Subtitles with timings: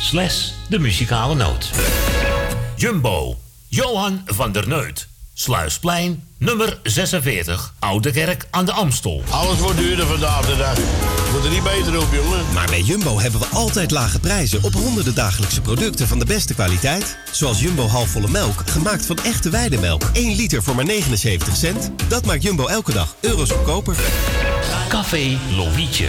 [0.00, 1.70] slash de muzikale noot.
[2.76, 5.08] Jumbo, Johan van der Neut.
[5.34, 9.22] Sluisplein, nummer 46, Oude Kerk aan de Amstel.
[9.30, 10.78] Alles wordt duurder vandaag de dag.
[11.30, 12.44] Wordt er niet beter op, jongen.
[12.52, 16.54] Maar bij Jumbo hebben we altijd lage prijzen op honderden dagelijkse producten van de beste
[16.54, 17.16] kwaliteit.
[17.30, 20.02] Zoals Jumbo halfvolle melk, gemaakt van echte weidemelk.
[20.12, 21.90] 1 liter voor maar 79 cent.
[22.08, 23.96] Dat maakt Jumbo elke dag euro's goedkoper.
[24.88, 26.08] Café Lovietje.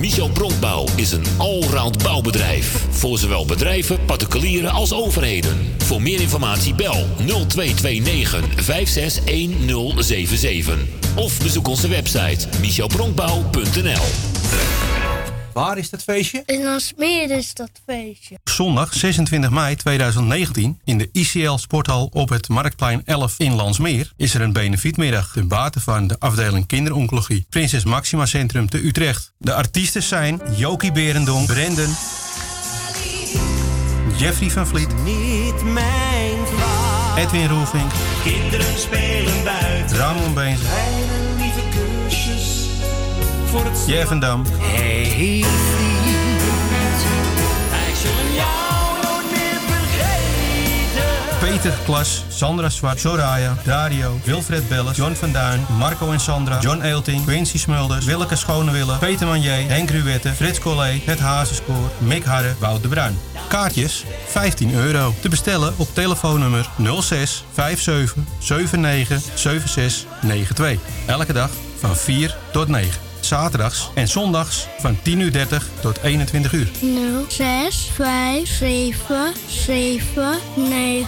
[0.00, 2.86] Michel Bronkbouw is een allround bouwbedrijf.
[2.90, 5.74] Voor zowel bedrijven, particulieren als overheden.
[5.78, 10.78] Voor meer informatie bel 0229 561077.
[11.14, 14.29] Of bezoek onze website michelbronkbouw.nl
[15.60, 16.42] Waar is dat feestje?
[16.46, 18.38] In Alsmeer is dat feestje.
[18.44, 24.34] Zondag 26 mei 2019 in de ICL Sporthal op het Marktplein 11 in Landsmeer is
[24.34, 29.32] er een benefietmiddag ten bate van de afdeling kinderoncologie Prinses Maxima Centrum te Utrecht.
[29.38, 31.96] De artiesten zijn Jokie Berendonk, Brendan,
[34.16, 37.16] Jeffrey van Vliet, Niet mijn vrouw.
[37.16, 37.90] Edwin Roelvink,
[38.24, 39.96] Kinderen spelen buiten.
[39.96, 40.60] Ramon Beens,
[43.50, 45.44] voor het Jeff van Dam, Hey.
[51.40, 56.80] Peter Klas, Sandra Zwart, Soraya, Dario, Wilfred Belles, John van Duin, Marco en Sandra, John
[56.80, 62.54] Eelting, Quincy Smulders, Willeke Schonewille, Peter Manier, Henk Ruwette, Frits Collé, Het Hazenskoor, Mick Harre,
[62.58, 63.18] Wout de Bruin.
[63.48, 65.14] Kaartjes 15 euro.
[65.20, 66.68] Te bestellen op telefoonnummer
[67.00, 70.78] 06 57 79 76 92.
[71.06, 73.09] Elke dag van 4 tot 9.
[73.26, 76.68] Zaterdags en zondags van 10.30 uur 30 tot 21 uur.
[76.80, 81.06] 0, 6, 5, 7, 7, 9,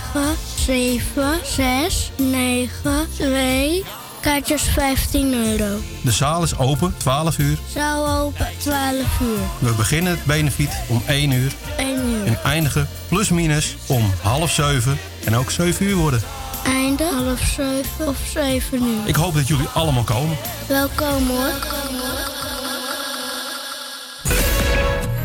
[0.56, 3.84] 7, 6, 9, 2.
[4.22, 5.78] Kaartjes 15 euro.
[6.02, 7.58] De zaal is open 12 uur.
[7.74, 9.38] Zaal open 12 uur.
[9.58, 12.26] We beginnen het benefiet om 1 uur 1 uur.
[12.26, 16.22] en eindigen plus minus om half 7 en ook 7 uur worden.
[16.64, 19.06] Einde half 7 of 7 uur.
[19.06, 20.36] Ik hoop dat jullie allemaal komen.
[20.68, 21.52] Welkom hoor.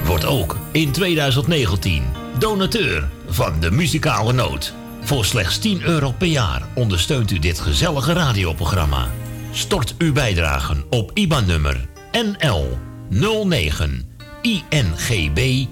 [0.06, 2.04] Wordt ook in 2019
[2.40, 4.74] donateur van de muzikale noot.
[5.02, 9.08] Voor slechts 10 euro per jaar ondersteunt u dit gezellige radioprogramma.
[9.52, 12.78] Stort uw bijdragen op IBAN-nummer NL
[13.10, 15.66] 09 INGB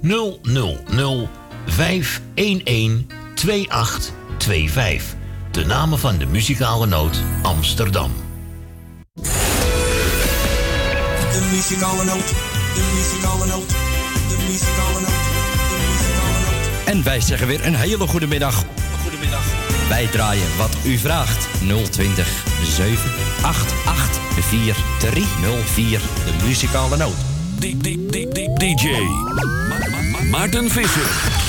[0.00, 1.28] 000
[1.66, 5.14] 511 2825.
[5.50, 8.12] De namen van de muzikale noot Amsterdam.
[11.32, 12.28] De muzikale noot,
[12.74, 15.24] de muzikale noot, de muzikale noot,
[15.68, 16.86] de muzikale noot.
[16.86, 18.64] En wij zeggen weer een hele goede middag.
[19.02, 19.44] Goedemiddag.
[19.88, 21.48] Wij draaien wat u vraagt.
[21.90, 26.00] 020 788 4304.
[26.00, 27.16] De muzikale noot.
[28.58, 28.88] DJ
[30.30, 31.45] Maarten Visser.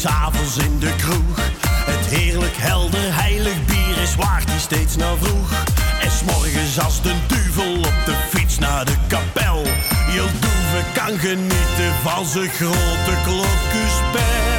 [0.00, 1.36] S'avonds in de kroeg.
[1.66, 5.50] Het heerlijk helder heilig bier is waar die steeds naar vroeg.
[6.00, 9.62] En s'morgens als de duvel op de fiets naar de kapel.
[9.86, 14.49] Heel Doeve kan genieten van zijn grote klokkenspel.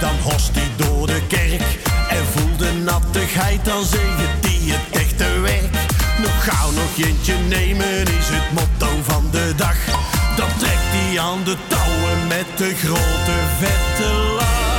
[0.00, 1.62] Dan horst hij door de kerk.
[2.08, 5.72] En voel de nattigheid, dan zegen die het echte werk.
[6.18, 9.76] Nog gauw nog eentje nemen is het motto van de dag.
[10.36, 14.69] Dan trekt hij aan de touwen met de grote vette lach.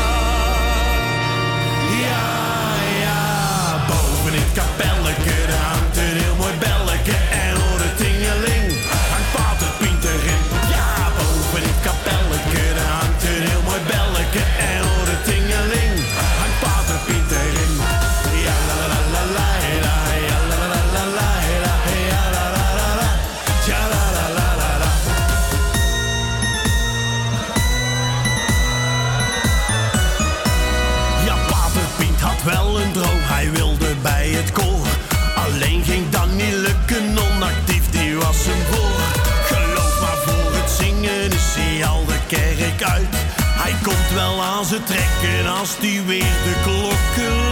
[44.71, 47.50] Zijn trekken als die weer de klokken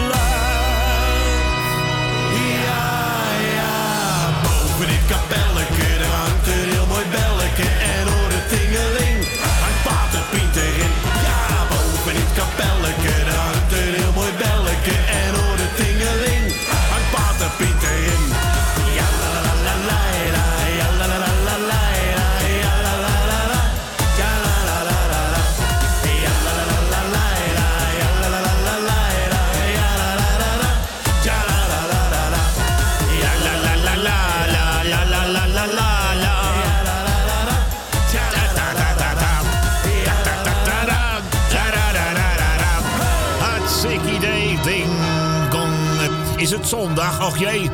[46.69, 47.25] zondag?
[47.27, 47.69] Och jee.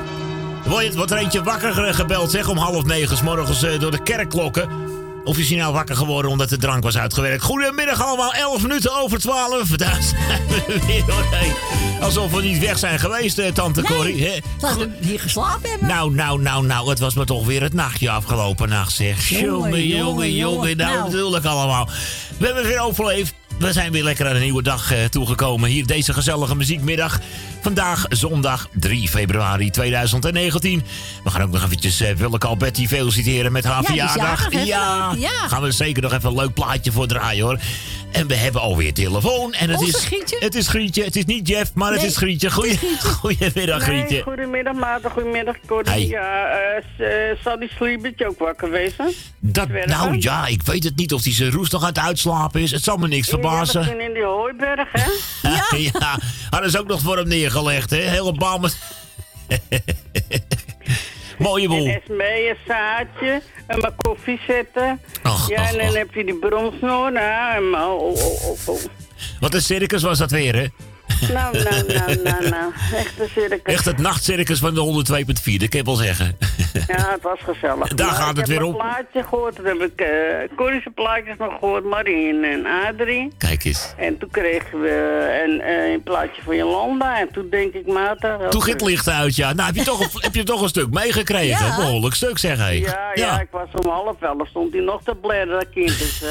[0.65, 3.79] Word je- Wordt er eentje wakker ge- gebeld, zeg, om half negen 's morgens eh,
[3.79, 4.69] door de kerkklokken?
[5.23, 7.43] Of is hij nou wakker geworden omdat de drank was uitgewerkt?
[7.43, 9.67] Goedemiddag allemaal, 11 minuten over 12.
[9.77, 11.51] Daar zijn we weer doorheen.
[12.01, 14.43] Alsof we niet weg zijn geweest, eh, tante Corrie.
[14.59, 15.87] Laten we hier geslapen hebben.
[15.87, 19.29] Nou, nou, nou, nou, het was me toch weer het nachtje afgelopen nacht, zeg.
[19.29, 21.03] Jongen, Jongen, jongen, nou, nou.
[21.11, 21.89] natuurlijk allemaal.
[22.37, 23.33] We hebben het weer overleefd.
[23.59, 25.69] We zijn weer lekker aan een nieuwe dag eh, toegekomen.
[25.69, 27.19] Hier deze gezellige muziekmiddag.
[27.61, 30.83] Vandaag zondag 3 februari 2019.
[31.23, 34.51] We gaan ook nog eventjes uh, Willeke Alberti feliciteren met haar Ja, verjaardag.
[34.51, 35.13] jarig, ja.
[35.17, 35.47] Ja.
[35.47, 37.59] gaan we zeker nog even een leuk plaatje voor draaien hoor.
[38.15, 39.53] En we hebben alweer telefoon.
[39.53, 40.37] En het Onze is, Grietje?
[40.39, 41.03] Het is Grietje.
[41.03, 42.51] Het is niet Jeff, maar het is Grietje.
[42.51, 42.79] Goeie.
[43.21, 44.13] Goedemiddag, Grietje.
[44.13, 46.07] Nee, goedemiddag Maarten, goedemiddag Corrie.
[46.07, 49.13] Ja, eh, eh, zal die Sleepertje ook wakker wezen?
[49.39, 52.61] Dat, nou ja, ik weet het niet of hij zijn roes nog aan het uitslapen
[52.61, 52.71] is.
[52.71, 53.83] Het zal me niks Ja, verbazen.
[53.83, 55.09] ging in die hooiberg, hè?
[55.49, 55.65] Ja.
[55.99, 56.19] ja,
[56.49, 57.97] hadden ze ook nog voor hem neergelegd, hè?
[57.97, 58.77] Hele bal met...
[61.37, 61.85] Mooie boel.
[61.87, 65.01] En Esmee, een zaadje, en mijn koffie zetten.
[65.47, 68.79] Ja, en dan heb je die bromsnoor, nou, en maar, oh, oh, oh.
[69.39, 70.65] Wat een circus was dat weer, hè?
[71.33, 73.73] Nou, nou, nou, nou, nou, echt een circus.
[73.73, 76.37] Echt het nachtcircus van de 102.4, dat kan je wel zeggen.
[76.87, 77.87] Ja, het was gezellig.
[77.87, 78.73] Daar Maar gaat het weer Ik om.
[78.73, 83.33] heb een plaatje gehoord, toen heb ik uh, plaatjes nog gehoord, Marien en Adrie.
[83.37, 83.93] Kijk eens.
[83.97, 84.89] En toen kregen we
[85.45, 87.19] een, eh, een plaatje van Jolanda.
[87.19, 88.49] En toen denk ik, Maarten...
[88.49, 89.53] Toen ging het licht uit, ja.
[89.53, 91.65] Nou, heb je toch, een- heb je toch een stuk meegekregen?
[91.65, 91.75] Ja.
[91.75, 92.69] Behoorlijk stuk, zeg hé.
[92.69, 95.99] Ja, ja, ik was om half elf, stond hij nog te bladeren, dat kind.
[95.99, 96.23] Dus,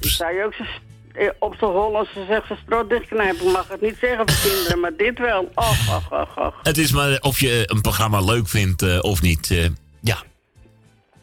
[0.00, 0.54] zou je ook
[1.38, 3.50] op zijn Hollandse zegt ze strot dichtknijpen.
[3.50, 5.50] Mag het niet zeggen voor kinderen, maar dit wel.
[5.54, 6.54] Och, och, och, och.
[6.62, 9.50] Het is maar of je een programma leuk vindt eh, of niet.
[9.50, 9.64] eh,
[10.00, 10.16] ja.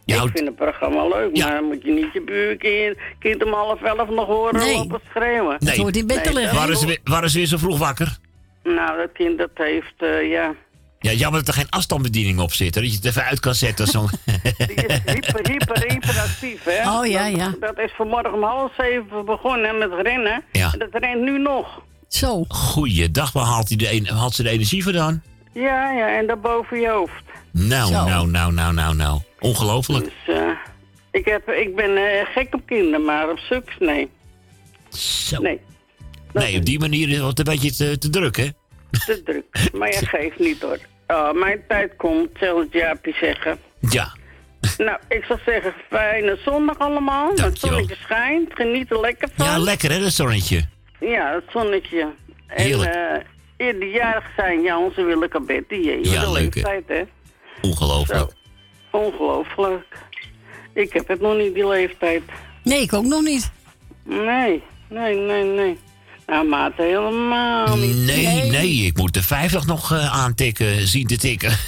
[0.05, 1.45] Je Ik houdt- vind het programma leuk, Ja.
[1.47, 4.75] maar dan moet je niet je buurkind kind om half elf nog horen Nee.
[4.77, 5.55] lopen schreeuwen.
[5.59, 5.81] Nee.
[5.81, 6.55] hoort in bed te liggen.
[6.55, 8.17] Waren ze, weer, waren ze weer zo vroeg wakker?
[8.63, 10.53] Nou, dat kind dat heeft, eh, ja...
[11.03, 12.75] Ja, jammer dat er geen afstandsbediening op zit.
[12.75, 13.87] hè, Dat je het even uit kan zetten.
[13.87, 14.07] Zo.
[14.57, 16.89] Die is hyper, hyper, hyperactief, hè?
[16.99, 17.53] Oh, ja, Dat- ja.
[17.59, 20.43] Dat is vanmorgen om half zeven begonnen met rennen.
[20.51, 20.71] Ja.
[20.73, 21.81] En dat rent nu nog.
[22.07, 22.45] Zo.
[22.47, 25.23] Goeiedag, waar haalt, hij de, haalt ze de energie vandaan?
[25.53, 27.23] Ja, ja, en dat boven je hoofd.
[27.51, 28.05] Nou, Zo.
[28.05, 29.21] nou, nou, nou, nou, nou.
[29.39, 30.03] Ongelooflijk.
[30.25, 30.49] Dus eh,
[31.11, 34.09] ik, heb, ik ben eh, gek op kinderen, maar op suks nee.
[34.89, 35.41] Zo.
[35.41, 35.59] Nee,
[36.33, 38.47] Nee, op die manier is het een beetje te, te druk, hè?
[39.05, 39.69] te druk.
[39.73, 40.79] Maar je geeft niet hoor.
[41.07, 43.57] Oh, mijn tijd komt, zal het Jaapie zeggen.
[43.79, 44.13] Ja.
[44.77, 47.31] Nou, ik zou zeggen, fijne zondag allemaal.
[47.35, 49.45] Het zonnetje schijnt, geniet er lekker van.
[49.45, 50.65] Ja, lekker hè, dat zonnetje.
[50.99, 51.99] Ja, het zonnetje.
[52.47, 52.93] En Heerlijk.
[52.95, 53.15] eh
[53.67, 55.75] eer die jarig zijn, ja, onze Willeke Betty.
[55.75, 56.55] Jee, Ja, leuk,
[56.87, 57.03] hè.
[57.61, 58.31] Ongelooflijk.
[58.91, 59.85] Ongelooflijk.
[60.73, 62.21] Ik heb het nog niet, die leeftijd.
[62.63, 63.51] Nee, ik ook nog niet.
[64.03, 65.79] Nee, nee, nee, nee.
[66.27, 67.95] Nou, maat, helemaal niet.
[67.95, 71.51] Nee, nee, ik moet de 50 nog eh, aantikken, zien te tikken.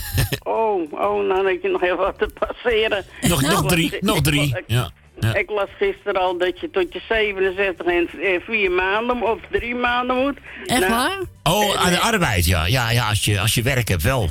[0.44, 3.06] Oh, oh, nou dat je nog even wat te passeren.
[3.22, 4.42] nog, nog las- drie, nog drie.
[4.58, 5.34] Ik, Ja, ja.
[5.36, 9.76] ik las gisteren al dat je tot je 67 en eh, vier maanden of drie
[9.76, 10.38] maanden moet.
[10.66, 11.20] Echt Nou, waar?
[11.44, 12.66] Oh, aan de arbeid, ja.
[12.66, 14.30] Ja, ja als, je, als je werk hebt, wel.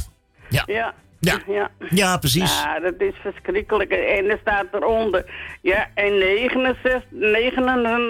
[0.51, 0.95] Ja, Ja.
[1.25, 1.41] Ja.
[1.49, 1.71] ja.
[1.91, 2.63] ja precies.
[2.63, 3.91] Ja, dat is verschrikkelijk.
[3.91, 5.25] En er staat eronder.
[5.63, 7.65] Ja, en 69, 9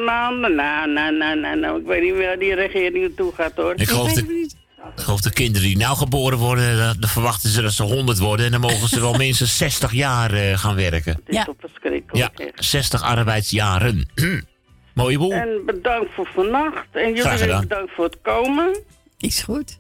[0.04, 0.54] maanden.
[0.54, 1.80] Nou, nou, nou, nou, nou.
[1.80, 3.73] Ik weet niet waar die regering naartoe gaat, hoor.
[3.76, 4.49] Ik geloof, de,
[4.97, 8.18] ik geloof de kinderen die nou geboren worden, dan, dan verwachten ze dat ze 100
[8.18, 8.47] worden.
[8.47, 11.12] En dan mogen ze wel minstens 60 jaar eh, gaan werken.
[11.12, 11.44] Het is Ja.
[11.44, 12.16] toch verschrikkelijk.
[12.16, 12.50] Ja, hè.
[12.54, 14.09] 60 arbeidsjaren.
[14.94, 15.33] Mooie boel.
[15.33, 16.87] En bedankt voor vannacht.
[16.92, 18.76] En jullie bedankt voor het komen.
[19.18, 19.78] Is goed.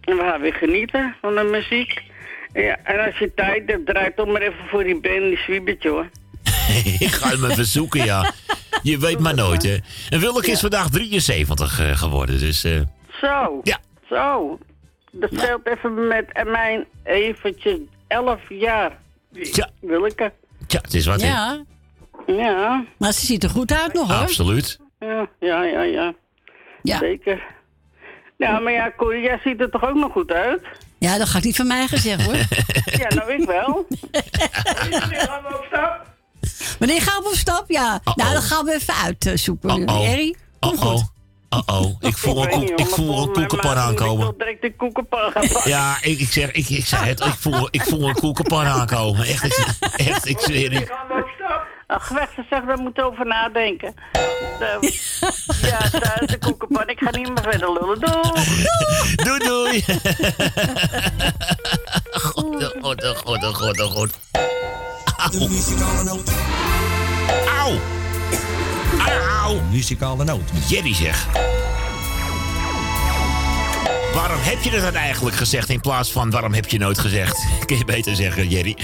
[0.00, 2.02] En we gaan weer genieten van de muziek.
[2.54, 5.88] Ja, en als je tijd hebt, draai toch maar even voor die band, die Swiebertje,
[5.88, 6.08] hoor.
[6.98, 8.32] ik ga hem even zoeken, ja.
[8.82, 9.76] Je weet maar nooit, hè.
[10.08, 12.64] En Willeke is vandaag 73 eh, geworden, dus...
[12.64, 12.80] eh,
[13.20, 13.60] Zo.
[13.62, 13.78] Ja.
[14.08, 14.58] Zo.
[15.12, 18.98] Dat scheelt even met mijn eventjes 11 jaar.
[19.42, 20.32] tja, Willeke.
[20.66, 21.26] tja, het is wat, hè.
[21.28, 21.64] Ja,
[22.26, 22.84] Ja.
[22.98, 24.20] maar ze ziet er goed uit nog hoor.
[24.22, 24.78] Absoluut.
[25.00, 26.14] Ja, ja, ja, ja.
[26.82, 26.98] Ja.
[26.98, 27.42] Zeker.
[28.36, 30.62] Ja, maar ja, Corrie, jij ziet er toch ook nog goed uit?
[31.04, 32.34] Ja, dat gaat niet van mij gezegd hoor.
[32.84, 33.86] Ja, nou ik wel.
[35.10, 36.06] gaan we op stap?
[36.78, 37.64] Wanneer gaan we op stap?
[37.66, 38.00] Ja.
[38.04, 39.80] Nou, dan gaan we even uitzoeken.
[39.80, 40.02] Uh-oh.
[40.02, 41.12] Jerry, kom goed.
[41.50, 41.96] Uh-oh.
[42.08, 44.26] Ik voel een, weet niet, koek, ik voel een koekenpan aankomen.
[44.26, 45.70] tot direct een koekenpan gaan pakken.
[45.70, 47.20] Ja, ik, ik, zeg, ik, ik zei het.
[47.20, 49.26] Ik voel, ik voel een koekenpan aankomen.
[49.26, 50.90] Echt, ik, echt, ik zweer het.
[51.86, 53.94] Ach, weg, ze zegt, daar moeten we over nadenken.
[55.62, 56.88] Ja, daar is de koekenpan.
[56.88, 58.00] Ik ga niet meer verder lullen.
[58.00, 58.44] Doei!
[59.24, 59.84] Doei, doei.
[62.22, 64.18] God, oh god, oh god, oh god, oh god.
[65.32, 66.32] De muzikale noot.
[67.58, 67.78] Auw.
[69.42, 69.60] Auw.
[69.70, 70.50] Muzikale noot.
[70.68, 71.26] Jerry zeg.
[74.14, 77.46] Waarom heb je dat dan eigenlijk gezegd in plaats van waarom heb je nooit gezegd?
[77.66, 78.76] Kun je beter zeggen, Jerry.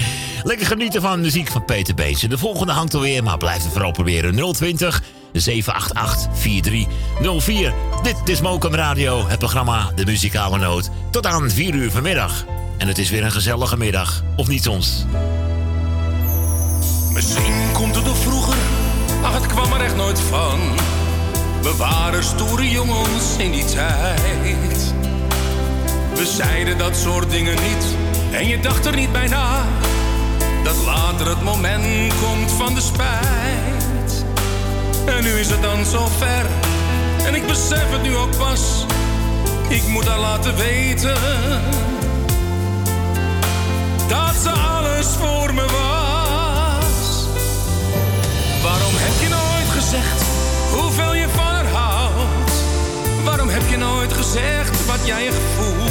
[0.43, 2.21] Lekker genieten van muziek van Peter Beets.
[2.21, 4.53] De volgende hangt alweer, maar blijf het vooral proberen.
[4.53, 5.01] 020
[5.33, 7.73] 788 4304.
[8.03, 10.89] Dit is Mokum Radio, het programma De Muzikale Noot.
[11.11, 12.45] Tot aan 4 uur vanmiddag.
[12.77, 14.23] En het is weer een gezellige middag.
[14.35, 15.05] Of niet soms?
[17.13, 18.57] Misschien komt het door vroeger,
[19.23, 20.59] ach het kwam er echt nooit van.
[21.61, 24.93] We waren stoere jongens in die tijd.
[26.21, 27.85] We zeiden dat soort dingen niet
[28.31, 29.65] en je dacht er niet bij na.
[30.63, 34.25] Dat later het moment komt van de spijt.
[35.05, 36.45] En nu is het dan zo ver
[37.25, 38.85] en ik besef het nu ook pas.
[39.67, 41.17] Ik moet haar laten weten
[44.07, 47.25] dat ze alles voor me was.
[48.63, 50.23] Waarom heb je nooit gezegd
[50.71, 52.51] hoeveel je van haar houdt?
[53.23, 55.90] Waarom heb je nooit gezegd wat jij echt voelt?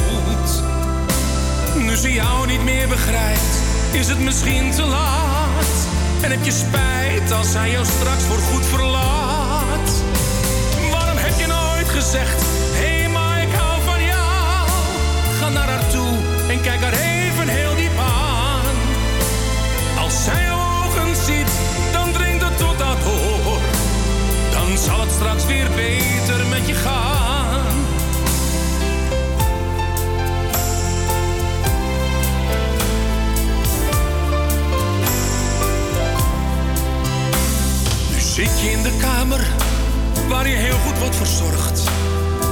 [1.75, 3.55] Nu ze jou niet meer begrijpt,
[3.91, 5.89] is het misschien te laat.
[6.21, 9.91] En heb je spijt als zij jou straks voor goed verlaat?
[10.91, 14.69] Waarom heb je nooit gezegd, hé hey, maar ik hou van jou?
[15.39, 16.17] Ga naar haar toe
[16.49, 18.77] en kijk haar even heel diep aan.
[19.99, 21.51] Als zij ogen ziet,
[21.93, 23.61] dan dringt het tot dat door.
[24.53, 26.10] Dan zal het straks weer beter
[40.41, 41.91] waar je heel goed wordt verzorgd.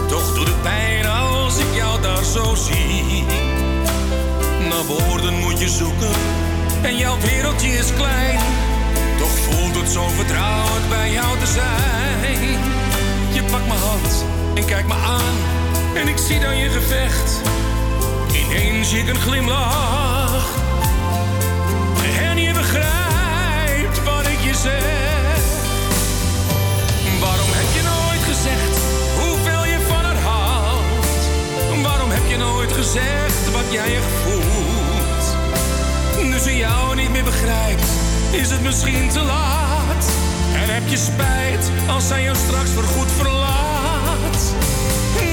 [0.09, 3.25] Toch doet het pijn als ik jou daar zo zie.
[4.69, 6.11] Naar woorden moet je zoeken
[6.83, 8.39] en jouw wereldje is klein.
[9.19, 12.59] Toch voelt het zo vertrouwd bij jou te zijn.
[13.33, 15.37] Je pakt mijn hand en kijkt me aan
[15.95, 17.41] en ik zie dan je gevecht.
[18.33, 20.47] Ineens zie ik een glimlach
[22.21, 25.08] en je begrijpt wat ik je zeg.
[32.73, 35.37] Gezegd wat jij echt voelt?
[36.23, 37.89] Nu ze jou niet meer begrijpt,
[38.31, 40.05] is het misschien te laat.
[40.55, 44.55] En heb je spijt als zij jou straks voorgoed verlaat?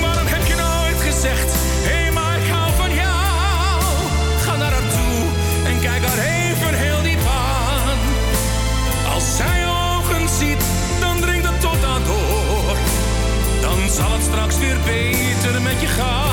[0.02, 1.52] Waarom heb je nooit gezegd,
[1.88, 3.24] hé hey, maar ik hou van jou?
[4.44, 5.18] Ga naar haar toe
[5.66, 8.00] en kijk haar even heel diep aan.
[9.14, 10.64] Als zij ogen ziet,
[11.00, 12.78] dan dringt het tot aan door.
[13.62, 16.25] Dan zal het straks weer beter met je gaan.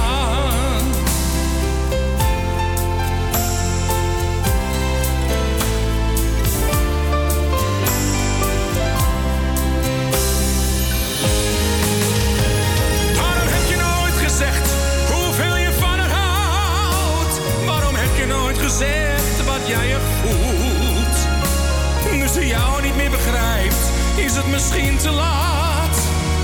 [24.25, 25.97] Is het misschien te laat.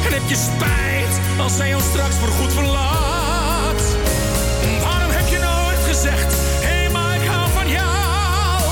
[0.07, 3.83] En heb je spijt als zij ons straks voorgoed verlaat?
[4.83, 6.35] Waarom heb je nooit gezegd,
[6.67, 8.63] hé hey, maar ik hou van jou?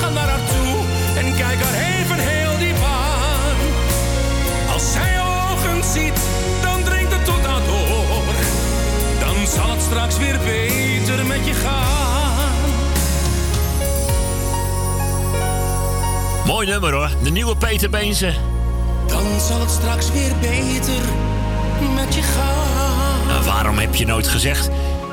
[0.00, 0.76] Ga naar haar toe
[1.16, 3.58] en kijk haar even heel diep aan.
[4.72, 6.20] Als zij ogen ziet,
[6.62, 8.34] dan dringt het tot aan door.
[9.18, 11.85] Dan zal het straks weer beter met je gaan.
[16.46, 17.10] Mooi nummer hoor.
[17.22, 18.32] De nieuwe Peter Beense.
[19.08, 21.02] Dan zal het straks weer beter
[21.94, 23.26] met je gaan.
[23.28, 24.68] Nou, waarom heb je nooit gezegd?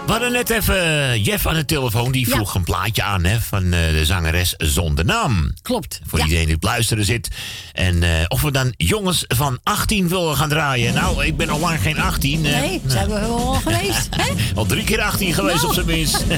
[0.06, 2.12] We hadden net even eh, Jeff aan de telefoon.
[2.12, 2.36] Die Ja.
[2.36, 5.54] vroeg een plaatje aan hè, van eh, de zangeres zonder naam.
[5.62, 6.00] Klopt.
[6.08, 6.25] Voor ja.
[6.25, 7.28] iedereen die op luisteren zit.
[7.74, 10.94] En eh, of we dan jongens van 18 willen gaan draaien.
[10.94, 12.46] Nou, ik ben al lang geen 18.
[12.46, 12.60] eh.
[12.62, 14.08] Nee, zijn we wel al geweest.
[14.10, 14.30] Hè?
[14.60, 15.68] Al drie keer 18 geweest Nou.
[15.68, 16.25] op zijn minst.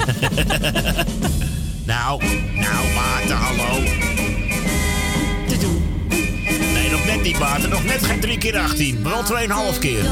[1.92, 2.22] nou,
[2.54, 3.82] nou Maarten, hallo.
[7.22, 7.68] Net niet.
[7.70, 9.00] Nog net geen drie keer 18.
[9.02, 10.04] Maar wel 2,5 keer.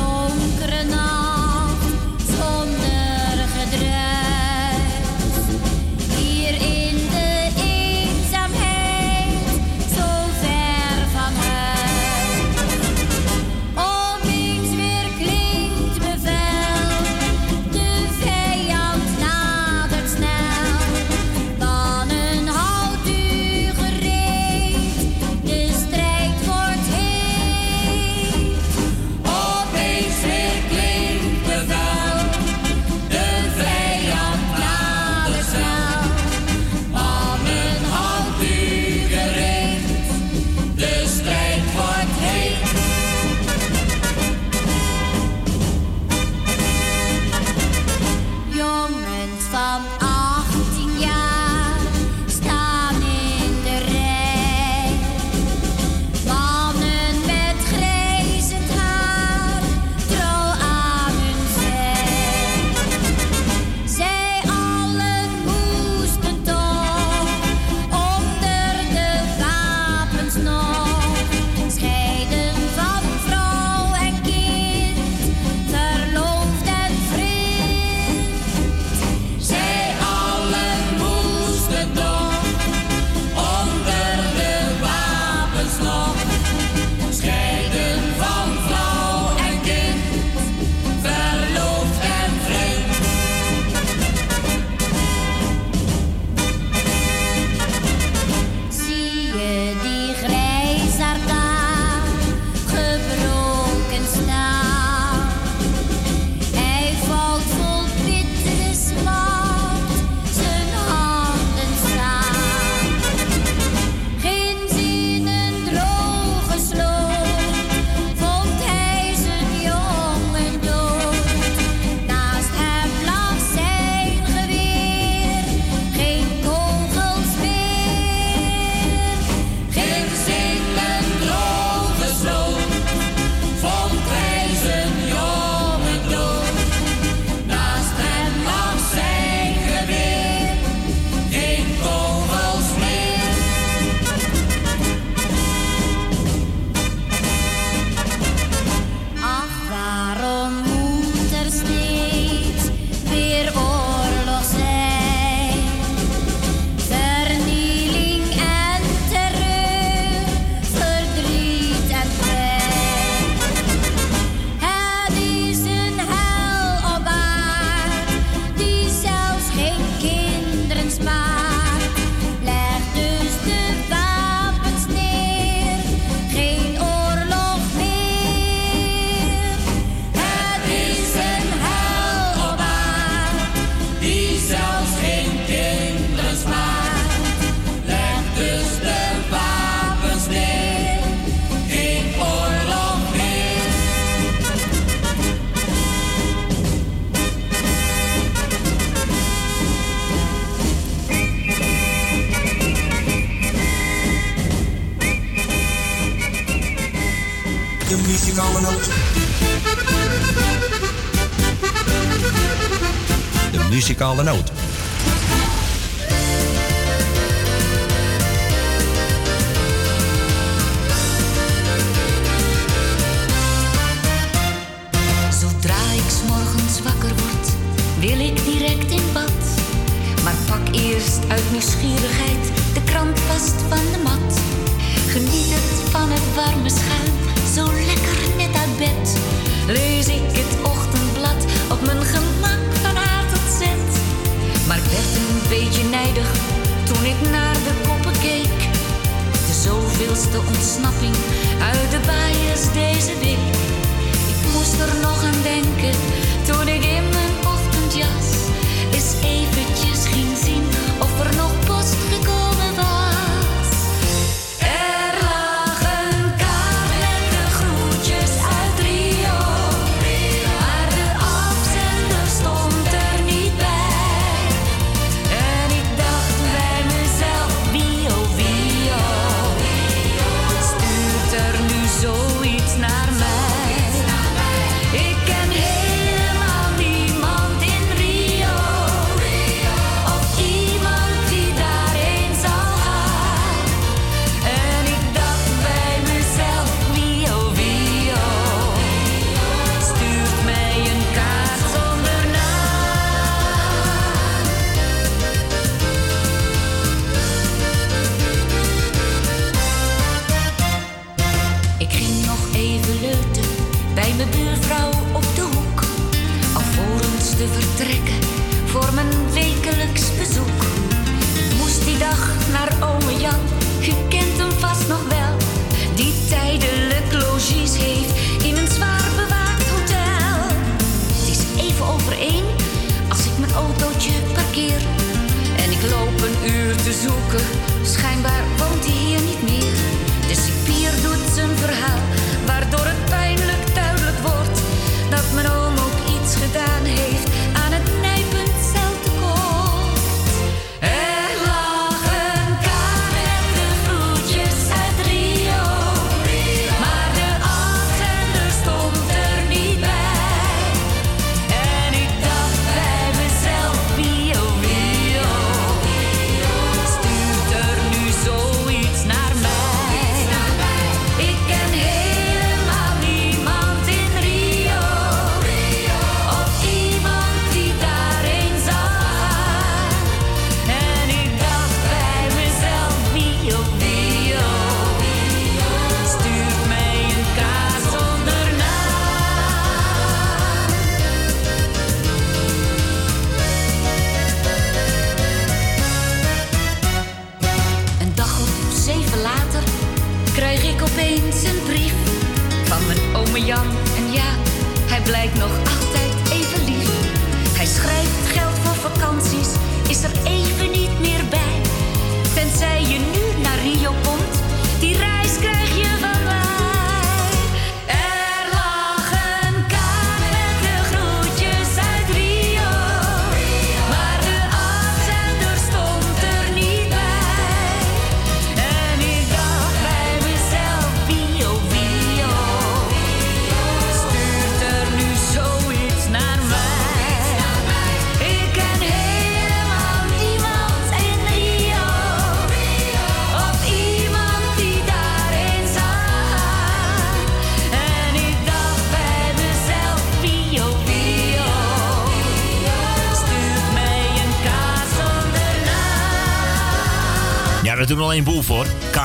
[214.14, 214.54] halen note.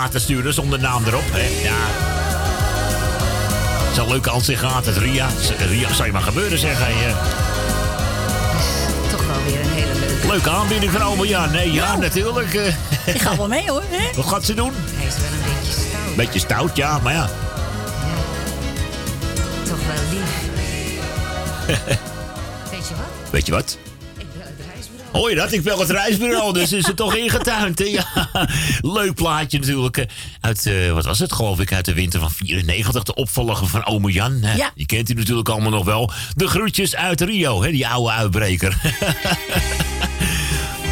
[0.09, 1.23] te sturen zonder naam erop.
[1.63, 1.73] Ja.
[3.87, 5.27] Het is een leuke aan zich gaat het Ria.
[5.69, 6.85] Ria, zou je maar gebeuren zeggen.
[6.85, 6.99] Eh.
[6.99, 7.13] je.
[9.11, 10.27] Toch wel weer een hele leuke.
[10.27, 11.23] Leuke aanbieding van oma.
[11.23, 12.53] Ja, nee, ja, natuurlijk.
[12.53, 12.67] Eh.
[13.05, 13.83] Ik ga wel mee hoor.
[13.89, 14.15] Hè?
[14.15, 14.73] Wat gaat ze doen?
[14.75, 16.15] Hij is wel een beetje stout.
[16.15, 17.29] Beetje stout, ja, maar ja.
[17.99, 18.17] ja.
[19.63, 20.47] Toch wel lief.
[22.71, 23.31] Weet je wat?
[23.31, 23.77] Weet je wat?
[25.11, 25.51] Hoor je dat?
[25.51, 27.85] Ik bel het reisbureau, dus is het toch ingetuind, hè?
[27.85, 28.18] Ja.
[28.99, 30.07] Leuk plaatje natuurlijk.
[30.41, 33.03] Uit, eh, wat was het geloof ik, uit de winter van 94.
[33.03, 34.39] De opvolger van Ome Jan.
[34.55, 34.71] Ja.
[34.75, 36.11] Die kent u natuurlijk allemaal nog wel.
[36.35, 38.77] De groetjes uit Rio, hè, die oude uitbreker.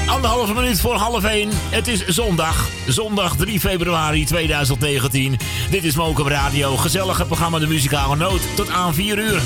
[0.08, 2.70] Anderhalve minuut voor half één: Het is zondag.
[2.88, 5.38] Zondag 3 februari 2019.
[5.70, 6.78] Dit is Mokum Radio.
[6.78, 8.42] Gezellige programma De Muzikale Noot.
[8.56, 9.42] Tot aan 4 uur.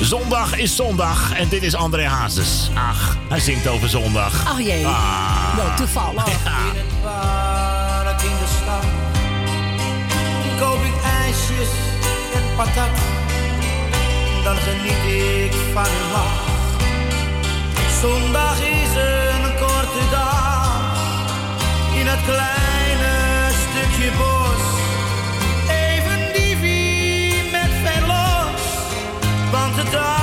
[0.00, 2.70] Zondag is zondag en dit is André Hazes.
[2.74, 4.46] Ach, hij zingt over zondag.
[4.46, 4.86] Ach jee.
[4.86, 5.21] Ah.
[5.56, 6.26] Nou, toevallig.
[6.26, 9.02] In het park in de stad
[10.62, 11.72] koop ik ijsjes
[12.34, 12.94] en patat.
[14.44, 15.04] Dan geniet
[15.44, 16.40] ik van uw lach.
[18.00, 20.80] Zondag is een korte dag
[21.94, 23.14] in het kleine
[23.62, 24.62] stukje bos.
[25.68, 28.62] Even dievie met veel los,
[29.50, 30.21] want de dag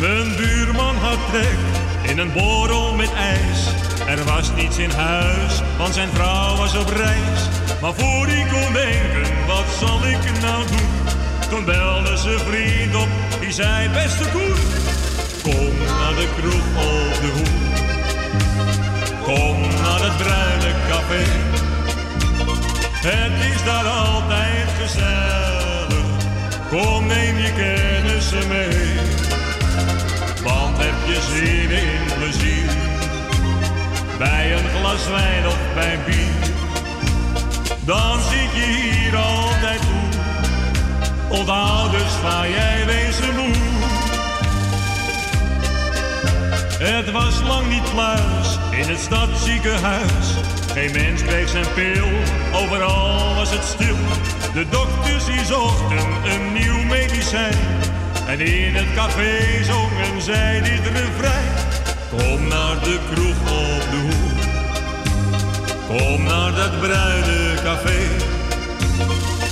[0.00, 1.58] Mijn buurman had trek
[2.02, 3.66] in een borrel met ijs.
[4.06, 7.40] Er was niets in huis, want zijn vrouw was op reis.
[7.80, 10.88] Maar voor hij kon denken, wat zal ik nou doen?
[11.50, 13.08] Toen belde ze vriend op,
[13.40, 14.54] die zei, beste koen.
[15.42, 17.78] Kom naar de kroeg op de hoek.
[19.22, 21.69] Kom naar het bruine café.
[23.02, 26.04] Het is daar altijd gezellig.
[26.68, 28.94] Kom, neem je kennissen mee.
[30.42, 32.70] Want heb je zin in plezier?
[34.18, 36.50] Bij een glas wijn of bij bier.
[37.84, 40.20] Dan zit je hier altijd toe.
[41.38, 43.58] Onthoud dus waar jij wezen moet.
[46.78, 50.59] Het was lang niet pluis in het stadsziekenhuis.
[50.72, 52.08] Geen mens kreeg zijn pil,
[52.52, 53.96] overal was het stil.
[54.52, 57.58] De dokters die zochten een nieuw medicijn.
[58.26, 61.52] En in het café zongen zij dit refrein.
[62.10, 64.40] Kom naar de kroeg op de hoek.
[65.86, 68.00] Kom naar dat bruine café.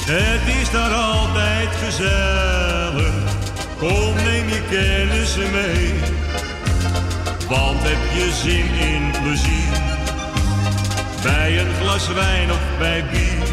[0.07, 3.14] Het is daar altijd gezellig.
[3.78, 5.94] Kom, neem je kennissen mee.
[7.48, 9.88] Want heb je zin in plezier?
[11.22, 13.46] Bij een glas wijn of bij bier.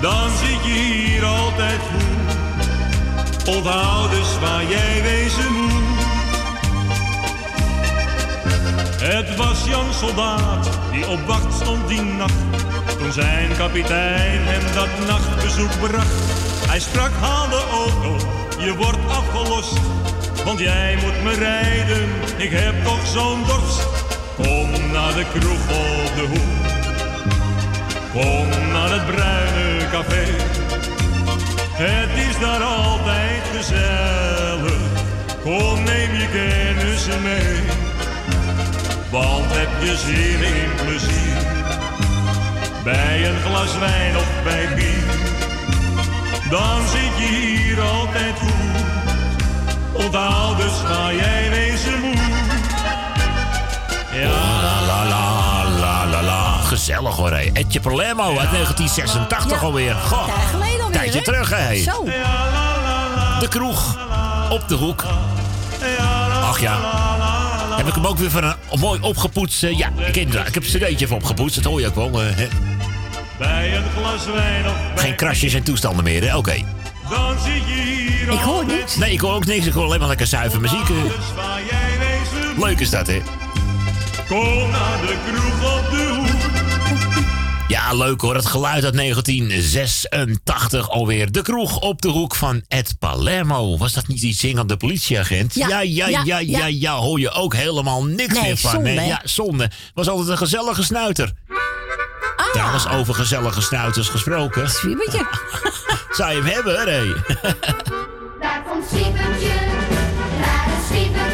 [0.00, 3.56] Dan zit je hier altijd goed.
[3.56, 6.04] Onthoud dus waar jij wezen moet.
[9.00, 12.32] Het was Jan Soldaat die op wacht stond die nacht.
[12.98, 16.14] Toen zijn kapitein hem dat nachtbezoek bracht.
[16.66, 18.16] Hij sprak, haal de auto,
[18.58, 19.80] je wordt afgelost.
[20.44, 23.95] Want jij moet me rijden, ik heb toch zo'n dorst.
[24.36, 26.66] Kom naar de kroeg op de hoek.
[28.12, 30.24] Kom naar het bruine café.
[31.72, 34.80] Het is daar altijd gezellig.
[35.42, 37.60] Kom, neem je kennissen mee.
[39.10, 41.36] Want heb je zin in plezier?
[42.84, 45.06] Bij een glas wijn of bij bier.
[46.50, 48.84] Dan zit je hier altijd goed.
[50.04, 51.95] Onthoud dus waar jij wezen.
[54.20, 54.28] Ja,
[54.62, 56.52] La la la la la la.
[56.62, 57.50] Gezellig hoor, hé.
[57.52, 59.94] Etje Palermo uit 1986 alweer.
[59.94, 61.24] Goh, alweer, tijdje hè?
[61.24, 61.82] terug, hé.
[61.82, 62.04] Zo.
[63.40, 63.96] De kroeg.
[64.50, 65.04] Op de hoek.
[66.42, 66.78] Ach ja.
[67.76, 69.62] Heb ik hem ook weer van een mooi opgepoetst.
[69.62, 71.54] eh, ja, ik, inderdaad, ik heb een cd'tje even opgepoetst.
[71.62, 72.22] Dat hoor je ook wel.
[72.22, 72.46] eh, hè.
[73.38, 76.36] bij een glas wijn of bij Geen krasjes en toestanden meer, hè?
[76.36, 76.54] Oké.
[77.10, 78.96] Dan zit je hier Ik hoor niks.
[78.96, 79.66] Nee, ik hoor ook niks.
[79.66, 80.88] Ik hoor alleen maar lekker zuiver muziek.
[80.88, 81.02] eh.
[81.02, 82.64] Dus waar jij wezen moet.
[82.66, 83.22] Leuk is dat, hè?
[84.28, 86.26] Kom naar de kroeg op de hoek.
[87.68, 88.34] Ja, leuk hoor.
[88.34, 91.32] Het geluid uit 1986 alweer.
[91.32, 93.76] De kroeg op de hoek van Ed Palermo.
[93.78, 95.54] Was dat niet die zingende politieagent?
[95.54, 96.66] Ja, ja, ja, ja, ja, ja, ja.
[96.66, 96.94] ja.
[96.94, 98.70] Hoor je ook helemaal niks Nee, meer van.
[98.70, 99.02] zonde, hè?
[99.06, 99.70] ja, zonde.
[99.94, 101.32] Was altijd een gezellige snuiter.
[102.36, 104.70] Ah, Trouwens, over gezellige snuiters gesproken.
[104.70, 105.26] Zwiebertje.
[106.16, 106.84] Zou je hem hebben, hè?
[108.40, 109.48] Daar komt Zwiebertje,
[110.40, 111.25] rare Zwiebertje.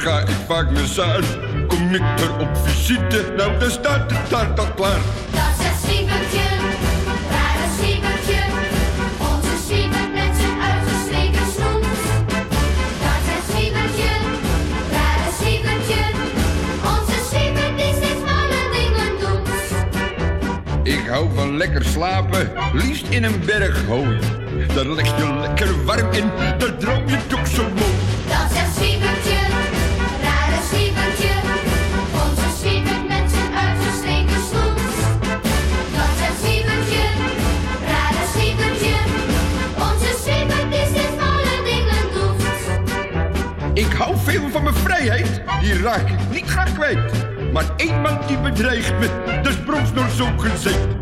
[0.00, 1.26] Ga ik vaak naar Zuid.
[1.66, 5.00] Kom ik er op visite, nou dan staat de taart al klaar.
[5.30, 6.46] Dat is het Zwiebertje,
[7.30, 8.40] rare Zwiebertje.
[9.30, 11.86] Onze Zwiebert met zijn uitgestreken snoet.
[13.04, 14.12] Dat is het Zwiebertje,
[14.96, 16.02] rare Zwiebertje.
[16.94, 19.48] Onze Zwiebert die steeds malle dingen doet.
[20.82, 24.18] Ik hou van lekker slapen, liefst in een berg hooi.
[24.74, 27.99] Daar leg je lekker warm in, daar droom je toch zo mooi.
[44.00, 47.12] Hou veel van mijn vrijheid, die raak ik niet graag kwijt.
[47.52, 50.99] Maar één man die bedreigt me, dat is bronsnor zo gezegd.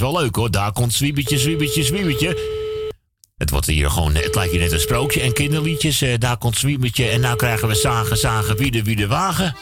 [0.00, 0.50] Wel leuk hoor.
[0.50, 2.58] Daar komt Zwiebertje, Zwiebertje, Zwiebertje.
[3.36, 6.02] Het wordt hier gewoon, het lijkt hier net een sprookje en kinderliedjes.
[6.02, 9.56] Eh, daar komt Zwiebertje en nou krijgen we zagen, zagen, wie de, wie de wagen.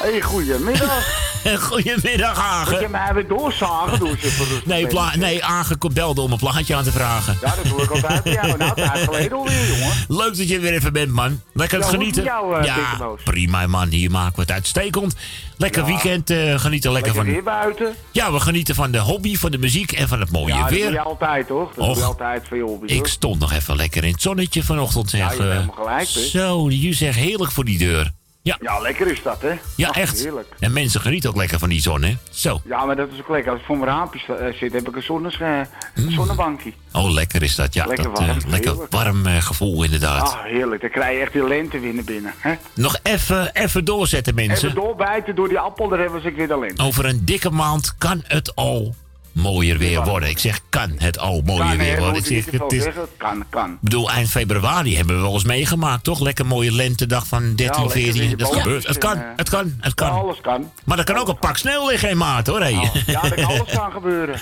[0.00, 1.23] Hey, goedemiddag.
[1.68, 2.72] Goedemiddag, Agen.
[2.72, 3.98] Moet je mij weer doorzagen?
[3.98, 4.66] Doe even rustig.
[4.66, 7.38] Nee, pla nee, Agen belde om een plaatje aan te vragen.
[7.42, 8.56] Ja, dat doe ik altijd voor jou.
[8.56, 9.92] Nou, tijd geleden alweer, jongen.
[10.08, 11.40] Leuk dat je er weer even bent, man.
[11.52, 12.24] Lekker Ja, genieten.
[12.24, 13.88] jou, eh, ja, prima, man.
[13.88, 15.14] Hier maken we het uitstekend.
[15.56, 15.88] Lekker Ja.
[15.88, 16.30] weekend.
[16.30, 17.52] eh, genieten lekker, Lekker weer van...
[17.52, 17.94] buiten.
[18.10, 20.68] Ja, we genieten van de hobby, van de muziek en van het mooie Ja, dat
[20.68, 20.92] doe weer.
[20.92, 21.66] je altijd, toch?
[21.74, 23.08] Dat doe je Och, altijd voor je hobby, Ik hoor.
[23.08, 25.36] stond nog even lekker in het zonnetje vanochtend, zeg.
[25.38, 25.68] Ja, je eh.
[25.78, 26.30] gelijk, dus.
[26.30, 28.12] Zo, je zegt heerlijk voor die deur.
[28.44, 29.52] Ja, Ja, lekker is dat, hè?
[29.76, 30.22] ja Ach, echt.
[30.22, 30.46] Heerlijk.
[30.58, 32.16] En mensen genieten ook lekker van die zon, hè?
[32.30, 32.60] Zo.
[32.64, 33.50] Ja, maar dat is ook lekker.
[33.52, 35.60] Als ik voor mijn raampje eh, zit, heb ik een zonnes, eh,
[35.94, 36.10] Mm.
[36.10, 36.72] zonnebankje.
[36.92, 37.74] Oh, lekker is dat.
[37.74, 38.92] Ja, Lekker dat, eh, warm, lekker heerlijk.
[38.92, 40.22] warm eh, gevoel inderdaad.
[40.34, 40.80] Ah, heerlijk.
[40.80, 42.32] Dan krijg je echt die lente weer binnen.
[42.38, 42.54] Hè?
[42.74, 44.68] Nog even, even doorzetten, mensen.
[44.68, 46.82] Even doorbijten door die appel, daar hebben ze ik weer de lente.
[46.82, 48.94] Over een dikke maand kan het al
[49.34, 50.28] mooier weer worden.
[50.28, 52.16] Ik zeg, kan het al mooier kan, weer worden.
[52.16, 52.84] Ik zeg, het is.
[53.16, 53.70] Kan, kan.
[53.72, 56.20] ik bedoel, eind februari hebben we wel eens meegemaakt, toch?
[56.20, 58.26] Lekker mooie lentedag van 13 Ja, of lekker 14.
[58.28, 58.86] weer Dat gebeurt.
[58.86, 60.08] Het kan, het kan, het kan.
[60.08, 60.70] Ja, alles kan.
[60.84, 62.60] Maar er kan ook een pak sneeuw liggen in maart, hoor.
[62.60, 62.68] hé.
[63.06, 64.40] Ja, dat kan alles kan gebeuren.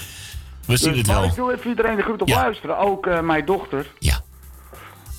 [0.67, 1.25] We zien Dus, het maar wel.
[1.29, 2.35] ik doe even iedereen de groet op Ja.
[2.43, 2.79] luisteren.
[2.79, 3.87] Ook eh, mijn dochter.
[3.99, 4.21] Ja.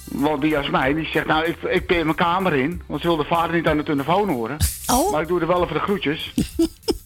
[0.06, 2.82] Want die als mij, die zegt, nou, ik, ik peer mijn kamer in.
[2.86, 4.58] Want ze wil de vader niet aan de telefoon horen.
[4.92, 5.12] Oh.
[5.12, 6.34] Maar ik doe er wel even de groetjes.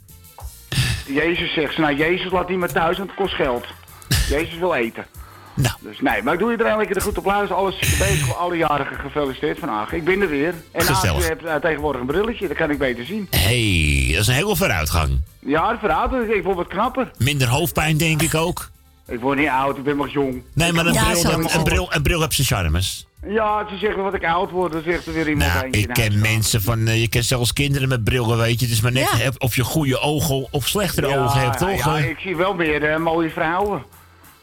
[1.08, 3.66] Jezus zegt ze, nou, Jezus laat niet meer thuis, want het kost geld.
[4.30, 5.05] Jezus wil eten.
[5.53, 5.76] Nou.
[5.80, 7.55] Dus nee, maar ik doe iedereen lekker de groet op luisteren.
[7.58, 9.91] Alles bezig, alle jarigen gefeliciteerd vandaag.
[9.91, 10.53] Ik ben er weer.
[10.72, 11.16] En Gezellig.
[11.16, 13.28] Aagje heeft eh, tegenwoordig een brilletje, dat kan ik beter zien.
[13.30, 15.22] hey, dat is een hele vooruitgang.
[15.39, 17.12] Ja, verraad, ik word wat knapper.
[17.18, 18.70] Minder hoofdpijn, denk ik ook.
[19.08, 20.43] Ik word niet oud, ik ben nog jong.
[20.53, 23.07] Nee, maar een, Ja, bril, een bril, een bril heeft zijn charmes.
[23.26, 25.82] Ja, ze zeggen wat ik oud word, dan zegt er weer iemand Nou, eentje.
[25.82, 28.65] ik ken mensen van, eh, je kent zelfs kinderen met brillen, weet je.
[28.65, 29.30] Het is maar net Ja.
[29.38, 31.86] of je goede ogen of slechtere Ja, ogen hebt, toch?
[31.86, 33.84] Ja, ik zie wel meer eh, mooie vrouwen.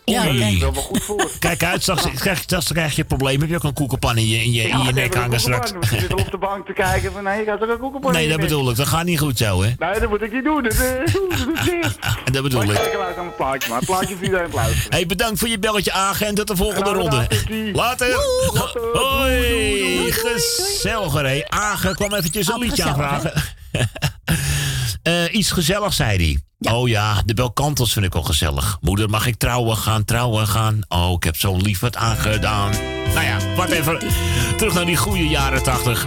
[0.05, 0.53] Ja, kijk.
[0.53, 1.31] ik wel wel goed voor.
[1.39, 3.41] Kijk uit, straks krijg, straks krijg je een probleem.
[3.41, 5.71] Heb je ook een koekenpan in je, in je, in je nek hangen straks?
[5.71, 8.29] We zitten op de bank te kijken van, nee, ik had er ook een Nee,
[8.29, 8.77] dat bedoel ik.
[8.77, 9.73] Dat gaat niet goed zo, hè?
[9.79, 10.63] Nee, dat moet ik niet doen.
[10.63, 10.81] Dat, eh,
[11.15, 11.97] dat is zeer.
[12.25, 12.93] En dat bedoel Maar ik ik.
[12.93, 14.93] eruit aan mijn plaatje, maar het plaatje voor iedereen luisteren.
[14.95, 16.27] Hey, bedankt voor je belletje, Agen.
[16.27, 17.27] En tot de volgende gedaan, ronde.
[17.73, 18.09] Later.
[18.53, 18.81] Later.
[18.93, 20.13] Hoi.
[20.13, 21.43] Gezelliger, hè?
[21.49, 23.33] Agen kwam eventjes een liedje aanvragen.
[25.03, 26.41] Eh, iets gezelligs, zei hij.
[26.73, 28.79] Oh ja, de belkantels vind ik wel gezellig.
[28.81, 30.81] Moeder, mag ik trouwen gaan, trouwen gaan?
[30.89, 32.71] Oh, ik heb zo'n lief wat aangedaan.
[33.15, 33.99] Nou ja, wat even.
[34.57, 36.05] Terug naar die goede jaren 80.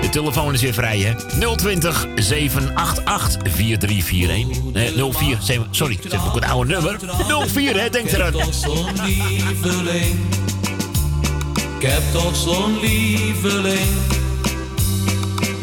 [0.00, 1.14] De telefoon is weer vrij, hè?
[1.56, 4.72] 020 788 4341.
[4.72, 6.98] Nee, 04, 7, sorry, ik zeg ook het oude nummer.
[7.48, 8.32] 04, hè, denk eraan.
[8.32, 10.18] toch zo'n lieveling.
[11.78, 13.88] Ik heb toch zo'n lieveling.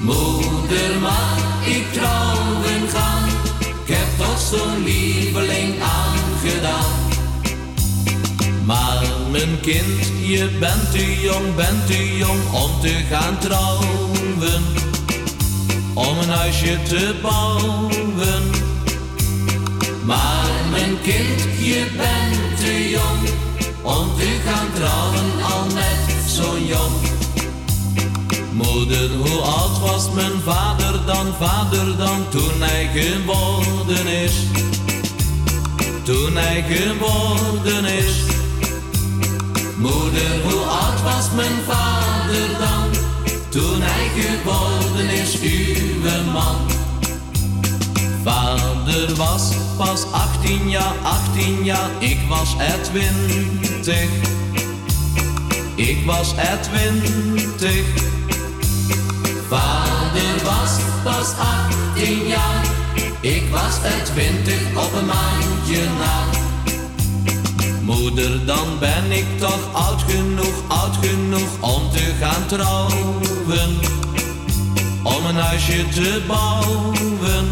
[0.01, 3.20] Moeder, mag ik trouwen gaan?
[4.21, 6.91] Toch zo'n lieveling aangedaan.
[8.65, 14.63] Maar mijn kind, je bent te jong, bent te jong om te gaan trouwen.
[15.93, 18.43] Om een huisje te bouwen.
[20.05, 23.29] Maar mijn kind, je bent te jong
[23.81, 27.10] om te gaan trouwen al met zo'n jong.
[28.51, 34.33] Moeder, hoe oud was mijn vader dan, vader dan, toen hij geboren is?
[36.03, 38.15] Toen hij geboren is.
[39.77, 42.89] Moeder, hoe oud was mijn vader dan,
[43.49, 46.55] toen hij geboren is, uw man?
[48.23, 53.95] Vader was pas 18 jaar, 18 jaar, ik was er 20.
[55.75, 58.20] Ik was er 20.
[59.51, 61.33] Vader was pas
[61.93, 62.65] 18 jaar,
[63.19, 66.23] ik was er 20 op een maandje na.
[67.81, 73.79] Moeder, dan ben ik toch oud genoeg, oud genoeg om te gaan trouwen.
[75.03, 77.51] Om een huisje te bouwen.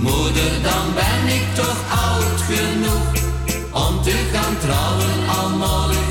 [0.00, 3.06] Moeder, dan ben ik toch oud genoeg
[3.72, 6.05] om te gaan trouwen al morgen.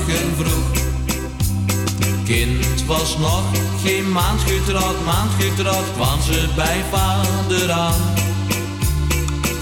[2.26, 3.42] Kind was nog
[3.84, 8.14] geen maand getrouwd, maand getrouwd, kwam ze bij vader aan.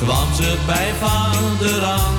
[0.02, 2.14] Kwam ze bij vader aan.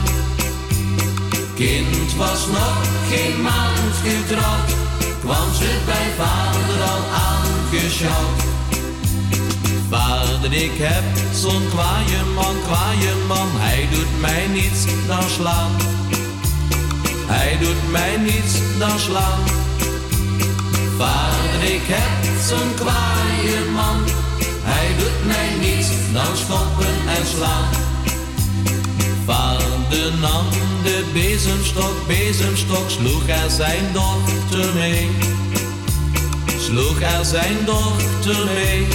[1.56, 2.78] Kind was nog
[3.10, 4.70] geen maand getrouwd,
[5.20, 8.42] kwam ze bij vader al aangeschouwd.
[9.90, 15.72] Vader, ik heb zo'n kwaaie man, kwaaie man, hij doet mij niets dan slaan.
[17.28, 19.56] Hij doet mij niets dan slaan.
[20.98, 24.04] Vader, ik heb zo'n kwaaie man,
[24.64, 27.70] hij doet mij niets dan schoppen en slaan.
[29.26, 30.46] Vader nam
[30.84, 35.10] de bezemstok, bezemstok, sloeg er zijn dochter mee.
[36.60, 38.88] Sloeg er zijn dochter mee.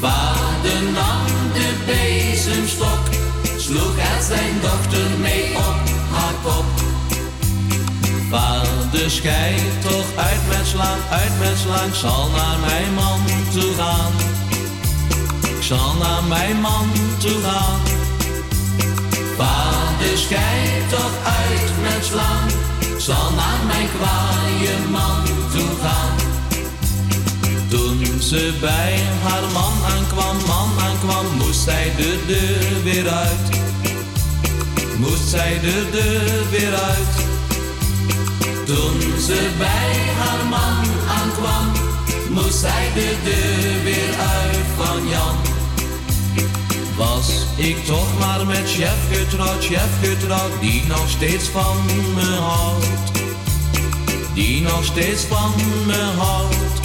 [0.00, 3.02] Vader nam de bezemstok,
[3.56, 5.76] sloeg er zijn dochter mee op
[6.10, 6.83] haar kop.
[8.34, 13.20] Vader, schei toch uit met slaan, uit met slaan, ik zal naar mijn man
[13.52, 14.12] toe gaan.
[15.56, 17.80] Ik zal naar mijn man toe gaan.
[19.36, 25.22] Vader, schei toch uit met slaan, ik zal naar mijn kwaaie man
[25.52, 26.16] toe gaan.
[27.68, 33.48] Toen ze bij haar man aankwam, man aankwam, moest zij de deur weer uit.
[34.96, 37.33] Moest zij de deur weer uit.
[38.64, 41.72] Toen ze bij haar man aankwam,
[42.30, 45.36] moest zij de deur weer uit van Jan.
[46.96, 51.76] Was ik toch maar met chef getrouwd, chef getrouwd, die nog steeds van
[52.14, 52.86] me houdt.
[54.34, 55.52] Die nog steeds van
[55.86, 56.80] me houdt.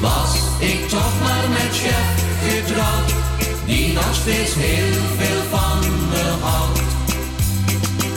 [0.00, 3.12] Was ik toch maar met chef getrouwd,
[3.66, 5.78] die nog steeds heel veel van
[6.10, 6.80] me houdt.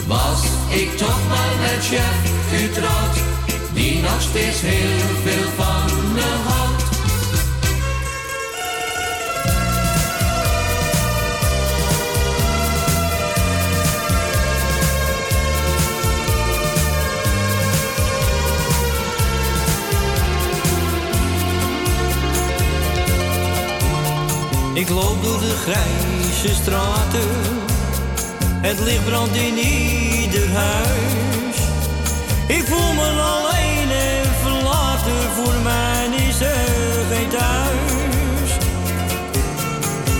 [0.06, 3.16] Was ik toch maar met chef getrouwd,
[3.72, 6.86] die nog steeds heel veel van me houdt.
[24.74, 27.28] Ik loop door de grijze straten.
[28.60, 31.56] Het licht brandt in ieder huis.
[32.46, 35.22] Ik voel me alleen en verlaten.
[35.34, 38.50] Voor mij is er geen thuis.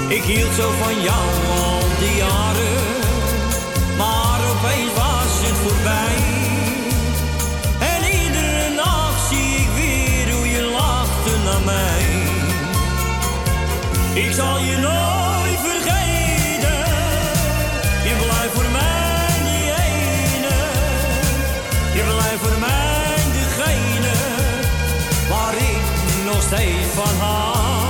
[0.09, 1.29] Ik hield zo van jou
[1.61, 2.97] al die jaren.
[3.97, 6.17] Maar opeens was het voorbij.
[7.79, 12.07] En iedere nacht zie ik weer hoe je lachte naar mij.
[14.25, 15.28] Ik zal je nooit
[26.49, 27.87] steeds van hou.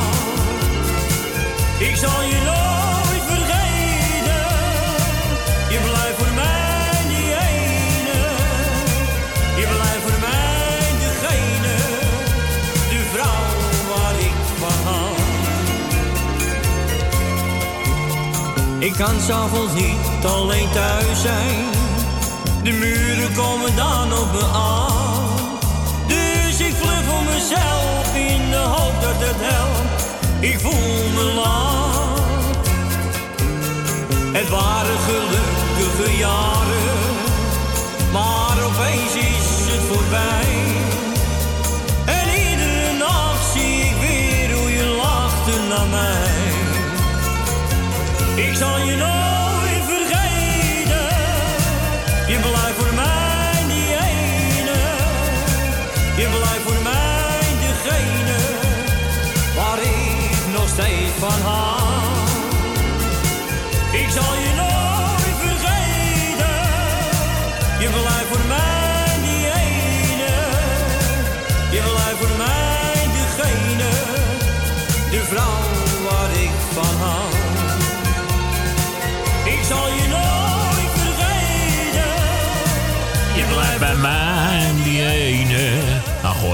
[1.78, 4.46] Ik zal je nooit vergeten.
[5.74, 8.20] Je blijft voor mij die ene.
[9.60, 11.76] Je blijft voor mij degene,
[12.92, 13.48] de vrouw
[13.94, 15.16] waar ik van.
[18.78, 21.64] Ik kan s'avonds niet alleen thuis zijn.
[22.62, 25.17] De muren komen dan op me aan.
[30.40, 32.56] Ik voel me laat.
[34.32, 37.16] Het waren gelukkige jaren.
[38.12, 40.46] Maar opeens is het voorbij.
[42.04, 46.46] En iedere nacht zie ik weer hoe je lachte naar mij.
[48.46, 49.27] Ik zal je nooit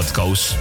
[0.03, 0.55] Koos.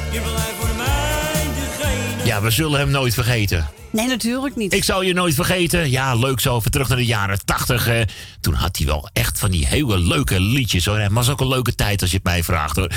[2.25, 3.69] Ja, we zullen hem nooit vergeten.
[3.91, 4.73] Nee, natuurlijk niet.
[4.73, 5.91] Ik zal je nooit vergeten.
[5.91, 6.57] Ja, leuk zo.
[6.57, 7.87] Even terug naar de jaren tachtig.
[7.89, 8.01] eh.
[8.41, 10.85] Toen had hij wel echt van die hele leuke liedjes.
[10.87, 10.99] Hoor.
[10.99, 12.77] Het was ook een leuke tijd als je het mij vraagt.
[12.77, 12.91] Hoor.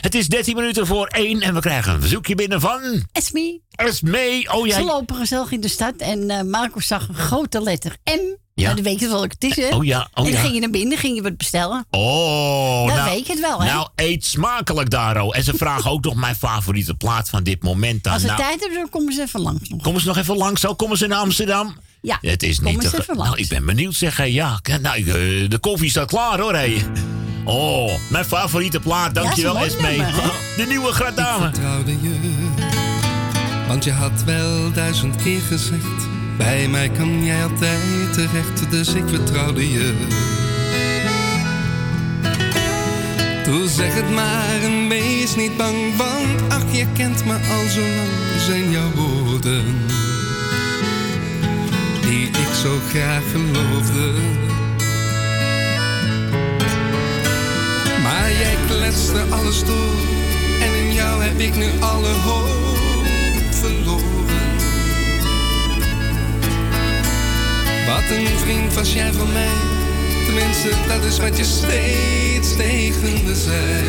[0.00, 3.04] Het is 13 minuten voor 1 en we krijgen een verzoekje binnen van...
[3.12, 3.62] Esmee.
[3.70, 4.52] Esmee.
[4.52, 4.78] Oh, jij...
[4.78, 8.43] Ze lopen gezellig in de stad en eh Marco zag een grote letter M.
[8.56, 8.62] Ja.
[8.64, 9.76] Nou, dan weet je welke het is, hè?
[9.76, 10.40] Oh ja, oh en dan ja.
[10.40, 11.86] ging je naar binnen, ging je wat bestellen.
[11.90, 13.72] Oh, Dan nou, weet je het wel, hè?
[13.72, 15.30] Nou, eet smakelijk, Daro.
[15.30, 18.12] En ze vragen ook nog mijn favoriete plaat van dit moment aan.
[18.12, 19.82] Als ze Nou, tijd hebben, dan komen ze even langs nog.
[19.82, 20.60] Komen ze nog even langs?
[20.60, 21.76] Zo komen ze naar Amsterdam?
[22.02, 23.30] Ja, Het is niet te even langs.
[23.30, 24.16] Nou, ik ben benieuwd, zeg.
[24.16, 24.24] hè.
[24.24, 25.14] Ja, nou, ik, eh,
[25.50, 26.54] de koffie staat klaar, hoor.
[26.54, 26.76] Hé.
[27.44, 29.14] Oh, mijn favoriete plaat.
[29.14, 30.30] Dankjewel, Ja, hè?
[30.56, 31.44] De nieuwe Gradame.
[31.44, 32.14] vertrouwde je.
[33.68, 39.04] Want je had wel duizend keer gezegd: Bij mij kan jij altijd terecht, dus ik
[39.08, 39.92] vertrouwde je.
[43.44, 47.80] Doe zeg het maar en wees niet bang, want ach, je kent me al zo
[47.80, 49.64] lang, zijn jouw woorden.
[52.00, 54.12] Die ik zo graag geloofde.
[58.02, 59.94] Maar jij kletste alles door
[60.60, 62.73] en in jou heb ik nu alle hoop
[67.94, 69.56] Wat een vriend was jij van mij.
[70.24, 73.84] Tenminste, dat is wat je steeds tegen me zei.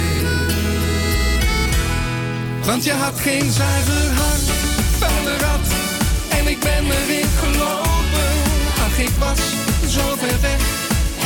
[2.66, 4.50] Want je had geen zuiver hart,
[5.00, 5.68] vuile rat.
[6.30, 8.32] En ik ben erin gelopen.
[8.86, 9.40] Ach, ik was
[9.94, 10.62] zo ver weg.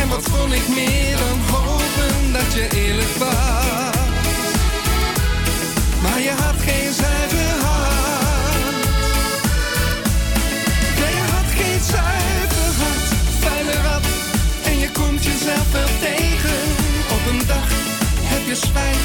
[0.02, 3.96] En wat kon ik meer dan hopen dat je eerlijk was.
[6.02, 7.79] Maar je had geen zuiver hart.
[18.50, 18.98] Je spijt.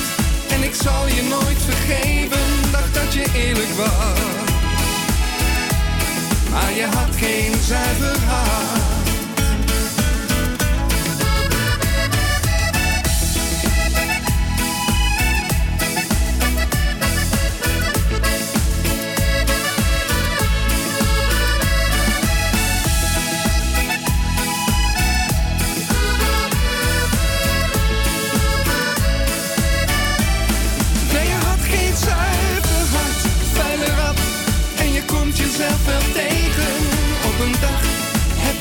[0.48, 2.70] En ik zal je nooit vergeven.
[2.72, 4.18] Dacht dat je eerlijk was.
[6.50, 8.93] Maar je had geen zuiver hart.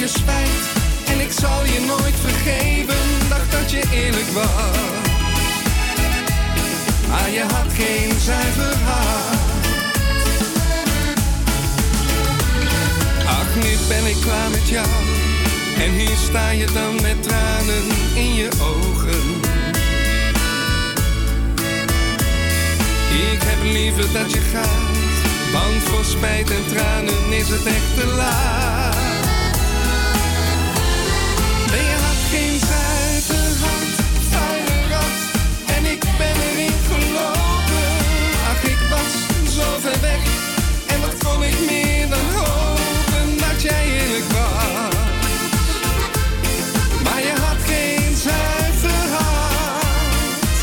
[0.07, 0.65] Spijt.
[1.05, 3.29] En ik zal je nooit vergeven.
[3.29, 5.11] Dacht dat je eerlijk was.
[7.09, 9.41] Maar je had geen zuiver hart.
[13.25, 14.87] Ach, nu ben ik klaar met jou.
[15.77, 19.41] En hier sta je dan met tranen in je ogen.
[23.31, 24.97] Ik heb liever dat je gaat,
[25.51, 28.62] want voor spijt en tranen is het echt te laat.
[32.33, 33.51] Geen zuiver
[34.31, 35.17] vuile rat,
[35.75, 37.89] en ik ben erin gelopen.
[38.51, 39.11] Ach, ik was
[39.55, 40.23] zo ver weg,
[40.87, 44.95] en wat kon ik meer dan hopen dat jij eerlijk was.
[47.03, 50.57] Maar je had geen zuiver hart.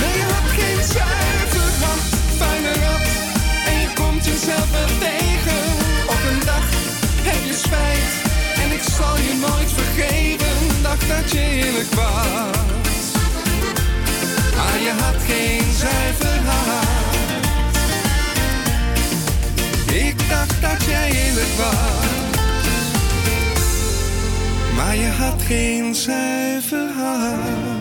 [0.00, 3.06] Nee, je had geen zuiver hart, vuile rat.
[3.70, 5.62] En je komt jezelf wel tegen.
[6.14, 6.66] Op een dag
[7.28, 8.12] heb je spijt.
[8.62, 9.85] En ik zal je nooit vergeven.
[10.98, 13.12] Dacht dat je eerlijk was.
[14.56, 17.34] Maar je had geen zuiver hart.
[19.92, 22.04] Ik dacht dat jij eerlijk was.
[24.76, 27.75] Maar je had geen zuiver hart.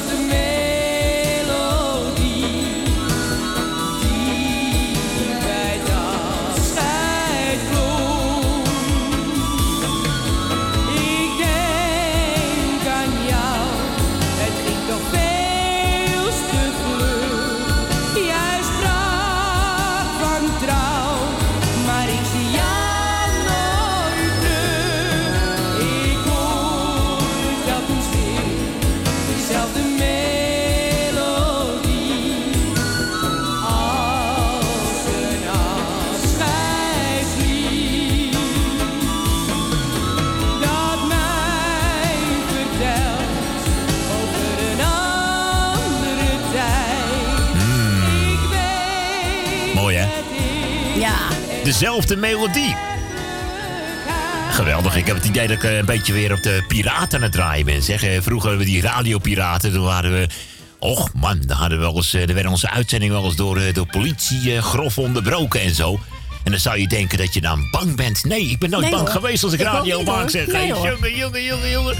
[0.00, 0.39] to the
[51.80, 52.76] dezelfde melodie.
[54.50, 57.22] Geweldig, ik heb het idee dat ik eh, een beetje weer op de piraten aan
[57.22, 57.82] het draaien ben.
[57.82, 60.26] Zeg, Eh, vroeger hadden we die radiopiraten, toen waren we...
[60.78, 63.86] Och man, dan hadden we wel eens, eh, werden onze uitzendingen wel eens door, door
[63.86, 66.00] politie grof onderbroken en zo.
[66.44, 68.24] En dan zou je denken dat je dan bang bent.
[68.24, 69.16] Nee, ik ben nooit Nee, bang hoor.
[69.16, 70.30] geweest als ik, Ik radio maak.
[70.30, 71.96] Zeg, Nee, jongen, jongen, jongen, jongen.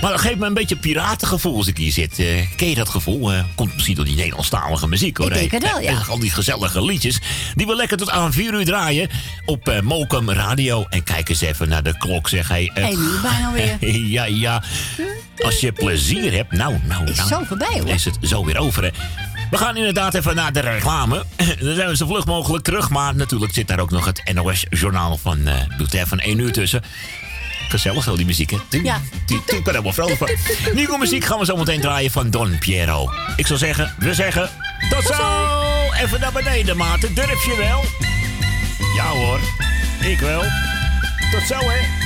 [0.00, 2.18] Maar dat geeft me een beetje piratengevoel als ik hier zit.
[2.18, 2.26] Eh,
[2.56, 3.32] ken je dat gevoel?
[3.32, 5.26] Eh, komt misschien door die Nederlandstalige muziek hoor.
[5.26, 5.90] Ik denk het wel, ja.
[5.90, 7.18] eh, Al die gezellige liedjes.
[7.54, 9.08] Die we lekker tot aan 4 uur draaien.
[9.44, 10.86] Op Mokum Radio.
[10.90, 12.28] En kijk eens even naar de klok.
[12.28, 13.94] Zeg hey, het Eén uur bijna weer.
[14.16, 14.62] ja, ja.
[15.38, 17.28] Als je plezier hebt, nou, nou, Is nou.
[17.28, 17.88] zo voorbij, hoor.
[17.88, 18.90] Is het zo weer over, hè?
[19.50, 21.24] We gaan inderdaad even naar de reclame.
[21.60, 22.90] Dan zijn we zo vlug mogelijk terug.
[22.90, 26.52] Maar natuurlijk zit daar ook nog het NOS-journaal van, eh doet er van 1 uur
[26.52, 26.82] tussen.
[27.70, 28.56] Gezellig, al die muziek, hè?
[28.82, 29.00] Ja.
[29.26, 30.28] Ik ben helemaal vrolijk van.
[30.74, 33.10] Nieuwe muziek gaan we zo meteen draaien van Don Piero.
[33.36, 34.50] Ik zou zeggen, we zeggen...
[34.90, 35.48] Tot zo!
[36.02, 37.14] Even naar beneden, maten.
[37.14, 37.84] Durf je wel?
[38.94, 39.40] Ja hoor,
[40.00, 40.42] ik wel.
[41.30, 41.99] Tot zo, hè?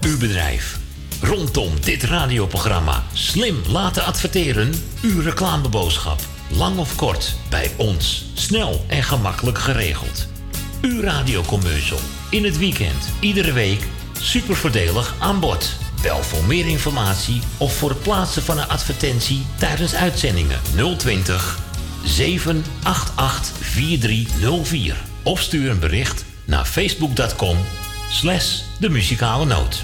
[0.00, 0.78] Uw bedrijf.
[1.20, 4.72] Rondom dit radioprogramma slim laten adverteren.
[5.02, 6.20] Uw reclameboodschap.
[6.48, 8.24] Lang of kort, bij ons.
[8.34, 10.26] Snel en gemakkelijk geregeld.
[10.82, 12.00] Uw radiocommercial.
[12.30, 13.86] In het weekend, iedere week.
[14.20, 15.76] Super voordelig aan bod.
[16.02, 20.60] Bel voor meer informatie of voor het plaatsen van een advertentie tijdens uitzendingen
[20.98, 21.62] 020
[22.04, 24.96] 788 4304.
[25.22, 27.58] Of stuur een bericht naar facebook.com
[28.10, 29.80] slash de muzikale noot.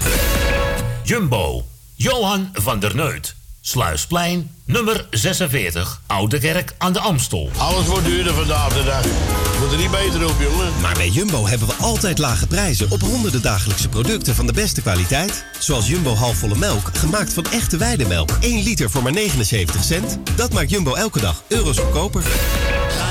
[1.03, 1.65] Jumbo,
[1.95, 3.35] Johan van der Neut.
[3.61, 7.49] Sluisplein, nummer 46, Oude Kerk aan de Amstel.
[7.57, 9.40] Alles wordt duurder vandaag de dag.
[9.71, 10.81] Er niet beter op, jongen.
[10.81, 14.81] Maar bij Jumbo hebben we altijd lage prijzen op honderden dagelijkse producten van de beste
[14.81, 15.45] kwaliteit.
[15.59, 18.37] Zoals Jumbo halfvolle melk, gemaakt van echte weidemelk.
[18.39, 20.17] 1 liter voor maar 79 cent.
[20.35, 22.23] Dat maakt Jumbo elke dag euro's goedkoper.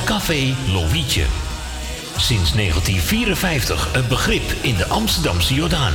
[0.04, 1.24] Café Lovietje.
[2.16, 5.94] Sinds 1954 een begrip in de Amsterdamse Jordaan.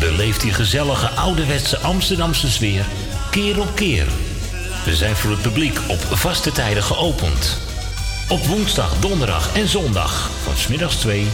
[0.00, 2.86] Beleeft die gezellige ouderwetse Amsterdamse sfeer
[3.30, 4.06] keer op keer.
[4.84, 7.58] We zijn voor het publiek op vaste tijden geopend.
[8.28, 11.26] Op woensdag, donderdag en zondag van smiddags 2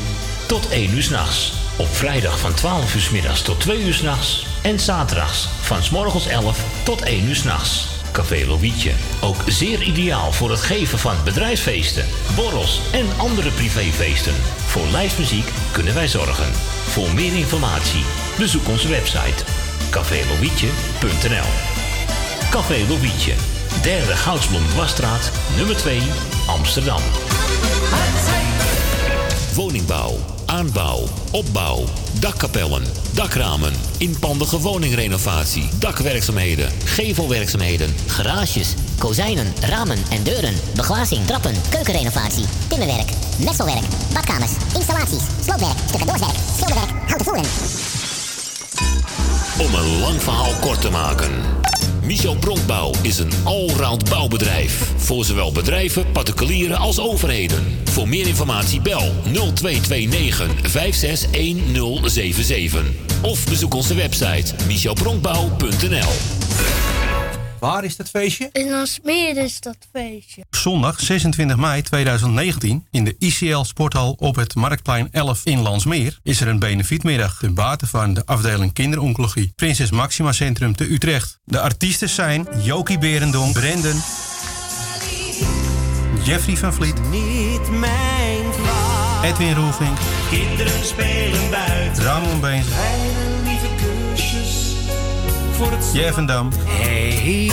[0.46, 1.52] tot 1 uur s'nachts.
[1.76, 4.46] Op vrijdag van 12 uur 's middags tot 2 uur s'nachts.
[4.62, 7.86] En zaterdags van 's morgens 11 tot 1 uur s'nachts.
[8.12, 8.92] Café Lovietje.
[9.20, 14.34] Ook zeer ideaal voor het geven van bedrijfsfeesten, borrels en andere privéfeesten.
[14.66, 16.52] Voor lijstmuziek kunnen wij zorgen.
[16.84, 18.04] Voor meer informatie
[18.38, 19.44] bezoek onze website
[19.90, 21.48] cafélovietje.nl
[22.50, 23.59] Café Lovietje.
[23.82, 26.02] Derde Goudsblom Wasstraat, nummer 2,
[26.46, 27.00] Amsterdam.
[29.54, 30.16] Woningbouw,
[30.46, 31.84] aanbouw, opbouw,
[32.20, 43.10] dakkapellen, dakramen, inpandige woningrenovatie, dakwerkzaamheden, gevelwerkzaamheden, Garages, kozijnen, ramen en deuren, beglazing, trappen, keukenrenovatie, timmerwerk,
[43.44, 47.50] messelwerk, badkamers, installaties, sloopwerk, stucadoorswerk, schilderwerk, houten voeren.
[49.58, 51.59] Om een lang verhaal kort te maken.
[52.02, 54.92] Michel Bronkbouw is een allround bouwbedrijf.
[54.96, 57.78] Voor zowel bedrijven, particulieren als overheden.
[57.84, 62.84] Voor meer informatie bel 0229 561077.
[63.22, 66.99] Of bezoek onze website michelbronkbouw.nl
[67.60, 68.48] Waar is dat feestje?
[68.52, 70.44] In Alsmeer is dat feestje.
[70.50, 76.40] Zondag 26 mei 2019 in de ICL Sporthal op het Marktplein 11 in Landsmeer is
[76.40, 81.38] er een benefietmiddag ten bate van de afdeling kinderoncologie Prinses Maxima Centrum te Utrecht.
[81.44, 84.02] De artiesten zijn Jokie Berendonk, Brendan,
[86.24, 88.20] Jeffrey van Vliet, Niet mijn.
[89.22, 89.98] Edwin Roelvink,
[90.30, 92.04] Kinderen spelen buiten.
[92.04, 92.66] Ramon Beens,
[95.60, 97.50] voor het Jeff en Dam, Hey.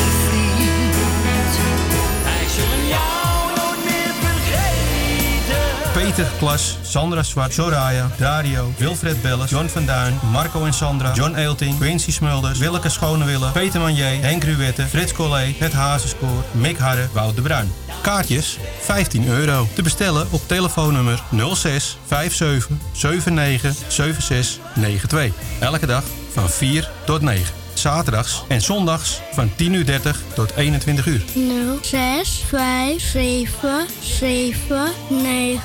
[5.94, 11.36] Peter Klas, Sandra Zwart, Soraya, Dario, Wilfred Belles, John van Duin, Marco en Sandra, John
[11.36, 17.08] Eelting, Quincy Smulders, Willeke Schonewille, Peter Manier, Henk Ruwette, Frits Collé, Het Hazenspoor, Mick Harre,
[17.14, 17.72] Wout de Bruin.
[18.02, 19.68] Kaartjes 15 euro.
[19.74, 25.32] Te bestellen op telefoonnummer 06 57 79 76 92.
[25.60, 26.04] Elke dag
[26.34, 27.67] van 4 tot 9.
[27.78, 31.24] Zaterdags en zondags van 10.30 uur 30 tot 21 uur.
[31.34, 35.62] 0, 6, 5, 7, 7, 9,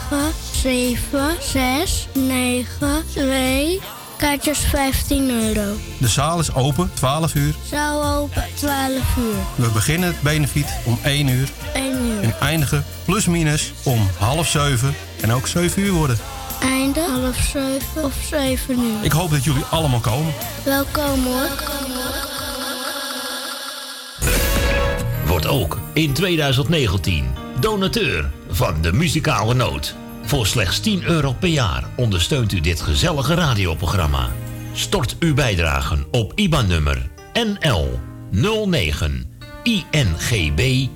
[0.53, 3.81] 7, 6, 9, 2.
[4.17, 5.77] Kaartjes 15 euro.
[5.99, 7.55] De zaal is open 12 uur.
[7.71, 9.35] Zaal open 12 uur.
[9.55, 12.23] We beginnen het benefiet om 1 uur 1 uur.
[12.23, 16.19] en eindigen plus minus om half 7 en ook 7 uur worden.
[16.63, 19.05] Einde half 7 of 7 uur.
[19.05, 20.33] Ik hoop dat jullie allemaal komen.
[20.65, 21.49] Welkom hoor.
[25.27, 27.25] Wordt ook in 2019
[27.61, 29.95] donateur van de muzikale noot.
[30.23, 34.29] Voor slechts 10 euro per jaar ondersteunt u dit gezellige radioprogramma.
[34.73, 38.01] Stort uw bijdragen op IBAN-nummer NL
[38.31, 40.87] 09 INGB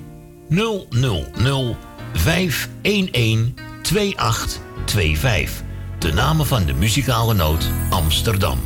[0.47, 1.77] 000
[2.13, 5.63] 511 2825.
[5.99, 8.59] De namen van de muzikale noot Amsterdam.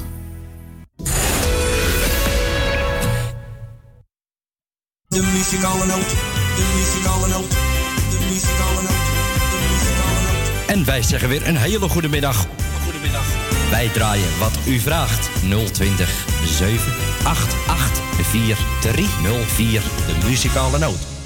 [5.07, 6.09] De muzikale noot,
[6.55, 9.05] de muzikale noot, de muzikale noot,
[9.51, 10.69] de muzikale noot.
[10.69, 12.45] En wij zeggen weer een hele goede middag.
[12.83, 13.25] Goedemiddag.
[13.69, 15.29] Wij draaien wat u vraagt.
[15.73, 19.81] 020 788 4304.
[19.81, 21.20] De muzikale noot.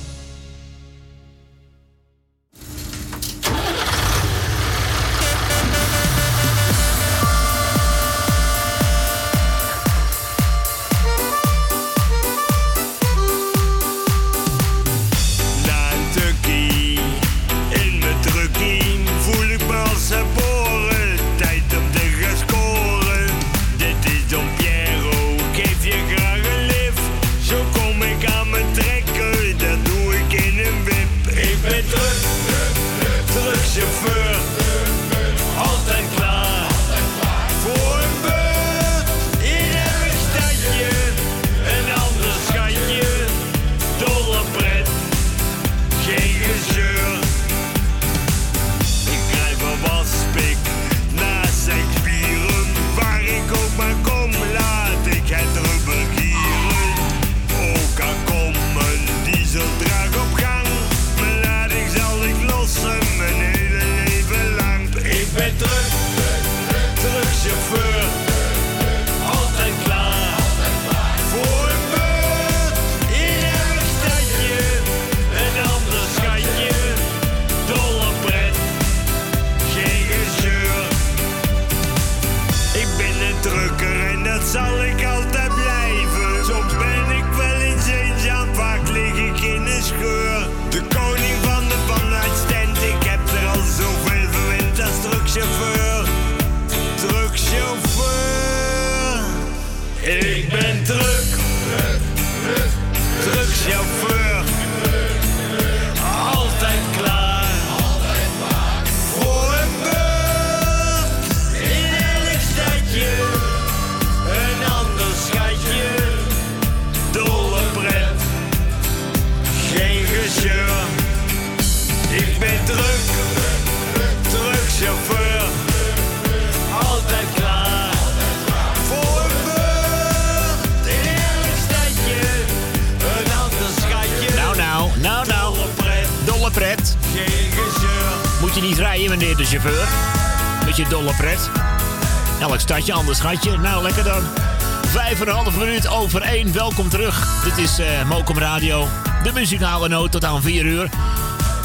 [147.56, 148.88] Dit is eh Mokum Radio.
[149.24, 150.90] De muzikale noot tot aan 4 uur.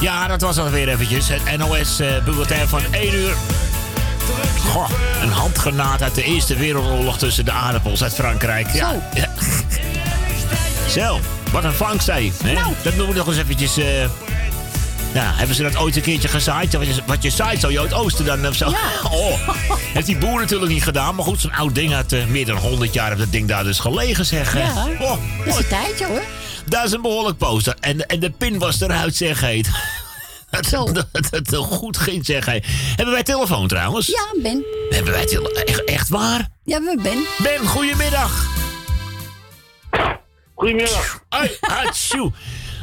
[0.01, 1.29] Ja, dat was alweer eventjes.
[1.29, 3.35] Het NOS-bulletin van 1 uur.
[4.67, 4.91] Goh,
[5.23, 8.73] een handgranaat uit de Eerste Wereldoorlog tussen de aardappels uit Frankrijk.
[8.73, 8.95] Ja.
[9.15, 9.29] Ja.
[10.89, 11.21] Zo,
[11.53, 12.33] wat een vangst, hè?
[12.83, 13.77] Dat noemen we nog eens eventjes...
[13.77, 14.05] eh,
[15.15, 16.73] ja, hebben ze dat ooit een keertje gezaaid?
[16.73, 18.73] Wat je, wat je zaait, zou je uit oosten dan of zo?
[19.13, 19.49] Oh,
[19.93, 21.15] heeft die boer natuurlijk niet gedaan.
[21.15, 23.65] Maar goed, zo'n oud ding uit eh, meer dan 100 jaar heeft dat ding daar
[23.65, 24.59] dus gelegen, zeg.
[24.59, 26.23] Ja, Oh, dat is een tijdje hoor.
[26.67, 27.75] dat is een behoorlijk poster.
[27.81, 29.69] En, en de pin was eruit, zeg heet.
[30.51, 32.59] Dat, dat, dat het goed ging, zeg hé.
[32.97, 34.07] Hebben wij telefoon trouwens?
[34.07, 34.65] Ja, Ben.
[34.89, 35.63] Hebben wij telefoon?
[35.65, 36.49] Echt, echt waar?
[36.65, 37.25] Ja, we Ben.
[37.43, 38.47] Ben, goedemiddag.
[40.55, 41.21] Goedemiddag.
[41.29, 42.33] Hoi, hatsjoe.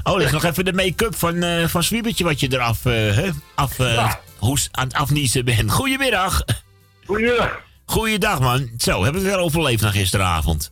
[0.08, 2.86] Oh, dat is nog even de make-up van, eh van Zwiebertje wat je eraf...
[2.86, 4.20] eh, hè, af, Ja.
[4.38, 5.72] hoes aan het afniezen bent.
[5.72, 6.44] Goedemiddag.
[7.06, 7.62] Goedemiddag.
[7.86, 8.70] Goeiedag, man.
[8.78, 10.72] Zo, hebben we het weer overleefd na gisteravond?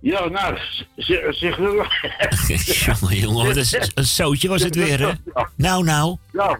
[0.00, 0.58] Ja, nou,
[0.96, 1.56] zeg,
[3.00, 5.12] jongen, jongen, wat een, een zootje was het weer, hè?
[5.56, 6.16] Nou, nou.
[6.32, 6.58] Ja.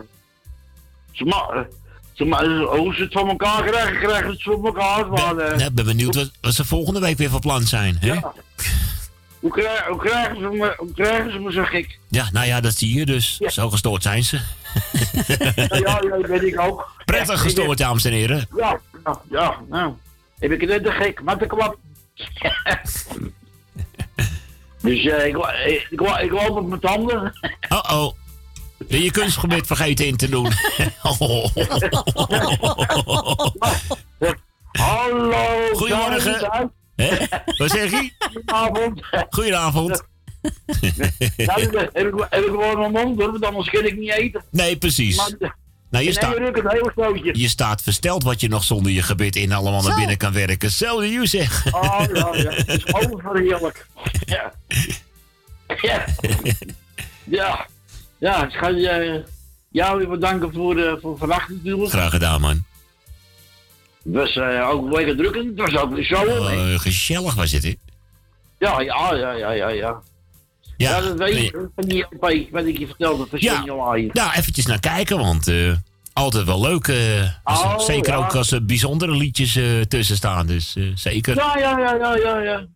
[1.12, 1.66] Ze ma
[2.12, 5.08] ze ma hoe ze het van elkaar krijgen, krijgen ze het van elkaar.
[5.08, 8.06] Maar, Nou, ik ben benieuwd wat, wat ze volgende week weer van plan zijn, hè?
[8.06, 8.32] ja.
[9.40, 11.98] Hoe, krijgen, hoe, krijgen ze me, hoe krijgen ze me zo gek?
[12.08, 13.36] Ja, nou ja, dat zie je dus.
[13.36, 14.40] Zo gestoord zijn ze.
[15.56, 16.92] Ja, ja, dat weet ik ook.
[17.04, 18.46] Prettig gestoord, dames en heren.
[18.56, 19.92] Ja, ja, ja, nou.
[20.38, 21.76] Heb ik net te gek, wat een klap.
[24.82, 27.32] dus eh, ik, wa- ik, ik, ik loop op mijn tanden.
[27.68, 28.12] Oh-oh.
[28.78, 30.52] Ben je kunstgebied vergeten in te doen?
[34.72, 35.68] Hallo.
[35.72, 36.72] Goedemorgen.
[37.00, 37.26] Hè?
[37.56, 38.10] Wat zeg je?
[38.18, 39.02] Goedenavond.
[39.30, 40.02] Goedenavond.
[41.36, 44.12] Ja, dat heb ik, heb ik gewoon mijn mond door, want anders kan ik niet
[44.12, 44.44] eten.
[44.50, 45.16] Nee, precies.
[45.16, 45.56] Maar,
[45.90, 46.36] Nou, je staat,
[47.32, 50.70] je staat versteld wat je nog zonder je gebit in allemaal naar binnen kan werken.
[50.70, 51.66] Zo, you zeg.
[51.74, 53.86] Oh ja, ja, het is overheerlijk.
[54.24, 54.52] Ja.
[55.80, 56.04] Ja.
[57.24, 57.66] Ja.
[58.18, 59.24] Ja, ik ga je,
[59.68, 61.90] jou weer bedanken voor, eh, voor vannacht natuurlijk.
[61.90, 62.64] Graag gedaan, man.
[64.04, 65.58] Het was eh, ook lekker drukkend.
[65.60, 66.16] Het was ook zo.
[66.24, 67.74] Oh, gezellig was het, hè?
[68.58, 70.02] Ja, ja, ja, ja, ja, ja.
[70.76, 73.60] Ja, dat weet ik van die LP, wat ik je vertelde van Ja.
[73.62, 74.10] Live.
[74.12, 75.72] Nou, eventjes naar kijken, want eh,
[76.12, 76.86] altijd wel leuk.
[76.88, 78.18] eh, Oh, zeker ja.
[78.18, 81.36] ook als er bijzondere liedjes eh, tussen staan, dus eh, zeker.
[81.36, 82.66] Ja, ja, ja, ja, ja, ja.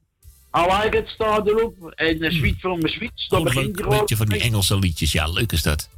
[0.57, 1.93] I like it staat erop.
[1.95, 5.12] En uh, Sweet from the Sweets, dat Oh, begint leuk, beetje van die Engelse liedjes.
[5.12, 5.89] Ja, leuk is dat.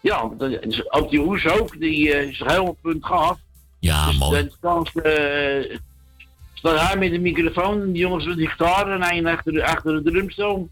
[0.00, 0.30] Ja,
[0.60, 3.38] is ook die hoes ook, die eh, is helemaal op punt gaaf.
[3.84, 4.48] Ja, mooi.
[4.60, 5.76] Dan staat, eh,
[6.54, 9.64] staat hij met de microfoon en die jongens met die gitaar en hij achter de,
[9.64, 10.68] achter de drumstel.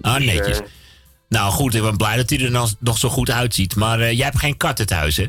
[0.00, 0.60] Ah, netjes.
[0.60, 0.66] eh,
[1.28, 3.76] Nou goed, ik ben blij dat hij er nog, zo goed uitziet.
[3.76, 5.26] Maar eh, jij hebt geen kat thuis, hè?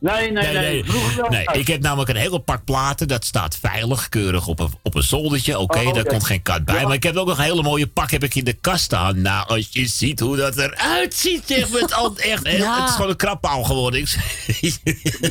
[0.00, 0.84] Nee, nee, nee.
[1.28, 3.08] Nee, ik heb namelijk een heel pak platen.
[3.08, 5.58] Dat staat veilig, keurig op een, op een zoldertje.
[5.58, 6.74] Oké, Oh, daar komt geen kat bij.
[6.74, 6.82] Ja.
[6.82, 9.20] Maar ik heb ook nog een hele mooie pak heb ik in de kast staan.
[9.20, 12.46] Nou, als je ziet hoe dat eruit ziet, zeg met al echt.
[12.46, 12.80] heel- Ja.
[12.80, 14.00] Het is gewoon een krappaal geworden.
[14.00, 14.80] Ik-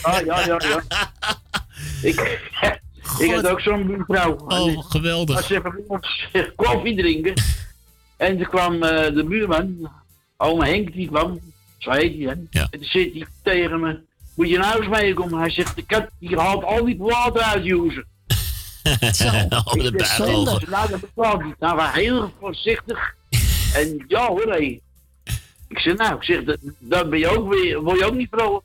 [0.04, 0.84] Ja, ja, ja, ja.
[2.02, 2.40] Ik,
[3.20, 4.36] ik had ook zo'n buurvrouw.
[4.48, 5.36] Oh, geweldig.
[5.38, 7.34] Als ze even ons koffie drinken.
[8.18, 9.90] En toen kwam eh, de buurman,
[10.38, 11.40] oma Henk, die kwam.
[11.78, 12.48] Zo heet hij dan.
[12.50, 12.62] Ja.
[12.72, 14.00] En toen zit hij tegen me.
[14.40, 15.40] Moet je naar huis meekomen?
[15.40, 18.06] Hij zegt, de kat die haalt al die platen uit, Joze.
[19.64, 20.70] Oh, de bijlogen.
[20.70, 21.60] Nou, dat bestaat niet.
[21.60, 23.16] Nou, maar heel voorzichtig.
[23.74, 24.80] En ja hoor, hé.
[25.68, 28.28] Ik zeg, nou, ik zeg, dat, dat ben je ook weer, word je ook niet
[28.32, 28.64] vrolijk.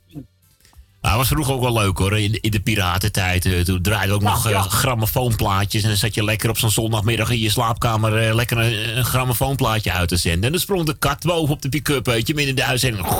[1.05, 2.19] Maar het was vroeger ook wel leuk hoor.
[2.19, 3.45] In de, in de piratentijd.
[3.45, 5.81] eh, toen draaiden we ook nog eh, grammofoonplaatjes.
[5.83, 8.17] En dan zat je lekker op zo'n zondagmiddag in je slaapkamer.
[8.17, 10.43] eh, lekker een, een grammofoonplaatje uit te zenden.
[10.43, 12.05] En dan sprong de kat boven op de pick-up.
[12.05, 13.05] Weet je, midden in de uitzending.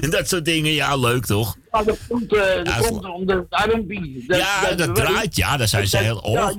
[0.16, 0.72] dat soort dingen.
[0.72, 1.56] Ja, leuk toch?
[1.72, 2.78] Ja, dat komt, dat Ja,
[4.64, 5.36] komt dat draait.
[5.36, 6.30] Ja, daar zijn ze heel.
[6.30, 6.52] Ja,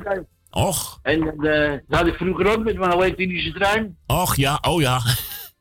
[0.49, 3.97] Och, En eh, dat had ik vroeger ook met mijn elektrische trein.
[4.07, 5.01] och, ja, oh ja.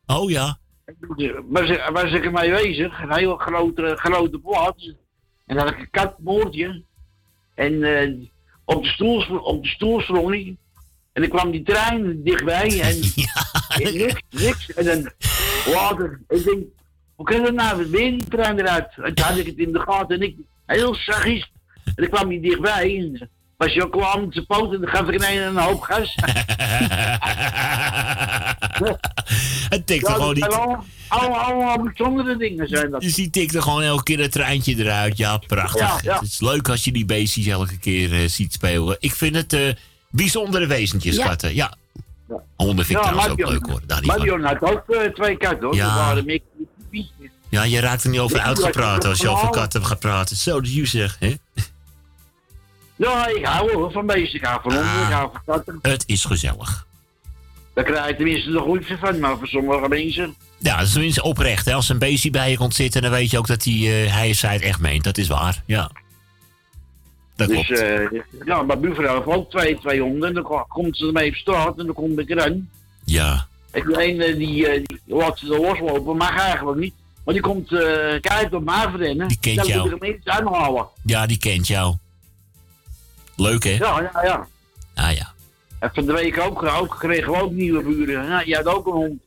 [0.05, 0.57] Oh ja.
[0.85, 4.93] Was was ik ermee bezig, een heel grote, grote plaats.
[5.45, 6.83] En dan had ik een katmoordje.
[7.55, 8.27] En eh,
[8.65, 10.57] op, de stoel, op de stoel sprong.
[11.13, 12.81] En dan kwam die trein dichtbij.
[12.81, 12.99] En,
[13.85, 14.73] en niks, niks.
[14.73, 15.11] En dan
[15.73, 16.63] later, ik denk,
[17.15, 17.89] hoe kan dat nou?
[17.89, 18.97] Weer die trein eruit.
[18.97, 21.51] En toen had ik het in de gaten en ik, heel zachtjes.
[21.83, 22.97] En dan kwam hij dichtbij.
[22.97, 25.81] En was je al klaar met zijn poot en dan gaf ik ineens een hoop
[25.81, 26.15] gas.
[29.69, 30.47] Het tikt er Ja, gewoon niet.
[31.07, 33.01] allemaal, bijzondere dingen zijn dat.
[33.01, 35.17] Dus die tikt er gewoon elke keer een treintje eruit.
[35.17, 35.79] Ja, prachtig.
[35.81, 36.13] Ja, ja.
[36.19, 38.97] Het is leuk als je die beestjes elke keer eh, ziet spelen.
[38.99, 39.73] Ik vind het eh,
[40.09, 41.27] bijzondere wezentjes, Ja.
[41.27, 41.55] katten.
[41.55, 41.75] Ja.
[42.55, 43.81] Honden vind ik trouwens ook leuk hoor.
[43.85, 44.17] Daar van.
[44.17, 45.75] Marion had ook eh, twee katten hoor.
[45.75, 45.95] Ja.
[45.95, 46.41] Waren.
[47.49, 50.35] Ja, je raakt er niet over uitgepraat als je over katten gaat praten.
[50.35, 51.35] Zo, dat je zegt, hè?
[52.95, 54.39] Ja, ik hou hoor van beesten.
[54.39, 55.79] Ik hou van honden, ik hou van katten.
[55.81, 56.85] Het is gezellig.
[57.73, 59.19] Daar krijg je tenminste de goedje van.
[59.19, 60.35] Maar voor sommige mensen...
[60.57, 61.65] Ja, dat is tenminste oprecht.
[61.65, 61.73] Hè?
[61.73, 64.29] Als een beestje bij je komt zitten, dan weet je ook dat hij, eh, hij
[64.29, 65.03] of zij het echt meent.
[65.03, 65.91] Dat is waar, ja.
[67.35, 67.81] Dat dus klopt.
[67.81, 70.27] eh, ja, mijn buurvrouw heeft ook twee, twee honden.
[70.27, 72.69] En dan ko- komt ze ermee op straat en dan kom ik erin.
[73.05, 73.47] Ja.
[73.71, 76.93] En die ene die, eh, die laat ze er loslopen, mag eigenlijk niet.
[77.25, 77.67] Maar die komt
[78.21, 79.27] kijken op mij verrennen.
[79.27, 79.81] Die kent dan jou.
[79.81, 80.87] moet ik hem eens aanhouden.
[81.05, 81.95] Ja, die kent jou.
[83.35, 83.69] Leuk, hè?
[83.71, 84.47] Ja, ja, ja.
[84.95, 85.32] Ah ja.
[85.83, 88.29] En van de week ook, ook kregen we ook nieuwe buren.
[88.29, 89.21] Nou, je had ook een hond.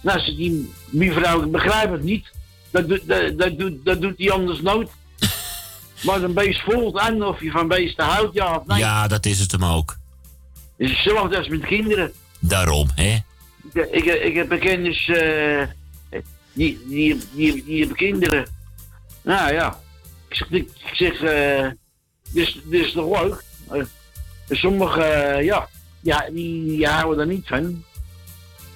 [0.00, 2.30] Nou, ze die buurvrouw, ik begrijp het niet.
[2.70, 4.90] Dat, doet- dat, dat, doet, dat doet hij anders nooit.
[6.06, 8.78] maar een beest voelt aan of je van beesten houdt, ja of nee.
[8.78, 9.96] Ja, dat is het hem ook.
[10.76, 12.12] Het is hetzelfde als met kinderen.
[12.38, 13.18] Daarom, hè?
[13.72, 15.62] Ik, ik, ik heb een kennis, eh,
[16.52, 18.46] die, die, die, die hebben kinderen.
[19.22, 19.80] Nou ja,
[20.28, 21.68] ik zeg, ik zeg eh,
[22.32, 23.42] dit, is, dit is toch leuk?
[24.52, 25.68] Eh, Sommigen, eh, ja,
[26.00, 27.84] ja die, die houden er niet van.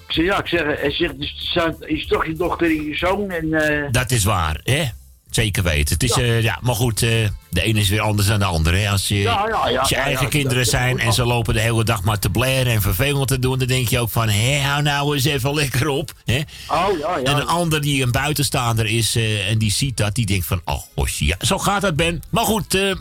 [0.08, 3.30] Ik zeg, ja, ik zeg, hij zegt, dus is toch je dochter en je zoon
[3.30, 3.54] en...
[3.54, 4.84] eh, Dat is waar, hè?
[5.30, 5.94] Zeker weten.
[5.94, 6.24] Het is, ja.
[6.24, 8.76] ja, maar goed, eh, de ene is weer anders dan de andere.
[8.76, 8.90] Hè?
[8.90, 11.60] Als je, Ja, ja, ja, als je eigen kinderen dat- zijn en ze lopen de
[11.60, 14.58] hele dag maar te blaren en vervelend te doen, dan denk je ook van, hé,
[14.60, 16.12] hou nou eens even lekker op.
[16.24, 16.40] Hè?
[16.68, 17.22] Oh, ja, ja.
[17.24, 20.60] En een ander die een buitenstaander is eh, en die ziet dat, die denkt van,
[20.64, 22.22] oh, hosje, ja, zo gaat dat, Ben.
[22.30, 22.94] Maar goed, eh,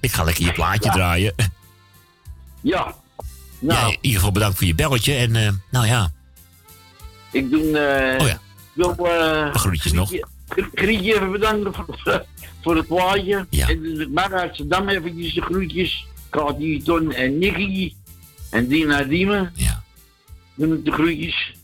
[0.00, 1.34] ik ga lekker je plaatje draaien.
[2.66, 2.94] Ja.
[3.58, 6.12] Ja, in ieder geval bedankt voor je belletje en, eh, nou ja,
[7.32, 7.78] Ik doe.
[7.78, 8.38] eh Oh ja.
[8.74, 10.12] wil, eh, groetjes nog.
[10.74, 12.24] Grietje- even bedanken voor,
[12.62, 13.46] voor het plaatje.
[13.50, 16.06] En ik mag uit Amsterdam eventjes de groetjes.
[16.30, 17.94] Kati, Ton en Nicky.
[18.50, 19.52] En Dina Diemen.
[19.54, 19.82] Ja.
[20.54, 21.54] Doen ik de groetjes.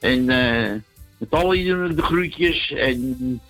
[0.00, 0.72] En eh
[1.18, 2.72] met Polly doen ik de groetjes.
[2.72, 3.40] En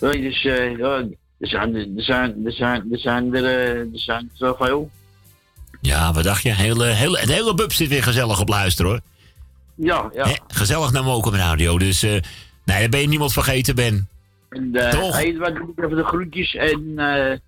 [0.00, 0.96] dus, eh, ja,
[1.38, 4.90] er zijn er, zijn, er zijn, er zijn er, eh, er zijn er zoveel.
[5.80, 6.52] Ja, wat dacht je?
[6.54, 9.00] Hele, hele, het hele bub zit weer gezellig op luisteren, hoor.
[9.74, 10.28] Ja, ja.
[10.28, 12.10] Hè, gezellig naar Mokum Radio, dus, eh,
[12.64, 14.08] nee, dan ben je niemand vergeten, Ben.
[14.48, 15.18] En uh, Toch?
[15.18, 16.54] Eduard doe ik even de groetjes.
[16.54, 17.38] En eh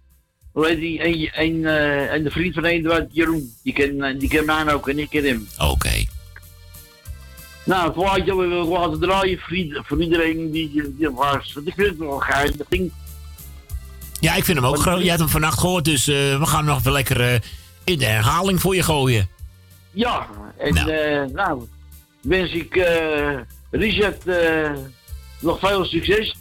[0.52, 1.00] hoe heet die?
[1.00, 3.52] En, en, eh, en de vriend van Eduard, Jeroen.
[3.62, 5.48] Die ken, eh, die ken mij ook en ik ken hem.
[5.58, 6.04] Oké.
[7.64, 11.52] Nou, het plaatje we willen laten draaien voor, ieder- voor iedereen die, die, was.
[11.52, 12.56] Want ik vind het wel geil.
[12.56, 12.92] Dat ding.
[14.20, 15.02] Ja, ik vind hem ook groot.
[15.02, 17.40] Je hebt hem vannacht gehoord, dus eh, we gaan hem nog wel lekker eh,
[17.88, 19.28] in de herhaling voor je gooien.
[19.90, 20.28] Ja,
[20.58, 21.68] en nou, nou
[22.20, 23.38] wens ik eh
[23.70, 24.72] Richard eh,
[25.40, 26.36] nog veel succes.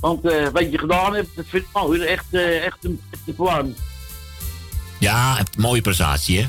[0.00, 2.02] Want eh, wat je gedaan hebt, dat vind ik mooi.
[2.02, 3.74] Echt, eh, echt een, echt een plan.
[4.98, 6.46] Ja, een mooie prestatie, hè?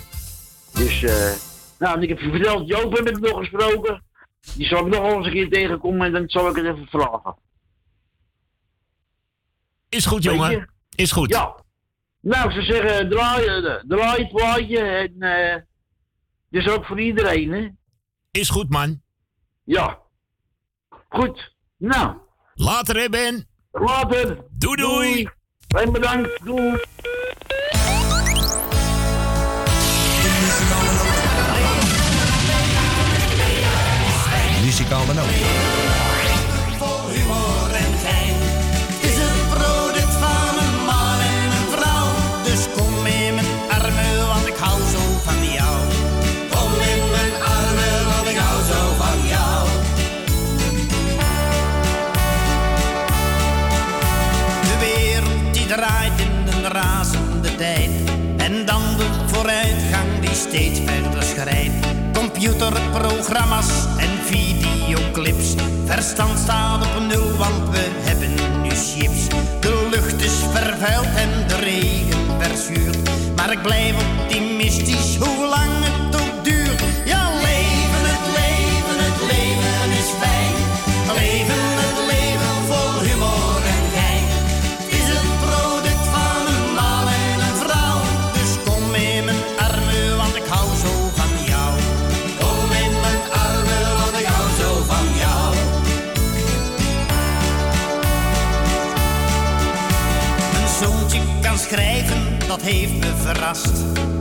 [0.74, 1.32] Dus, eh,
[1.80, 4.04] nou, ik heb je verteld, Joop heb ik nog gesproken.
[4.56, 6.88] Die zal ik nog wel eens een keer tegenkomen en dan zal ik het even
[6.90, 7.36] vragen.
[9.90, 10.70] Is goed, jongen.
[10.96, 11.30] Is goed.
[11.30, 11.56] Ja.
[12.22, 15.62] Nou, zou zeggen, draai, eh, draai het plaatje en eh
[16.50, 17.68] dus ook voor iedereen, hè?
[18.32, 19.02] Is goed, man.
[19.64, 19.98] Ja.
[21.10, 21.56] Goed.
[21.78, 22.18] Nou.
[22.54, 23.48] Later, hè, Ben.
[23.72, 24.38] Later.
[24.52, 25.30] Doei, doei.
[25.68, 26.46] En bedankt.
[26.46, 26.78] Doei.
[34.62, 35.79] Muzikale noot.
[60.40, 61.74] Steeds verder schrijdt.
[62.14, 65.54] Computerprogramma's en videoclips.
[65.86, 69.28] Verstand staat op nul, want we hebben nu chips.
[69.60, 72.98] De lucht is vervuild en de regen verzuurt.
[73.36, 75.79] Maar ik blijf optimistisch, hoe lang
[102.50, 103.72] dat heeft me verrast.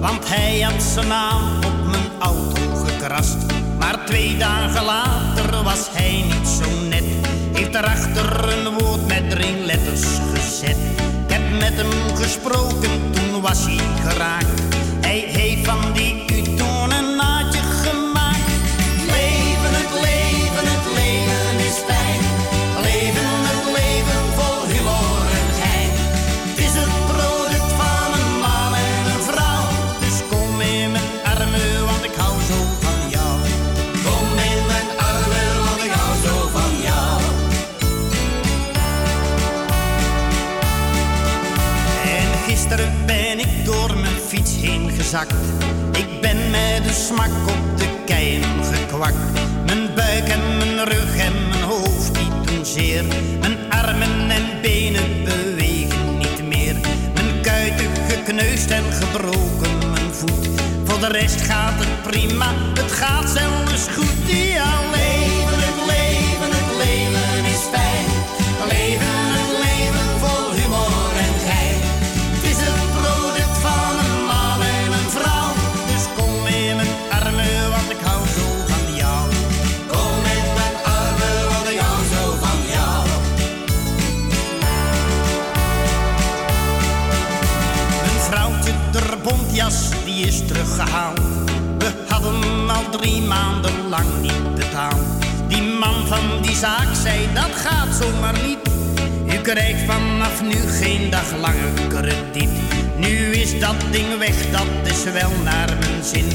[0.01, 3.37] Want hij had zijn naam op mijn auto gekrast.
[3.79, 7.05] Maar twee dagen later was hij niet zo net.
[7.53, 10.77] Heeft erachter een woord met drie letters gezet.
[11.27, 13.79] Ik heb met hem gesproken, toen was hij
[14.11, 14.58] geraakt.
[47.09, 49.17] Smak op de keien gekwakt.
[49.67, 53.05] Mijn buik en mijn rug en mijn hoofd die doen zeer.
[53.41, 56.75] Mijn armen en benen bewegen niet meer.
[57.15, 60.49] Mijn kuiten gekneusd en gebroken mijn voet.
[60.85, 64.31] Voor de rest gaat het prima, het gaat zelfs goed.
[64.31, 65.18] Ja, leven,
[90.27, 91.21] is teruggehaald.
[91.79, 95.07] We hadden al drie maanden lang niet betaald.
[95.49, 98.59] Die man van die zaak zei dat gaat zomaar niet.
[99.33, 102.51] U krijgt vanaf nu geen dag langer krediet.
[102.97, 106.27] Nu is dat ding weg, dat is wel naar mijn zin.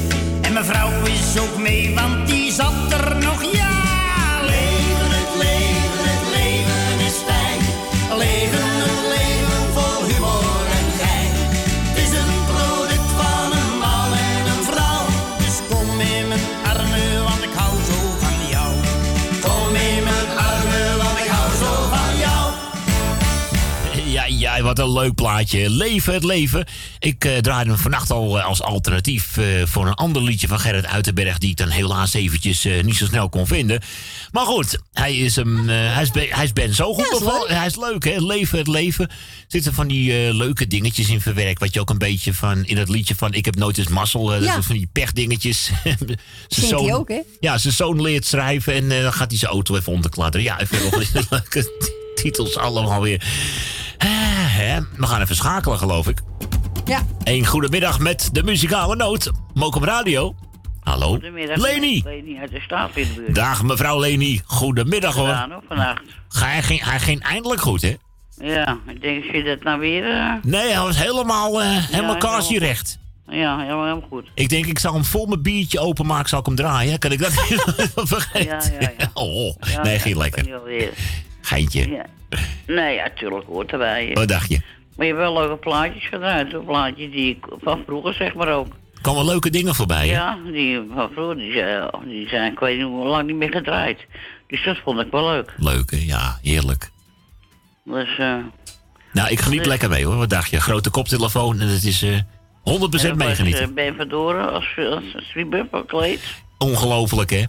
[0.42, 3.83] En mevrouw is ook mee, want die zat er nog ja.
[24.84, 25.70] Een leuk plaatje.
[25.70, 26.66] Leven het leven.
[26.98, 30.60] Ik eh draaide hem vannacht al eh, als alternatief eh, voor een ander liedje van
[30.60, 31.38] Gerrit Uitenberg...
[31.38, 33.80] die ik dan helaas eventjes niet zo snel kon vinden.
[34.32, 37.56] Maar goed, hij is, hem, hij is, be- hij is Ben zo goed bevallen.
[37.56, 38.16] Hij is leuk, hè?
[38.16, 39.10] Leven het leven.
[39.48, 41.60] Zitten van die leuke dingetjes in verwerkt...
[41.60, 43.32] wat je ook een beetje van in het liedje van...
[43.34, 44.62] Ik heb nooit eens mazzel, Ja.
[44.62, 45.70] van die pechdingetjes.
[46.48, 47.20] Zijn zoon- ook, hè?
[47.40, 50.46] Ja, zijn zoon leert schrijven en dan gaat hij zijn auto even onderkladderen.
[50.46, 51.70] Ja, even nog leuke
[52.14, 53.22] titels allemaal weer.
[54.64, 56.18] Hè, we gaan even schakelen, geloof ik.
[56.84, 57.00] Ja.
[57.24, 59.30] Een goedemiddag met de muzikale noot.
[59.54, 60.34] Mokum Radio.
[60.80, 61.08] Hallo.
[61.08, 61.56] Goedemiddag.
[61.56, 62.02] Leni.
[62.04, 63.34] Leni uit de Staafwinbuurt.
[63.34, 64.40] Dag mevrouw Leni.
[64.46, 65.26] Goedemiddag hoor.
[65.26, 66.02] Gedaan hoor, vannacht.
[66.28, 67.94] Hij ging, hij ging eindelijk goed, hè?
[68.38, 70.04] Ja, ik denk, zie je dat nou weer?
[70.10, 70.32] eh?
[70.42, 72.98] Nee, hij was helemaal, eh helemaal helemaal kaarsje recht.
[73.28, 74.26] Ja, helemaal, helemaal goed.
[74.34, 76.98] Ik denk, ik zal hem voor mijn biertje openmaken, zal ik hem draaien.
[76.98, 77.62] Kan ik dat niet
[77.94, 78.72] vergeten?
[78.72, 79.10] Ja, ja, ja.
[79.22, 80.60] Oh, Ja, nee, ja, ging lekker.
[81.40, 81.90] Geintje.
[81.90, 82.06] Ja.
[82.66, 84.10] Nee, ja, tuurlijk hoort erbij.
[84.14, 84.60] Wat dacht je?
[84.96, 86.64] Maar je hebt wel leuke plaatjes gedraaid.
[86.66, 88.66] Plaatjes die van vroeger zeg maar ook.
[88.94, 90.12] Er komen leuke dingen voorbij, hè?
[90.12, 93.50] Ja, die van vroeger, die zijn, die zijn ik weet niet hoe lang niet meer
[93.52, 93.98] gedraaid.
[94.46, 95.54] Dus dat vond ik wel leuk.
[95.56, 95.96] Leuk, hè?
[96.00, 96.90] Ja, heerlijk.
[97.84, 98.34] Dus, eh
[99.12, 100.16] Nou, ik geniet Dus- lekker mee, hoor.
[100.16, 100.60] Wat dacht je?
[100.60, 102.14] Grote koptelefoon en het is eh 100%
[102.64, 103.62] en dan was, meegenieten.
[103.68, 106.20] eh, Ben Verdoren als, als Swiebub gekleed.
[106.58, 107.42] Ongelooflijk, hè?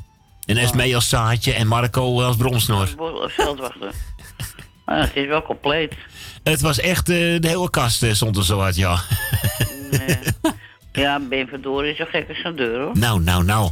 [0.45, 2.87] En Esmee als zaadje en Marco als bromsnor.
[2.97, 3.91] Als veldwachter.
[4.85, 5.93] Maar het is wel compleet.
[6.43, 8.99] Het was echt, eh, de hele kast eh, stond er zo uit, ja.
[10.91, 12.97] Ja, Ben Verdoren is zo gek als een deur hoor.
[12.97, 13.71] nou, nou, nou.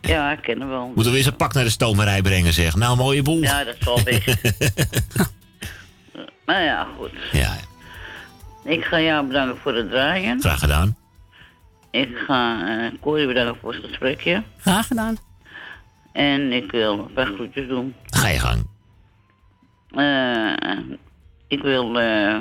[0.00, 0.92] Ja, ik ken hem wel.
[0.94, 2.74] Moeten we eens een pak naar de stomerij brengen, zeg.
[2.76, 3.42] Nou, mooie boel.
[3.42, 4.26] Ja, dat zal best.
[6.46, 7.10] nou ja, goed.
[7.32, 7.56] Ja,
[8.64, 10.40] Ik ga jou bedanken voor het draaien.
[10.40, 10.96] graag gedaan.
[11.90, 14.42] Ik ga eh Corrie bedanken voor het gesprekje.
[14.58, 15.16] Graag gedaan.
[16.12, 17.94] En ik wil een paar groetjes doen.
[18.06, 18.66] Ga je gang.
[19.94, 20.78] Eh,
[21.48, 22.00] ik wil...
[22.00, 22.38] eh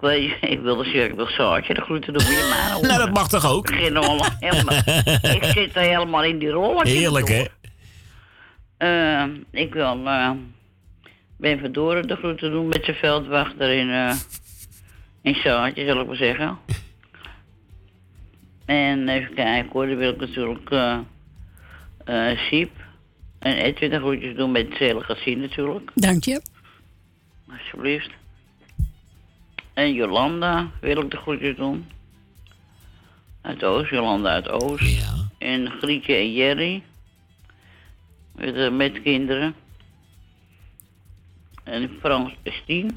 [0.00, 0.84] ik, weet, ik wil de
[1.74, 2.26] de groeten doen.
[2.26, 3.70] Weer maar Nou, dat mag toch ook?
[3.70, 4.16] Ik, helemaal,
[5.36, 6.82] ik zit er helemaal in die rol.
[6.82, 7.44] Heerlijk, hè?
[8.76, 10.30] Eh, ik wil eh
[11.36, 14.14] Ben Verdoren de groeten doen met zijn veldwachter in, eh
[15.22, 16.58] in Saartje, zal ik maar zeggen.
[18.66, 20.98] en even kijken hoor, dan wil ik natuurlijk eh
[22.04, 22.70] eh Siep
[23.38, 26.40] en Edwin de groetjes doen met Zele Gassin natuurlijk, Dank je.
[27.52, 28.10] Alsjeblieft.
[29.74, 31.88] En Jolanda wil ik de groetjes doen.
[33.40, 35.06] Uit Oost, Jolanda uit Oost.
[35.38, 36.82] En Grietje en Jerry.
[38.34, 39.54] Met, eh, met kinderen.
[41.64, 42.96] En Frans Stien.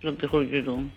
[0.00, 0.92] Zal ik de groetjes doen.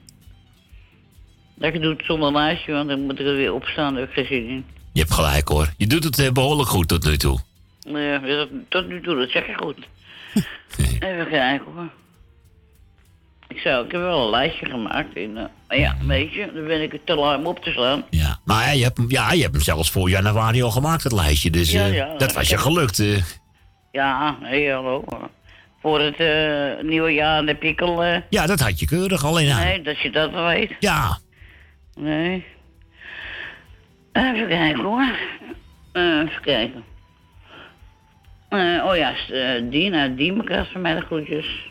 [1.56, 3.94] Dat ik doe het zonder lijstje, want dan moet ik er weer opstaan.
[3.94, 4.65] Daar heb ik geen zin in.
[4.91, 5.73] Je hebt gelijk, hoor.
[5.78, 7.40] Je doet het eh, behoorlijk goed tot nu toe.
[7.80, 9.78] Ja, tot nu toe, dat zeg je goed.
[10.99, 11.90] Even kijken hoor.
[13.52, 15.15] Ik, zou, ik heb wel een lijstje gemaakt.
[15.15, 18.03] En, eh, ja, weet je, dan ben ik het te lui om op te slaan.
[18.45, 21.49] Maar ja, je hebt, ja, je hebt hem zelfs voor januari al gemaakt, het lijstje.
[21.49, 22.99] Dus Ja, eh, ja, dat was je gelukt.
[22.99, 23.23] eh.
[23.91, 25.03] Ja, nee, hallo.
[25.82, 26.18] Voor het
[26.84, 28.03] nieuwe jaar ik al...
[28.03, 29.64] eh, ja, dat had je keurig alleen aan.
[29.65, 30.76] Nee, dat je dat weet.
[30.80, 31.18] Ja.
[31.95, 32.45] Nee.
[34.14, 35.10] Even kijken hoor.
[35.94, 36.84] Even kijken.
[38.84, 39.14] Oh ja,
[39.69, 41.70] Dina, Diemen krijgt van mij de groetjes.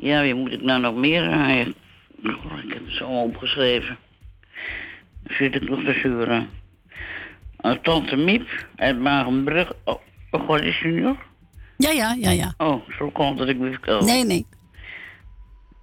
[0.00, 1.74] Ja, wie moet ik nou nog meer draaien?
[2.24, 3.98] Oh, ik heb het zo opgeschreven.
[5.22, 6.48] Dan zit ik nog te zuren.
[7.60, 9.72] Uh, Tante Miep uit Magenbrug.
[9.84, 10.00] Oh,
[10.30, 11.16] oh god, is u nog?
[11.76, 12.54] Ja, ja, ja, ja.
[12.56, 14.00] Oh, zo komt dat ik me vertel.
[14.00, 14.46] Nee, nee.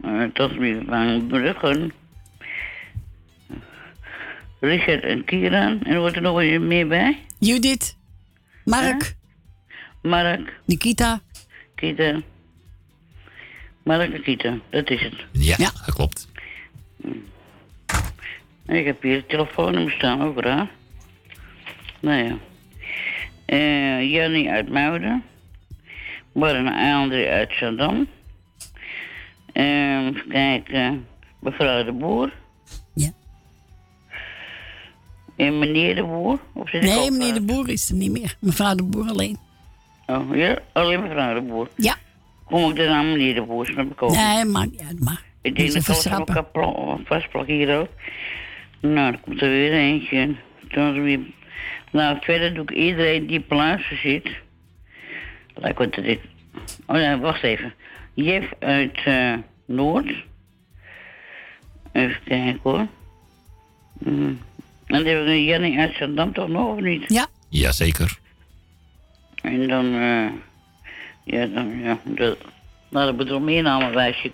[0.01, 1.93] Uh, tot nu van Bruggen.
[4.59, 5.81] Richard en Kieran.
[5.83, 7.17] En wordt er nog eens meer bij?
[7.39, 7.97] Judith.
[8.65, 9.15] Mark.
[10.01, 10.59] Mark.
[10.65, 11.19] Nikita.
[11.75, 12.21] Kita.
[13.87, 15.13] Mark en Kita, dat is het.
[15.31, 16.27] Ja, dat klopt.
[18.65, 20.69] En ik heb hier het telefoonnummer staan, ook raar.
[21.99, 22.37] Nou ja.
[23.45, 25.23] Eh Jannie uit Muiden.
[26.31, 28.07] Bart en André uit Zandam.
[29.53, 31.07] Eh, even kijken.
[31.39, 32.33] Mevrouw de Boer?
[32.93, 33.09] Ja.
[35.35, 36.39] En meneer de Boer?
[36.53, 38.35] Of zit Nee, meneer eh, de Boer is er niet meer.
[38.39, 39.37] Mevrouw de Boer alleen.
[40.05, 40.57] Oh, ja?
[40.73, 41.69] Alleen mevrouw de Boer?
[41.75, 41.95] Ja.
[42.47, 44.15] Kom ik dan aan meneer de snap ik ook.
[44.15, 45.21] Nee, maakt niet uit, maar.
[45.41, 47.89] Ik Niet denk dat ik elkaar pla- vastplak hier ook.
[48.79, 50.35] Nou, dan komt er weer eentje.
[50.69, 51.19] Er weer...
[51.91, 54.29] Nou, verder doe ik iedereen die luisteren zit.
[55.55, 56.19] Lijkt wat dit...
[56.85, 57.73] Oh nee, wacht even.
[58.13, 59.33] Jeff uit eh,
[59.65, 60.25] Noord.
[61.91, 62.87] Even kijken hoor.
[64.03, 64.39] Hmm.
[64.85, 67.03] En dan hebben we Jannie uit Zandam toch nog, of niet?
[67.07, 67.27] Ja.
[67.49, 68.17] Jazeker.
[69.41, 70.25] En dan, eh
[71.27, 72.37] ja, dan, ja, de,
[72.89, 74.33] nou, dat bedoel meer namen wijs ik.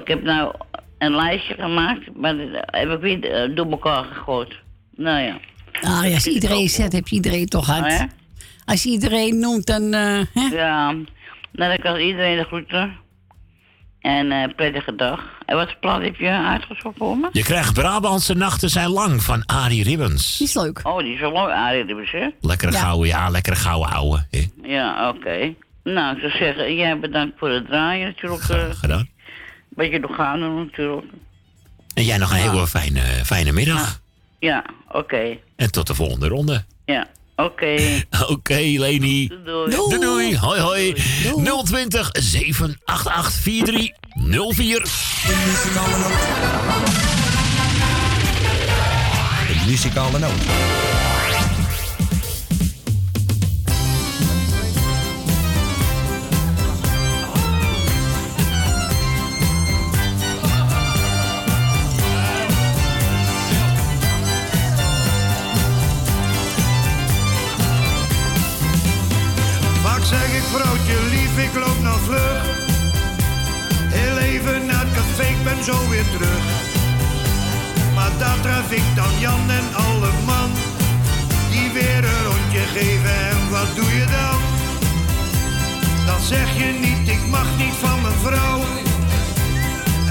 [0.00, 0.54] Ik, heb nou
[0.98, 4.54] een lijstje gemaakt, maar dat heb ik weer eh, door elkaar gegooid.
[4.96, 5.40] Nou ja.
[5.80, 7.82] Nou ja, als iedereen zet, heb je iedereen toch ja?
[7.82, 8.06] uit.
[8.64, 9.92] Als je iedereen noemt, dan...
[9.92, 10.56] eh, hè?
[10.56, 10.92] Ja,
[11.52, 12.96] nou dan kan iedereen de groeten.
[14.02, 15.20] En eh prettige dag.
[15.46, 17.28] En wat voor plan heb je uitgezocht voor me?
[17.32, 20.36] Je krijgt Brabantse nachten zijn lang van Arie Ribbens.
[20.38, 20.80] Die is leuk.
[20.82, 22.28] Oh, die is wel mooi aardig, hè?
[22.40, 24.26] Lekkere gouden, ja, lekkere gouden ouwe.
[24.30, 24.46] hè.
[24.62, 25.54] Ja, oké.
[25.84, 28.42] Nou, ik zou zeggen, jij bedankt voor het draaien natuurlijk.
[28.42, 29.08] eh Gedaan.
[29.68, 31.06] beetje doorgaan natuurlijk.
[31.94, 34.00] En jij nog een hele fijne, fijne middag.
[34.38, 35.36] Ja, oké.
[35.56, 36.64] En tot de volgende ronde.
[36.84, 37.06] Ja,
[37.36, 38.02] oké.
[38.34, 39.28] Oké, Leni.
[39.44, 39.70] Doei.
[39.70, 39.98] Doei.
[39.98, 40.36] doei.
[40.36, 40.94] Hoi, hoi.
[41.64, 44.82] 020 788 4304.
[49.48, 50.81] De muzikale noot.
[75.18, 76.44] Ik ben zo weer terug.
[77.94, 80.50] Maar daar tref ik dan Jan en alle man.
[81.50, 84.40] Die weer een rondje geven en wat doe je dan?
[86.06, 88.60] Dan zeg je niet, ik mag niet van mijn vrouw.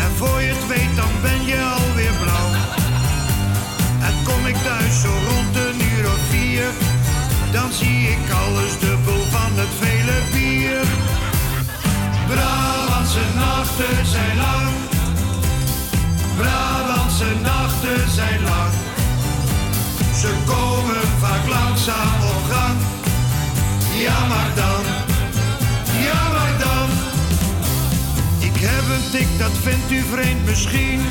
[0.04, 2.52] En voor je het weet, dan ben je alweer blauw.
[4.08, 6.68] En kom ik thuis zo rond een uur of vier.
[7.52, 10.86] Dan zie ik alles dubbel van het vele bier.
[12.28, 14.81] Brabantse nachten zijn lang.
[16.42, 18.74] Brabantse nachten zijn lang.
[20.22, 22.78] Ze komen vaak langzaam op gang.
[24.06, 24.84] Ja, maar dan.
[26.08, 26.88] Ja, maar dan.
[28.40, 31.02] Ik heb een tik, dat vindt u vreemd misschien.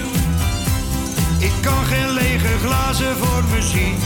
[1.39, 3.99] Ik kan geen lege glazen voor me zien.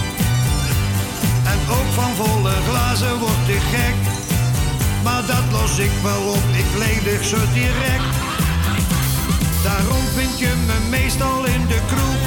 [1.53, 3.97] En ook van volle glazen word ik gek.
[5.03, 8.25] Maar dat los ik wel op, ik ledig ze direct.
[9.65, 12.23] Daarom vind je me meestal in de kroeg.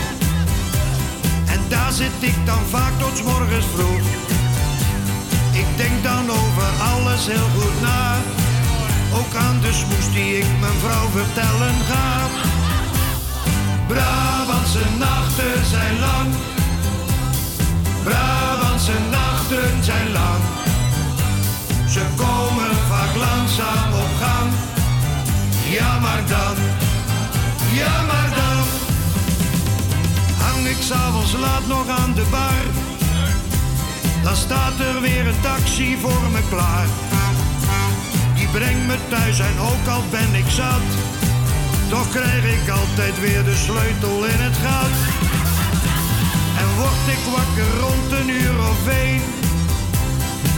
[1.54, 4.06] En daar zit ik dan vaak tot morgens vroeg.
[5.52, 8.16] Ik denk dan over alles heel goed na.
[9.20, 12.08] Ook aan de smoes die ik mijn vrouw vertellen ga.
[13.88, 16.30] Brabantse nachten zijn lang.
[18.04, 20.42] Brabantse nachten zijn lang.
[21.90, 24.50] Ze komen vaak langzaam op gang.
[25.70, 26.87] Ja, maar dan.
[27.74, 28.66] Ja, maar dan.
[30.38, 32.66] Hang ik s'avonds laat nog aan de bar.
[34.24, 36.88] Dan staat er weer een taxi voor me klaar.
[38.36, 40.88] Die brengt me thuis en ook al ben ik zat.
[41.90, 44.96] Toch krijg ik altijd weer de sleutel in het gat.
[46.62, 49.22] En word ik wakker rond een uur of één,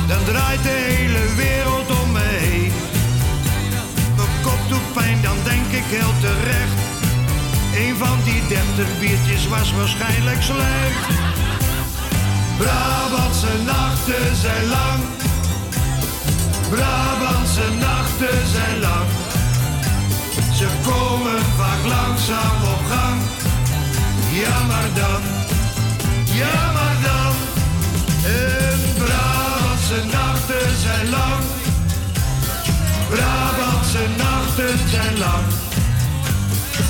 [0.08, 2.74] dan draait de hele wereld om me heen.
[4.16, 6.89] Mijn kop doet pijn, dan denk ik heel terecht.
[7.76, 11.08] Een van die dertig biertjes was waarschijnlijk slecht.
[12.58, 15.02] Brabantse nachten zijn lang.
[16.70, 19.08] Brabantse nachten zijn lang.
[20.54, 23.22] Ze komen vaak langzaam op gang.
[24.32, 25.22] Ja, maar dan.
[26.24, 27.34] Ja, maar dan.
[28.24, 31.44] En Brabantse nachten zijn lang.
[33.10, 35.44] Brabantse nachten zijn lang.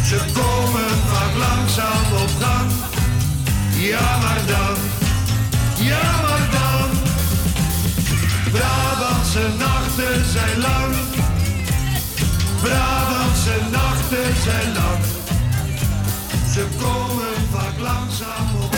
[0.10, 2.72] Ze komen vaak langzaam op gang.
[3.76, 4.76] Ja, maar dan.
[5.86, 6.90] Ja, maar dan.
[8.52, 10.96] Brabantse nachten zijn lang.
[12.62, 15.04] Brabantse nachten zijn lang.
[16.54, 18.76] Ze komen vaak langzaam op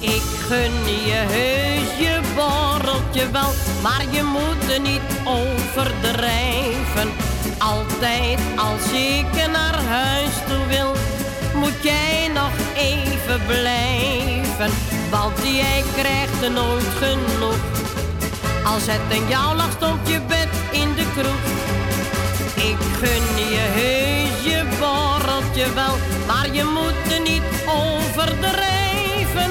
[0.00, 0.72] Ik gun
[1.06, 7.25] je heus je borreltje wel, maar je moet er niet overdrijven.
[7.58, 10.92] Altijd als ik naar huis toe wil,
[11.54, 14.70] moet jij nog even blijven.
[15.10, 17.58] Want jij krijgt nooit genoeg.
[18.64, 21.44] Als het aan jou lag, stond je bed in de kroeg.
[22.56, 25.96] Ik gun je heus je borreltje wel,
[26.26, 29.50] maar je moet er niet overdrijven.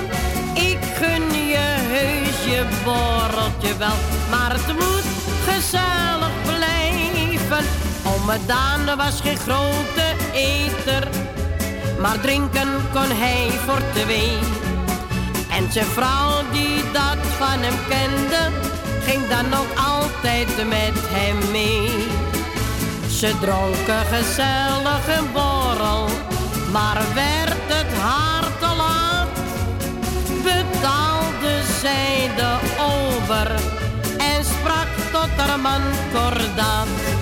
[0.53, 3.97] Ik gun je heus je borreltje wel,
[4.29, 5.05] maar het moet
[5.45, 6.84] gezellig blijven.
[7.45, 11.07] Ome Daan was geen grote eter,
[11.99, 14.37] maar drinken kon hij voor twee.
[15.51, 18.49] En zijn vrouw die dat van hem kende,
[19.03, 22.07] ging dan ook altijd met hem mee.
[23.09, 26.09] Ze dronken gezellig een borrel,
[26.71, 29.27] maar werd het haar te laat,
[30.43, 33.51] betaalde zij de over
[34.17, 35.81] en sprak tot haar man
[36.13, 37.14] kordaat.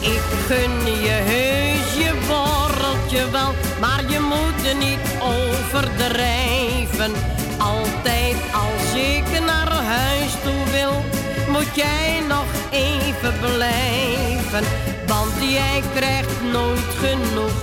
[0.00, 7.12] Ik gun je heus je borreltje wel, maar je moet er niet overdrijven.
[7.58, 11.04] Altijd als ik naar huis toe wil,
[11.48, 14.64] moet jij nog even blijven.
[15.06, 17.62] Want jij krijgt nooit genoeg.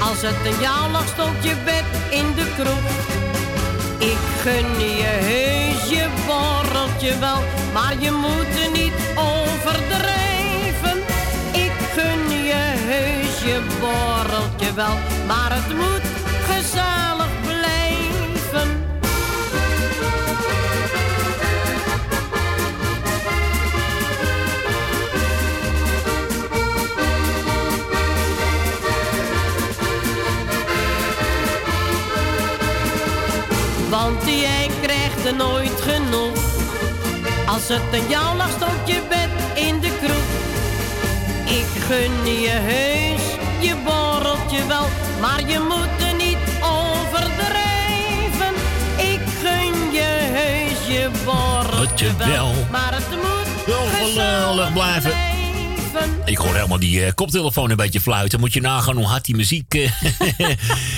[0.00, 2.90] Als het aan jou lag, stond je bed in de kroeg.
[3.98, 7.42] Ik gun je heus je borreltje wel,
[7.72, 10.39] maar je moet er niet overdrijven.
[12.92, 14.96] Heus je borreltje wel,
[15.26, 16.06] maar het moet
[16.48, 18.68] gezellig blijven.
[33.90, 36.38] Want jij krijgt er nooit genoeg.
[37.46, 40.19] Als het aan jou lag, stond je bed in de kroeg.
[41.90, 43.22] Ik gun je heus
[43.58, 44.86] je borreltje wel,
[45.20, 48.54] maar je moet er niet overdrijven.
[48.96, 52.52] Ik gun je heus je borreltje wel.
[52.70, 55.29] maar het moet Wel geweldig blijven.
[56.24, 58.40] Ik hoor helemaal die eh, koptelefoon een beetje fluiten.
[58.40, 59.90] Moet je nagaan hoe hard die muziek eh,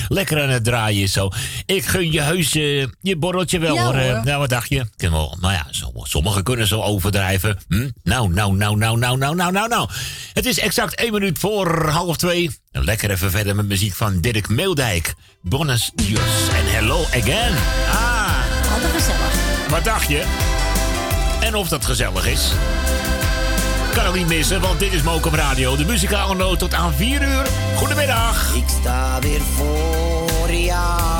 [0.08, 1.30] lekker aan het draaien is zo.
[1.66, 3.96] Ik gun je heus eh, je borreltje wel Ja, hoor.
[3.96, 4.24] Hoor.
[4.24, 4.86] Nou, wat dacht je?
[4.96, 5.36] Wel.
[5.40, 5.66] Nou ja,
[6.02, 7.58] sommigen kunnen zo overdrijven.
[7.68, 7.88] Hm?
[8.02, 9.88] Nou, nou, nou, nou, nou, nou, nou, nou, nou.
[10.32, 12.50] Het is exact één minuut voor half twee.
[12.70, 15.14] Lekker even verder met muziek van Dirk Meeldijk.
[15.42, 17.54] Bonus Dios en Hello Again.
[17.90, 18.22] Ah.
[18.92, 19.68] Gezellig.
[19.68, 20.24] Wat dacht je?
[21.40, 22.52] En of dat gezellig is?
[23.94, 25.76] Kan ook niet missen, want dit is Mokum Radio.
[25.76, 27.46] De muzikale noot tot aan 4 uur.
[27.76, 28.54] Goedemiddag.
[28.54, 31.11] Ik sta weer voor jouw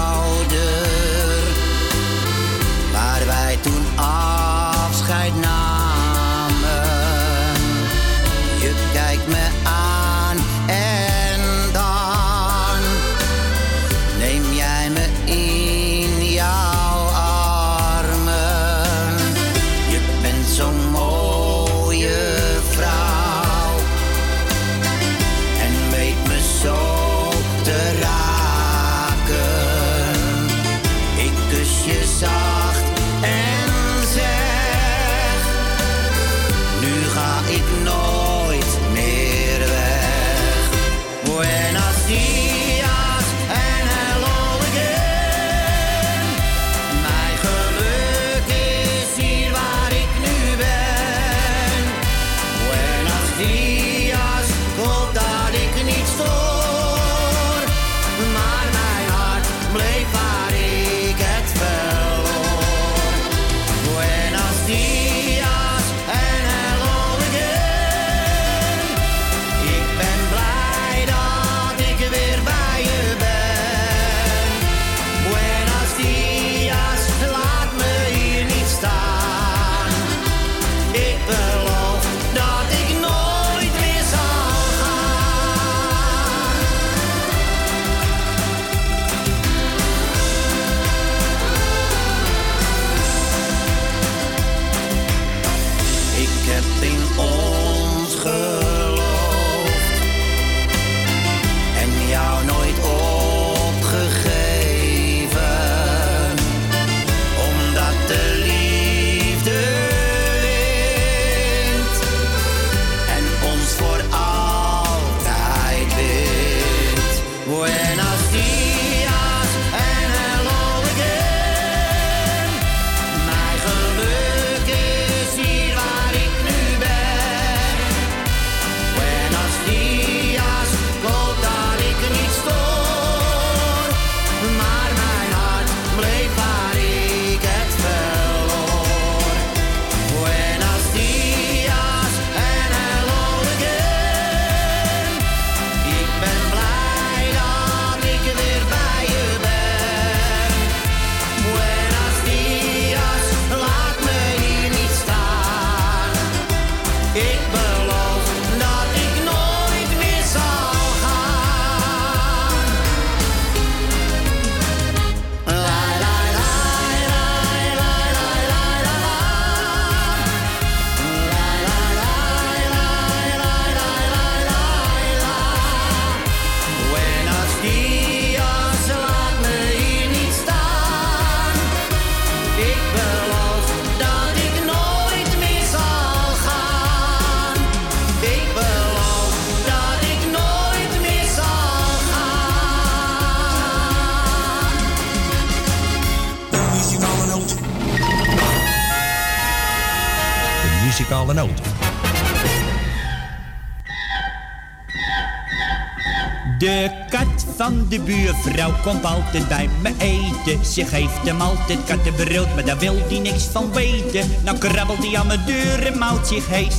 [208.44, 210.64] buurvrouw komt altijd bij me eten.
[210.64, 214.30] Ze geeft hem altijd kattenbrood, maar daar wil hij niks van weten.
[214.44, 216.74] Nou krabbelt hij aan mijn deur en mouwt zich hees.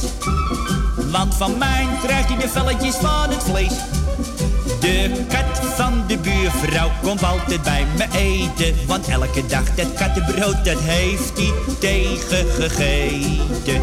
[1.11, 3.73] Want van mij krijgt hij de velletjes van het vlees.
[4.79, 8.75] De kat van de buurvrouw komt altijd bij me eten.
[8.87, 13.81] Want elke dag dat kattenbrood, dat heeft hij tegengegeten.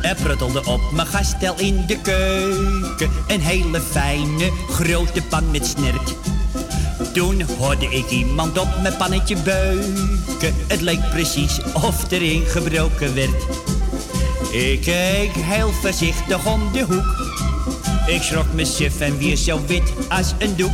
[0.00, 3.10] Er pruttelde op mijn gastel in de keuken.
[3.26, 6.14] Een hele fijne, grote pan met snert.
[7.12, 10.54] Toen hoorde ik iemand op mijn pannetje beuken.
[10.66, 13.46] Het leek precies of erin gebroken werd.
[14.52, 17.30] Ik keek heel voorzichtig om de hoek.
[18.06, 20.70] Ik schrok me suf en weer zo wit als een doek.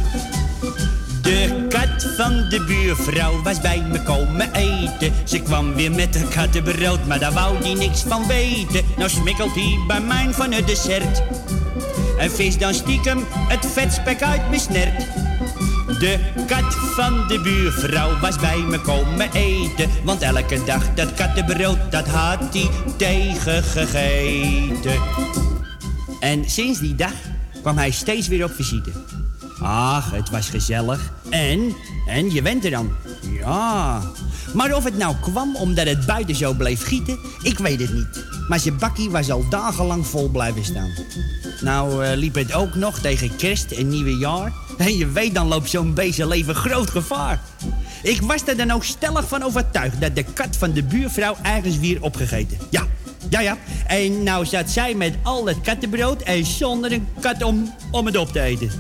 [1.22, 5.12] De kat van de buurvrouw was bij me komen eten.
[5.24, 8.84] Ze kwam weer met een kattenbrood, maar daar wou die niks van weten.
[8.96, 11.22] Nou smikkelt hij bij mijn van het dessert.
[12.18, 15.25] En vis dan stiekem het vetspek uit mijn snert.
[15.98, 19.90] De kat van de buurvrouw was bij me komen eten.
[20.04, 25.00] Want elke dag dat kattenbrood, dat had hij tegengegeten.
[26.20, 27.12] En sinds die dag
[27.60, 28.90] kwam hij steeds weer op visite.
[29.60, 31.12] Ach, het was gezellig.
[31.30, 31.74] En,
[32.06, 32.90] en je went er dan.
[33.40, 34.02] Ja.
[34.54, 38.24] Maar of het nou kwam omdat het buiten zo bleef gieten, ik weet het niet.
[38.48, 40.90] Maar zijn bakkie was al dagenlang vol blijven staan.
[41.60, 44.52] Nou eh, liep het ook nog tegen kerst en nieuwejaar.
[44.76, 47.40] En je weet, dan loopt zo'n beest zijn leven groot gevaar.
[48.02, 51.78] Ik was er dan ook stellig van overtuigd dat de kat van de buurvrouw ergens
[51.78, 52.58] weer opgegeten.
[52.70, 52.86] Ja,
[53.30, 53.58] ja, ja.
[53.86, 58.16] En nou zat zij met al het kattenbrood en zonder een kat om, om het
[58.16, 58.70] op te eten.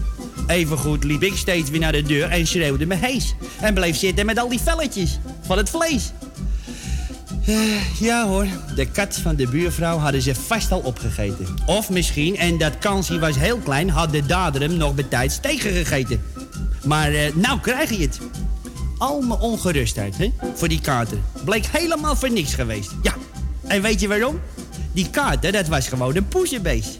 [0.46, 3.34] Evengoed liep ik steeds weer naar de deur en schreeuwde me hees.
[3.60, 6.12] En bleef zitten met al die velletjes van het vlees.
[7.46, 11.46] Eh, ja hoor, de kat van de buurvrouw hadden ze vast al opgegeten.
[11.66, 16.22] Of misschien, en dat kansje was heel klein, had de dader hem nog betijds tegengegeten.
[16.84, 18.18] Maar eh, nou krijg je het.
[18.98, 22.90] Al mijn ongerustheid hè, voor die kater bleek helemaal voor niks geweest.
[23.02, 23.14] Ja,
[23.66, 24.40] en weet je waarom?
[24.92, 26.98] Die kater, dat was gewoon een poezenbeest.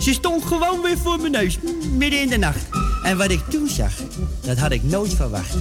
[0.00, 1.58] Ze stond gewoon weer voor mijn neus,
[1.96, 2.66] midden in de nacht.
[3.02, 3.92] En wat ik toen zag,
[4.40, 5.54] dat had ik nooit verwacht.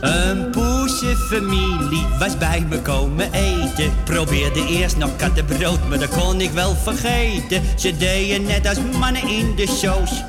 [0.00, 3.92] Een poesenfamilie was bij me komen eten.
[4.04, 7.62] Probeerde eerst nog kattenbrood, maar dat kon ik wel vergeten.
[7.76, 10.24] Ze deden net als mannen in de shows.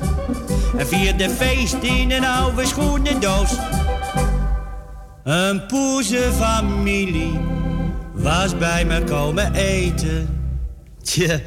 [0.78, 3.50] En vierden feest in een oude schoenendoos.
[5.24, 7.40] Een poesenfamilie
[8.12, 10.40] was bij me komen eten.
[11.02, 11.42] Tje,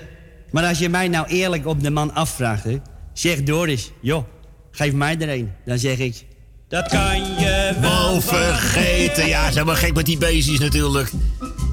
[0.52, 2.68] maar als je mij nou eerlijk op de man afvraagt,
[3.14, 4.24] zeg Doris, joh,
[4.72, 5.52] geef mij er een.
[5.66, 6.26] Dan zeg ik,
[6.72, 9.28] dat kan je wel Oh, vergeten.
[9.28, 11.12] Ja, ze zijn maar gek met die beestjes natuurlijk.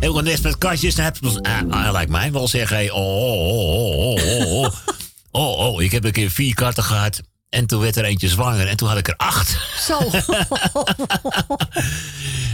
[0.00, 0.94] Heel een nest met katjes.
[0.94, 1.42] Dan heb je...
[1.42, 2.76] Ah, ah, lijkt mij wel zeggen.
[2.76, 4.72] hey, Oh, oh, oh, oh, oh, oh.
[5.30, 7.20] Oh, oh, ik heb een keer vier katten gehad.
[7.48, 8.68] En toen werd er eentje zwanger.
[8.68, 9.58] En toen had ik er acht.
[9.86, 9.98] Zo.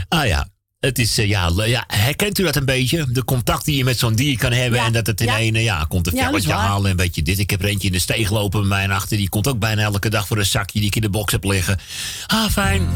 [0.09, 0.49] Ah ja.
[0.85, 3.05] Het is, eh, ja, ja, herkent u dat een beetje?
[3.09, 4.78] De contact die je met zo'n dier kan hebben.
[4.78, 5.36] Ja, En dat het in ja.
[5.39, 6.59] ene, ja, komt een Ja, velletje waar.
[6.59, 6.90] halen.
[6.90, 7.39] En weet je dit.
[7.39, 9.16] Ik heb er eentje in de steeg lopen bij mij en achter.
[9.16, 11.44] Die komt ook bijna elke dag voor een zakje die ik in de box heb
[11.44, 11.78] liggen.
[12.27, 12.89] Ah, fijn.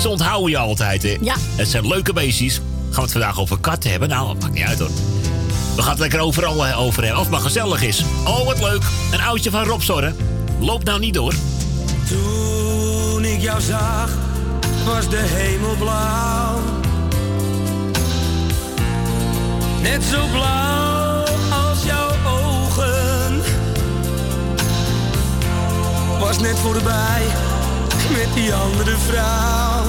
[0.00, 1.16] Ze onthouden je altijd, hè?
[1.20, 1.34] Ja.
[1.56, 2.54] Het zijn leuke beestjes.
[2.54, 4.08] Gaan we het vandaag over katten hebben?
[4.08, 4.90] Nou, dat maakt niet uit hoor.
[5.76, 7.18] We gaan het lekker overal eh, over hebben.
[7.18, 8.04] Als het maar gezellig is.
[8.24, 8.82] Oh, wat leuk.
[9.12, 10.14] Een oudje van Rob Zorre.
[10.60, 11.34] Loop nou niet door.
[12.08, 14.10] Toen ik jou zag,
[14.84, 16.60] was de hemel blauw.
[19.82, 23.42] Net zo blauw als jouw ogen.
[26.20, 27.22] Was net voorbij
[28.12, 29.84] met die andere vrouw.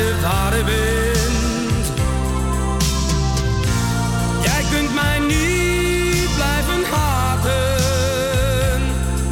[0.00, 1.86] De ware bent.
[4.42, 8.82] Jij kunt mij niet blijven haten.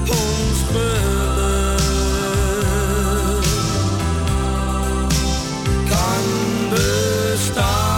[0.08, 1.82] Ons geluk
[5.88, 6.24] kan
[6.70, 7.88] bestaan.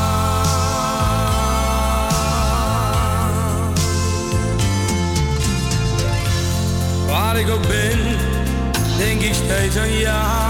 [8.98, 10.49] denk ik steeds aan jou.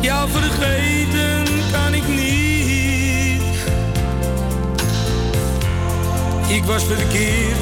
[0.00, 3.42] Jou vergeten kan ik niet.
[6.48, 7.58] Ik was verkeerd,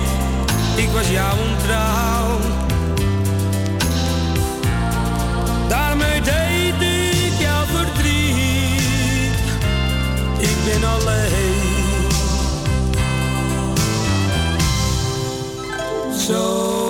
[0.76, 2.38] ik was jou ontrouw.
[5.68, 9.38] Daarmee deed ik jou verdriet.
[10.38, 11.34] Ik ben alleen.
[16.26, 16.85] Zo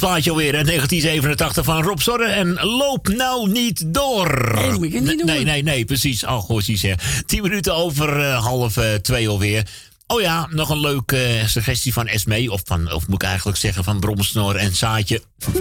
[0.00, 2.24] grammofoonplaatje alweer uit 1987 van Rob Zorre.
[2.24, 4.52] En loop nou niet door.
[4.54, 5.26] Nee, dat moet je niet doen.
[5.26, 6.24] Nee, nee, nee, precies.
[6.24, 6.92] Oh, goed, hè.
[7.26, 9.66] Tien minuten over eh, half eh, twee alweer.
[10.06, 12.52] Oh ja, nog een leuke eh, suggestie van Esme.
[12.52, 15.22] Of, van, of moet ik eigenlijk zeggen van Bromsnor en Saatje.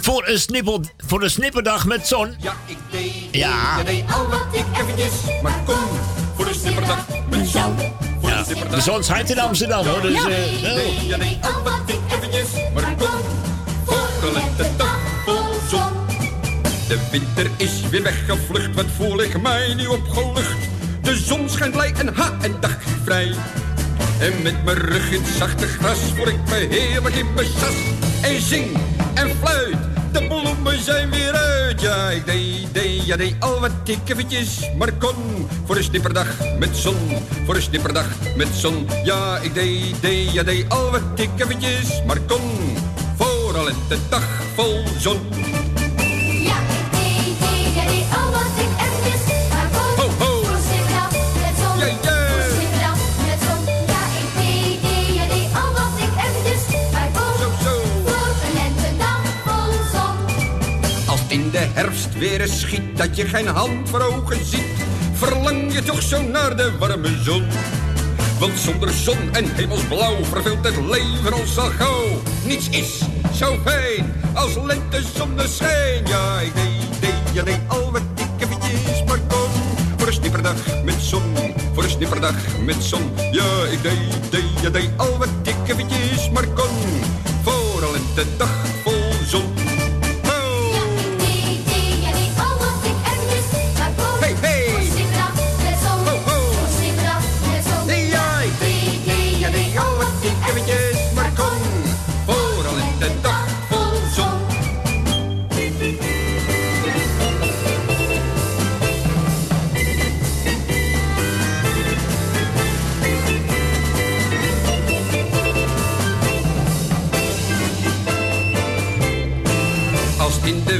[0.00, 2.34] voor, een snippel, voor een snipperdag met zon.
[2.40, 3.78] Ja, ik deed, Ja.
[3.78, 5.12] je deed al wat ik eventjes
[5.42, 5.76] maar kon.
[6.36, 7.74] Voor de snipperdag met Ja,
[8.70, 10.02] de zon schijnt in Amsterdam hoor.
[10.02, 10.60] Dus, ja, ik
[16.88, 20.56] de winter is weer weggevlucht, wat voel ik mij nu opgelucht.
[21.02, 23.34] De zon schijnt blij en ha, en dag vrij.
[24.18, 27.74] En met mijn rug in het zachte gras voel ik me heerlijk in mijn sas.
[28.22, 28.76] En zing
[29.14, 29.76] en fluit,
[30.12, 31.80] de bloemen zijn weer uit.
[31.80, 34.18] Ja, ik deed, deed, ja, deed al wat ik
[34.78, 35.48] maar kon.
[35.64, 36.26] Voor een snipperdag
[36.58, 36.96] met zon,
[37.44, 38.06] voor een snipperdag
[38.36, 38.88] met zon.
[39.04, 41.30] Ja, ik deed, deed, ja, deed al wat ik
[42.06, 42.76] maar kon.
[43.56, 45.20] De dag vol zon.
[46.42, 50.04] Ja, ik deed, deed, deed al wat ik eventjes maar kon.
[50.04, 50.40] Ho, ho.
[50.40, 51.78] Met zon.
[51.78, 51.86] Ja,
[53.26, 53.60] met zon.
[53.62, 53.86] Ik
[54.36, 57.52] deed, deed, deed al wat ik eventjes maar kon.
[58.04, 60.16] Voor een lentedag vol zon.
[61.06, 65.72] Als in de herfst weer eens schiet dat je geen hand voor ogen ziet, verlang
[65.72, 67.44] je toch zo naar de warme zon.
[68.38, 72.22] Want zonder zon en hemelsblauw verveelt het leven ons al gauw.
[72.44, 73.02] Niets is
[73.34, 76.06] zo fijn als lente zonneschijn.
[76.06, 79.50] Ja, ik deed, deed, ja, deed al wat ik eventjes maar kon.
[79.96, 81.34] Voor een snipperdag met zon,
[81.74, 82.34] voor een snipperdag
[82.64, 83.10] met zon.
[83.30, 86.76] Ja, ik deed, deed, ja, deed al wat ik eventjes maar kon.
[87.42, 88.55] Voor een lentedag vol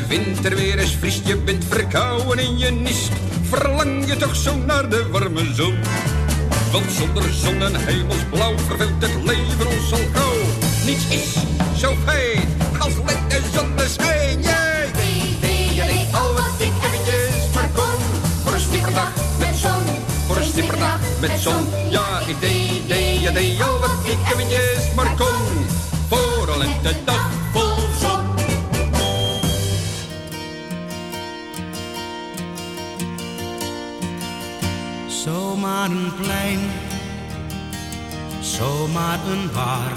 [0.09, 3.12] het winter weer eens vriest, je bent verkouden in je niest,
[3.43, 5.74] verlang je toch zo naar de warme zon.
[6.73, 10.41] Want zonder zon en hemelsblauw verveelt het leven ons al gauw.
[10.85, 11.33] Niets is
[11.77, 14.43] zo fijn als lente zonneschijn.
[14.43, 14.91] Jij
[15.74, 18.01] jij deed al wat ik eventjes maar kon.
[18.45, 18.93] Voor een
[19.39, 19.83] met zon,
[20.27, 21.66] voor een met zon.
[21.91, 25.66] Ja, ik deed, deed, deed al wat ik eventjes maar kon.
[26.09, 27.26] Voor een lentedag vol
[35.66, 36.60] Zomaar een plein,
[38.40, 39.93] zomaar een bar.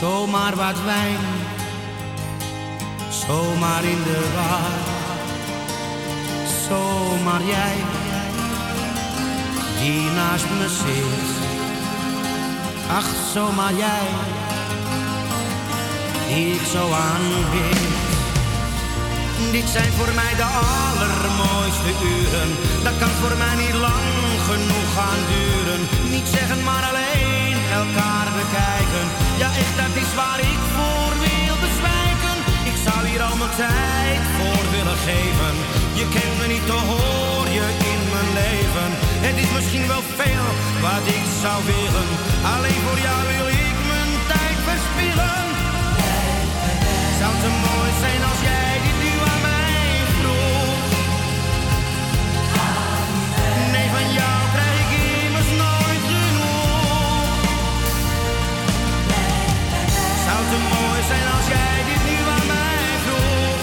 [0.00, 1.24] Zomaar wat wijn,
[3.26, 4.72] zomaar in de war.
[6.68, 7.76] Zomaar jij,
[9.80, 11.30] die naast me zit.
[12.90, 14.08] Ach, zomaar jij,
[16.28, 17.80] die ik zo aanbid.
[19.52, 21.39] Dit zijn voor mij de allermooiste
[22.14, 22.50] uren.
[22.86, 24.06] Dat kan voor mij niet lang
[24.48, 25.80] genoeg gaan duren.
[26.14, 29.04] Niet zeggen, maar alleen elkaar bekijken.
[29.42, 32.36] Ja, echt, dat is waar ik voor wil bezwijken.
[32.70, 35.54] Ik zou hier al mijn tijd voor willen geven.
[36.00, 38.90] Je kent me niet, toch hoor je in mijn leven.
[39.26, 40.48] Het is misschien wel veel
[40.86, 42.08] wat ik zou willen.
[42.54, 45.44] Alleen voor jou wil ik mijn tijd verspillen.
[47.20, 48.79] Zou te mooi zijn als jij
[61.10, 63.58] zijn als jij dit nu aan mij vroeg.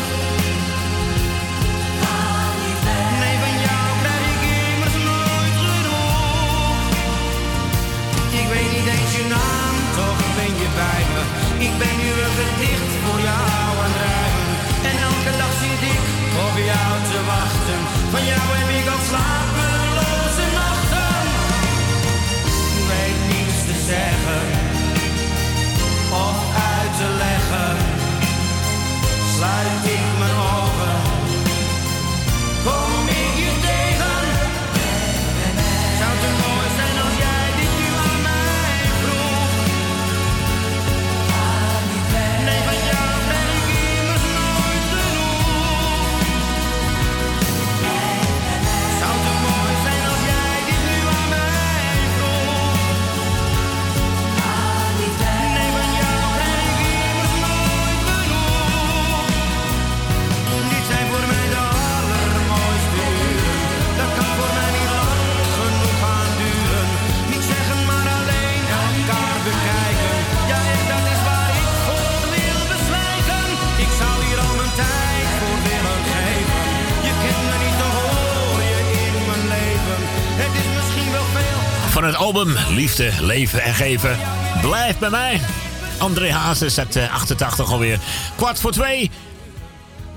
[3.22, 4.42] Nee, van jou krijg ik
[4.72, 6.90] immers nooit genoeg.
[8.42, 11.22] Ik weet niet eens je naam, toch ben je bij me.
[11.68, 14.50] Ik ben nu een gedicht voor jou aan het rijmen.
[14.90, 16.04] En elke dag zit ik
[16.48, 17.80] op jou te wachten.
[18.14, 21.26] Van jou heb ik al slapeloze nachten.
[22.90, 24.57] Weet niets te zeggen
[26.98, 27.78] te leggen.
[29.36, 30.98] Sluit ik mijn ogen,
[32.64, 33.07] kom
[81.98, 84.18] Van het album Liefde, Leven en Geven.
[84.62, 85.42] Blijf bij mij.
[85.98, 88.00] André Hazes uit eh, 88 alweer.
[88.36, 89.12] Kwart voor twee.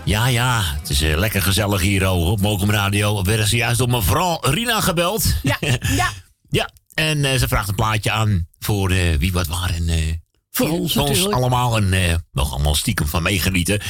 [0.05, 3.17] Ja, ja, het is eh, lekker gezellig hier oh, op Mokum Radio.
[3.17, 5.25] We werden zojuist door mevrouw Rina gebeld.
[5.43, 6.09] Ja, ja.
[6.51, 9.71] ja, en eh, ze vraagt een plaatje aan voor eh, wie wat waar.
[9.75, 10.15] En, eh,
[10.51, 11.35] Voor ons natuurlijk.
[11.35, 11.77] allemaal.
[11.77, 13.81] En eh we gaan allemaal stiekem van meegenieten.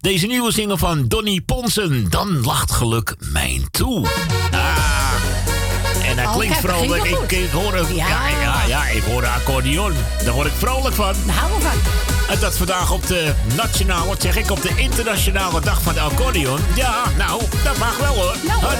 [0.00, 2.10] Deze nieuwe single van Donny Ponsen.
[2.10, 4.08] Dan lacht geluk mijn toe.
[4.50, 4.83] Ah,
[6.08, 7.32] en dat Oh, klinkt kijk, ging vrolijk.
[7.32, 8.06] Ik, hoor een, ja.
[8.06, 8.28] Ja.
[8.40, 9.92] Ja, ja, ik hoor een accordeon.
[10.24, 11.14] Daar word ik vrolijk van.
[11.26, 11.78] Daar houden we van.
[12.34, 16.00] En dat vandaag op de nationale, wat zeg ik, op de internationale dag van de
[16.00, 16.58] accordeon.
[16.74, 18.36] Ja, nou, dat mag wel hoor.
[18.46, 18.74] Nou, hoor.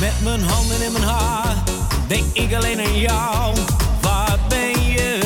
[0.00, 1.54] Met mijn handen in mijn haar
[2.06, 3.56] denk ik alleen aan jou.
[4.00, 5.18] Waar ben je?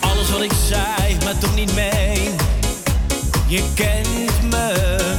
[0.00, 2.36] Alles wat ik zei, maar toch niet meen.
[3.46, 5.13] Je kent me.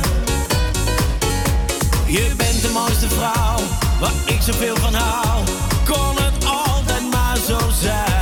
[2.16, 3.60] Je bent de mooiste vrouw
[4.00, 5.44] waar ik zoveel van hou.
[5.86, 8.15] Kon het altijd maar zo zijn.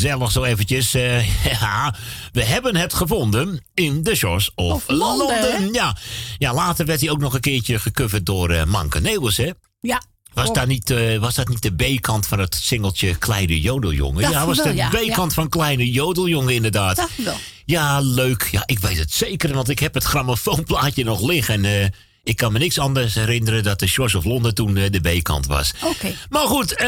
[0.00, 0.94] Gezellig zo eventjes.
[0.94, 1.94] Eh, ja,
[2.32, 5.72] we hebben het gevonden in de Shores of, Of Londen?
[5.72, 5.96] Ja.
[6.38, 9.50] ja, later werd hij ook nog een keertje gecoverd door eh Manke Nederlands, hè?
[9.80, 10.02] Ja.
[10.32, 14.22] Was, daar niet, eh, was dat niet de B-kant van het singeltje Kleine Jodeljongen?
[14.22, 15.34] Dacht ja, was wel, de ja, B-kant ja.
[15.34, 17.08] van Kleine Jodeljongen inderdaad.
[17.16, 17.36] Wel.
[17.64, 18.48] Ja, leuk.
[18.50, 21.64] Ja, ik weet het zeker, want ik heb het grammofoonplaatje nog liggen.
[21.64, 25.00] En ik kan me niks anders herinneren dat de Shores of Londen toen eh, de
[25.00, 25.72] B-kant was.
[25.84, 26.14] Oké.
[26.28, 26.86] Maar goed, eh,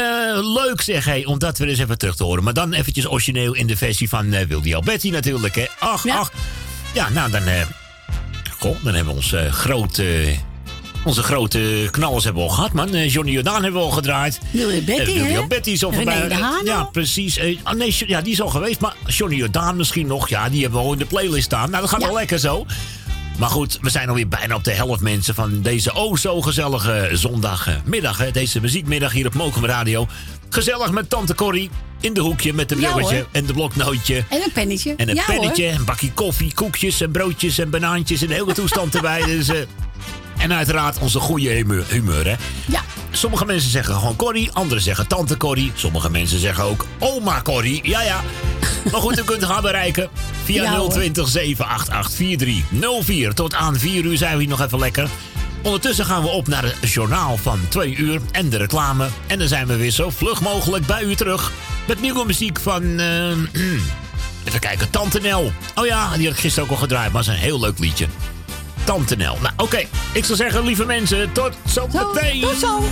[0.53, 2.43] leuk zeg hij, om dat weer eens even terug te horen.
[2.43, 5.65] Maar dan eventjes origineel in de versie van Wildy Alberti natuurlijk, hè.
[5.79, 6.31] Ach, ach.
[6.93, 7.43] Ja, nou dan...
[8.59, 10.35] goh, dan hebben we ons eh, grote...
[11.05, 13.07] Onze grote knallers hebben we al gehad, man.
[13.07, 14.39] Johnny Jordaan hebben we al gedraaid.
[14.51, 15.37] Willy Betty, Willy hè?
[15.37, 16.27] Alberti is al voorbij.
[16.63, 17.39] Ja, precies.
[17.63, 18.79] Ah, nee, ja, die is al geweest.
[18.79, 20.29] Maar Johnny Jordaan misschien nog.
[20.29, 21.69] Ja, die hebben we al in de playlist staan.
[21.69, 22.65] Nou, dat gaat wel lekker zo.
[23.37, 27.09] Maar goed, we zijn alweer bijna op de helft mensen van deze oh zo gezellige
[27.13, 28.17] zondagmiddag.
[28.17, 28.31] hè.
[28.31, 30.07] Deze muziekmiddag hier op Mokum Radio.
[30.49, 31.69] Gezellig met tante Corrie
[31.99, 33.27] in de hoekje met de Ja, hoor.
[33.31, 34.23] en de bloknootje.
[34.29, 34.93] En een pennetje.
[34.95, 35.75] En een ja, pennetje, Hoor.
[35.79, 39.21] een bakje koffie, koekjes en broodjes en banaantjes en de hele toestand erbij.
[39.25, 39.57] Dus, eh,
[40.37, 42.35] en uiteraard onze goede humeur, humeur hè.
[42.65, 42.81] Ja.
[43.11, 45.71] Sommige mensen zeggen gewoon Corrie, anderen zeggen tante Corrie.
[45.75, 47.79] Sommige mensen zeggen ook oma Corrie.
[47.89, 48.21] Ja, ja.
[48.91, 50.09] Maar goed, u kunt gaan bereiken
[50.43, 50.89] via Ja, hoor.
[50.89, 53.33] 020 788 4304.
[53.33, 55.07] Tot aan 4 uur zijn we hier nog even lekker.
[55.61, 59.07] Ondertussen gaan we op naar het journaal van 2 uur en de reclame.
[59.27, 61.51] En dan zijn we weer zo vlug mogelijk bij u terug.
[61.87, 62.99] Met nieuwe muziek van...
[62.99, 63.27] eh,
[64.47, 65.51] even kijken, Tante Nel.
[65.75, 67.79] Oh ja, die had ik gisteren ook al gedraaid, maar dat is een heel leuk
[67.79, 68.07] liedje.
[68.83, 69.37] Tante Nel.
[69.41, 69.83] Nou, oké.
[70.13, 72.41] Ik zou zeggen, lieve mensen, tot zo meteen.
[72.41, 72.83] Tot zo.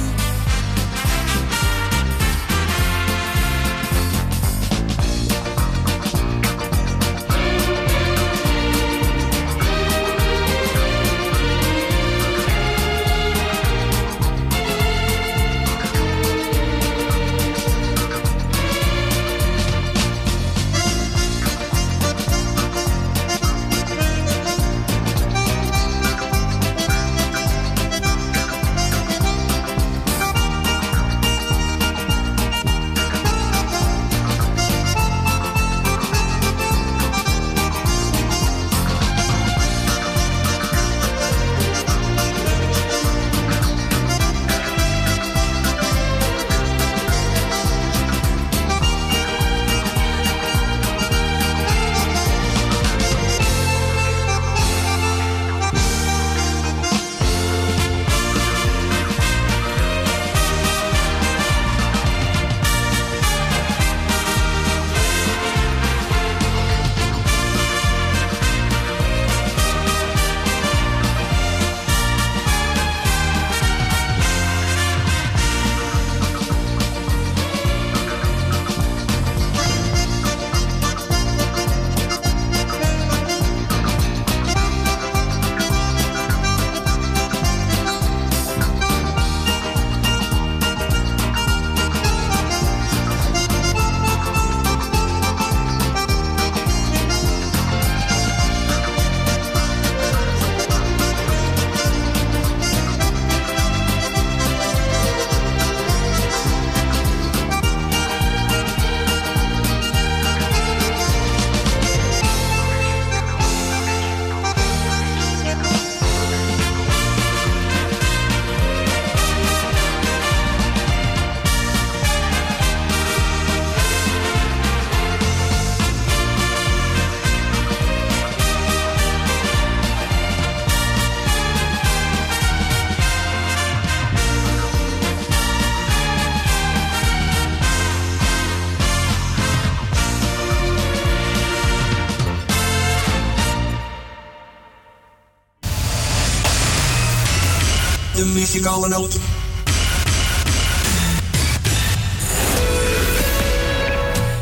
[148.62, 149.08] Muzikale.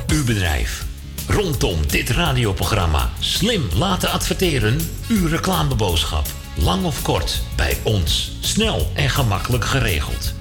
[0.08, 0.86] Uw bedrijf.
[1.28, 4.90] Rondom dit radioprogramma slim laten adverteren.
[5.08, 6.28] Uw reclameboodschap.
[6.56, 8.32] Lang of kort, bij ons.
[8.40, 10.34] Snel en gemakkelijk geregeld.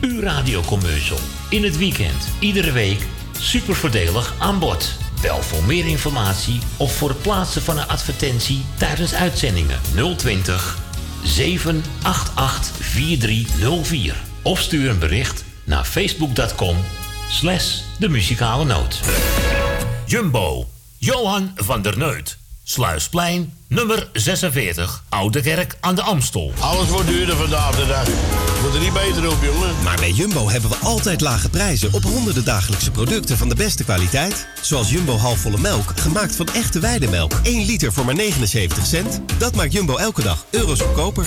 [0.00, 1.18] Uw radiocommercial.
[1.48, 3.06] In het weekend, iedere week.
[3.38, 4.92] Super voordelig aan bod.
[5.20, 9.80] Bel voor meer informatie of voor het plaatsen van een advertentie tijdens uitzendingen
[10.16, 10.78] 020
[11.22, 12.61] 788
[12.92, 14.14] 4304.
[14.42, 16.76] Of stuur een bericht naar facebook.com
[17.30, 19.00] slash de muzikale noot.
[20.06, 22.38] Jumbo, Johan van der Neut.
[22.64, 26.52] Sluisplein, nummer 46, Oude Kerk aan de Amstel.
[26.58, 28.06] Alles wordt duurder vandaag de dag.
[28.60, 29.82] Wordt er niet beter op, jongen.
[29.82, 33.84] Maar bij Jumbo hebben we altijd lage prijzen op honderden dagelijkse producten van de beste
[33.84, 34.46] kwaliteit.
[34.60, 37.32] Zoals Jumbo halfvolle melk, gemaakt van echte weidemelk.
[37.42, 39.20] 1 liter voor maar 79 cent.
[39.38, 41.26] Dat maakt Jumbo elke dag euro's goedkoper.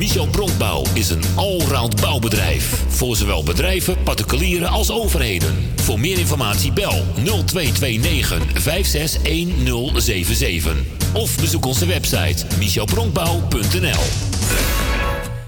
[0.00, 2.84] Michel Bronkbouw is een allround bouwbedrijf.
[2.88, 5.72] Voor zowel bedrijven, particulieren als overheden.
[5.76, 10.76] Voor meer informatie bel 0229 561077.
[11.12, 14.29] Of bezoek onze website michelbronkbouw.nl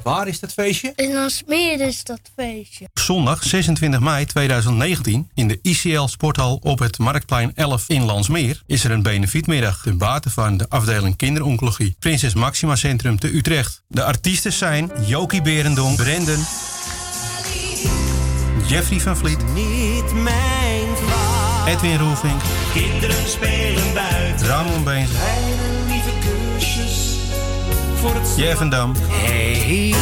[0.03, 0.93] Waar is dat feestje?
[0.97, 2.89] In Alsmeer is dat feestje.
[2.95, 8.85] Zondag 26 mei 2019 in de ICL Sporthal op het Marktplein 11 in Landsmeer is
[8.85, 13.83] er een benefietmiddag ten bate van de afdeling kinderoncologie Prinses Maxima Centrum te Utrecht.
[13.89, 16.45] De artiesten zijn Jokie Berendonk, Brendan,
[18.67, 20.63] Jeffrey van Vliet, Niet mijn.
[21.67, 22.41] Edwin Roelvink,
[22.75, 24.47] Kinderen spelen buiten.
[24.47, 25.11] Ramon Beens,
[28.03, 29.95] voor het Jeff en Dam, Hey.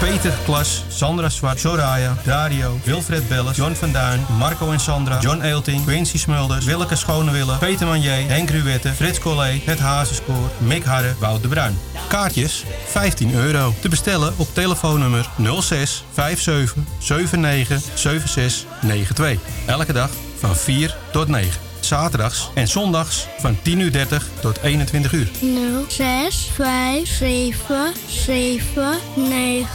[0.00, 5.40] Peter Klas, Sandra Zwart, Soraya, Dario, Wilfred Belles, John van Duin, Marco en Sandra, John
[5.40, 11.14] Eelting, Quincy Smulders, Willeke Schonewille, Peter Manier, Henk Ruwette, Frits Collé, Het Hazenspoor, Mick Harre,
[11.18, 11.78] Wout de Bruin.
[12.08, 13.74] Kaartjes 15 euro.
[13.80, 15.28] Te bestellen op telefoonnummer
[15.60, 19.38] 06 57 79 76 92.
[19.66, 21.71] Elke dag van 4 tot 9.
[21.86, 25.30] Zaterdags en zondags van 10.30 uur 30 tot 21 uur.
[25.40, 29.66] 0, 6, 5, 7, 7, 9,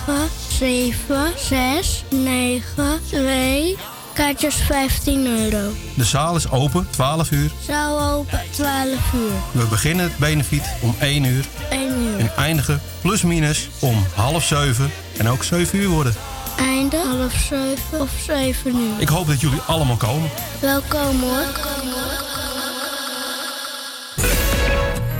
[0.50, 3.78] 7, 6, 9, 2.
[4.14, 5.72] Kaartjes 15 euro.
[5.96, 7.52] De zaal is open 12 uur.
[7.66, 9.32] Zaal open 12 uur.
[9.52, 12.20] We beginnen het benefiet om 1 uur 1 uur.
[12.20, 16.14] en eindigen plus minus om half 7 en ook 7 uur worden.
[16.58, 19.00] Einde half 7 of 7 uur.
[19.00, 20.30] Ik hoop dat jullie allemaal komen.
[20.62, 21.46] Welkom hoor.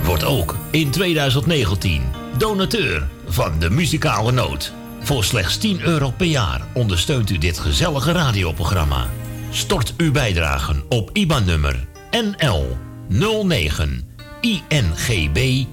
[0.04, 2.02] Wordt ook in 2019
[2.38, 4.72] donateur van de muzikale noot.
[5.00, 9.06] Voor slechts 10 euro per jaar ondersteunt u dit gezellige radioprogramma.
[9.50, 12.76] Stort uw bijdragen op IBAN-nummer NL
[13.08, 14.08] 09
[14.40, 15.64] INGB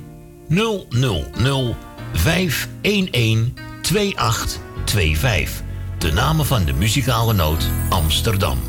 [0.47, 1.75] 000
[2.13, 5.63] 511 2825.
[5.97, 8.59] De namen van de muzikale noot Amsterdam.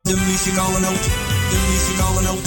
[0.00, 1.02] De muzikale noot.
[1.50, 2.44] De muzikale noot.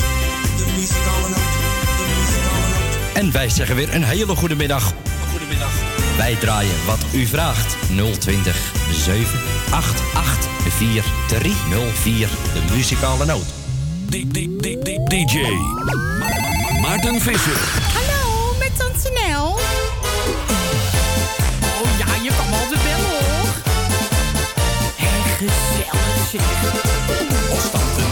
[0.58, 1.54] De muzikale noot.
[1.98, 3.16] De muzikale noot.
[3.18, 4.94] En wij zeggen weer een hele goede middag.
[5.32, 5.72] Goedemiddag.
[6.18, 7.76] Wij draaien wat u vraagt.
[8.20, 12.30] 020 788 4304.
[12.54, 13.46] De muzikale noot.
[15.08, 15.40] DJ
[16.82, 18.03] Maarten Visser.
[25.50, 26.42] gezellig zeg.
[27.56, 28.06] Ons tante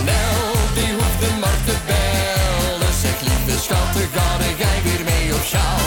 [0.77, 2.93] die hoeft de markt te bellen.
[3.01, 4.27] Zeg lieve schatten, ga
[4.57, 5.85] jij weer mee op sjaal?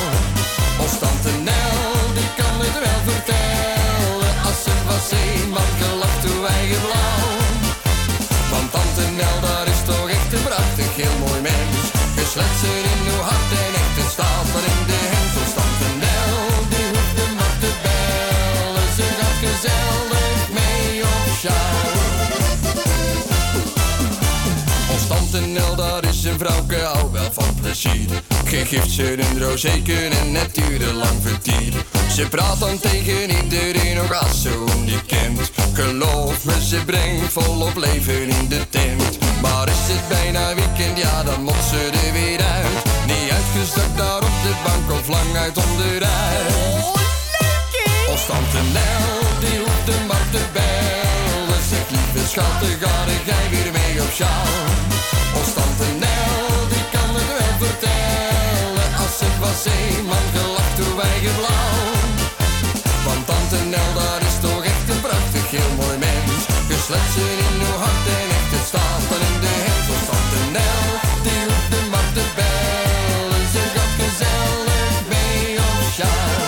[0.83, 4.35] Ons tante Nel, die kan het wel vertellen.
[4.49, 7.29] Als er was een man gelacht, toen wij geblauw.
[8.51, 9.54] Want tante Nel,
[26.35, 28.09] een vrouwke, hou wel van plezier.
[28.89, 31.73] Ze een rozeeken en net urenlang vertier.
[32.11, 35.51] Ze praat dan tegen iedereen nog als ze hem niet kent.
[35.73, 39.19] Geloof me, ze brengt volop leven in de tent.
[39.43, 42.85] Maar is het bijna weekend, ja dan moet ze er weer uit.
[43.07, 46.53] Niet uitgestakt daar op de bank of lang uit onderuit.
[48.07, 49.07] Constantinel,
[49.41, 51.63] die hoeft de maar te bellen.
[51.71, 56.14] Zeg lieve schat, ga jij weer mee op die kan het wel
[59.05, 61.83] Als het was eenmaal gelacht door wij blauw.
[63.07, 66.41] Want Tante Nel, daar is toch echt een prachtig, heel mooi mens.
[66.71, 69.85] Gesletsen in uw hart en echt het staat dan in de hand.
[69.91, 70.87] Want Tante Nel,
[71.25, 73.45] die hoeft de maar te bellen.
[73.55, 76.43] Ze gaat gezellig mee op sjaal.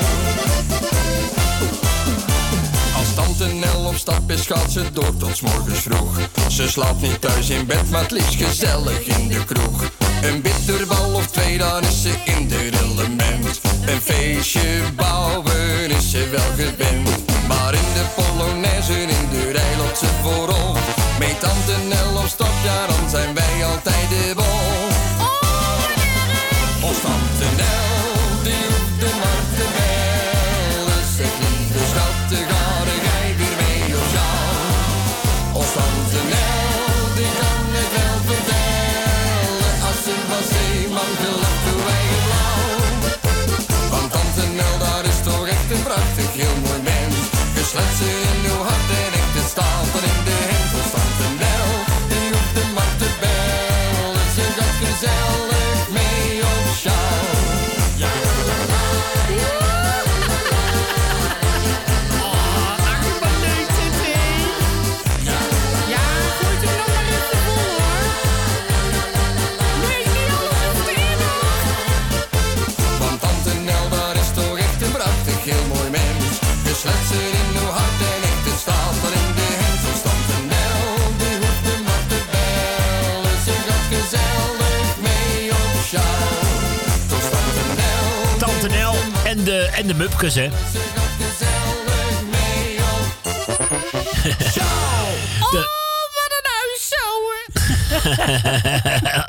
[2.98, 6.14] Als tante Nel op stap is, gaat ze door tot morgens vroeg.
[6.48, 10.05] Ze slaapt niet thuis in bed, maar het liefst gezellig in de kroeg.
[10.26, 13.60] Een bitterbal of twee, dan is ze in de element.
[13.86, 17.08] Een feestje bouwen is ze wel gewend.
[17.48, 20.78] Maar in de Polonaise in de rij loopt ze voorop.
[21.18, 24.55] Met tante Nel op stap, ja dan zijn wij altijd de bol.
[89.76, 90.48] En de, Mupkes, hè?
[90.50, 93.24] gezellig mee op
[95.50, 95.68] De,
[96.12, 97.46] Wat een huis zo hoor.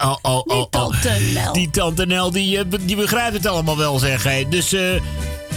[0.12, 0.66] oh, oh, oh, oh.
[0.70, 1.54] Tante Nel.
[1.54, 4.24] Die tante Nel, die, eh, be- die begrijpt het allemaal wel, zeg.
[4.24, 4.44] Hè.
[4.50, 4.82] Dus, eh,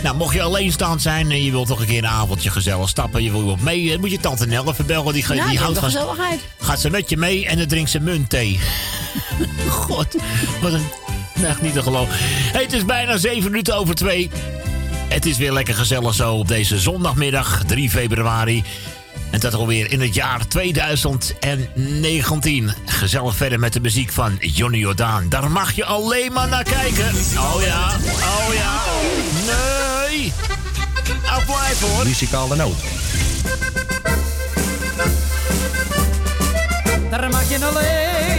[0.03, 3.23] nou, mocht je alleenstaand zijn en je wilt toch een keer een avondje gezellig stappen...
[3.23, 5.13] je wil iemand mee, eh, moet je tante Nel even bellen.
[5.13, 5.91] Die, Ja, die houdt van...
[5.91, 6.41] gezelligheid.
[6.61, 8.61] Gaat ze met je mee en dan drinkt ze muntthee.
[9.69, 10.07] God,
[10.61, 10.87] wat een...
[11.45, 12.15] Echt niet te geloven.
[12.19, 14.31] Hey, het is bijna zeven minuten over twee.
[15.11, 18.65] Het is weer lekker gezellig zo op deze zondagmiddag, 3 februari.
[19.31, 22.71] En dat alweer in het jaar 2019.
[22.85, 25.29] Gezellig verder met de muziek van Johnny Jordaan.
[25.29, 27.15] Daar mag je alleen maar naar kijken.
[27.37, 28.81] Oh ja, oh ja.
[29.47, 30.33] Nee.
[31.27, 32.05] Afblijven hoor.
[32.05, 32.77] Muzikale noot.
[37.11, 38.30] Daar mag je alleen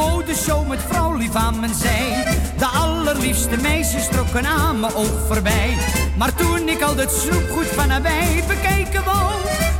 [0.00, 2.24] modeshow met vrouw lief aan mijn zij.
[2.58, 5.76] De allerliefste meisjes trokken aan mijn oog voorbij.
[6.16, 9.32] Maar toen ik al dat snoepgoed van nabij bekijken wou,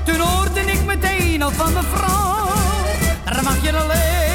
[0.05, 2.49] toen hoorde ik meteen al van mevrouw.
[3.25, 4.30] Daar mag je alleen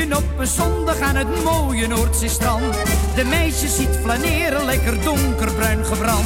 [0.00, 2.74] Op een zondag aan het mooie Noordzeestrand
[3.14, 6.24] de meisjes ziet flaneren, lekker donkerbruin gebrand.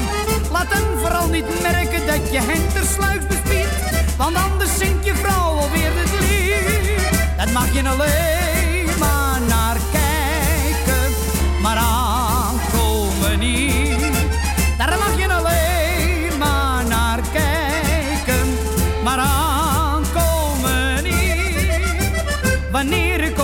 [0.52, 5.50] Laat hen vooral niet merken dat je hen tersluiks bespiedt, want anders zingt je vrouw
[5.50, 7.36] alweer het lied.
[7.36, 11.12] Dat mag je alleen maar naar kijken,
[11.62, 12.03] maar aankomen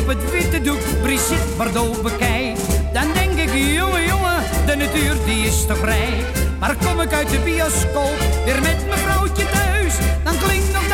[0.00, 2.56] op het witte doek Brigitte Bardot bekijk,
[2.92, 6.24] dan denk ik, jongen, jongen, de natuur die is toch rijk.
[6.58, 9.94] Maar kom ik uit de bioscoop, weer met mijn vrouwtje thuis,
[10.24, 10.89] dan klinkt nog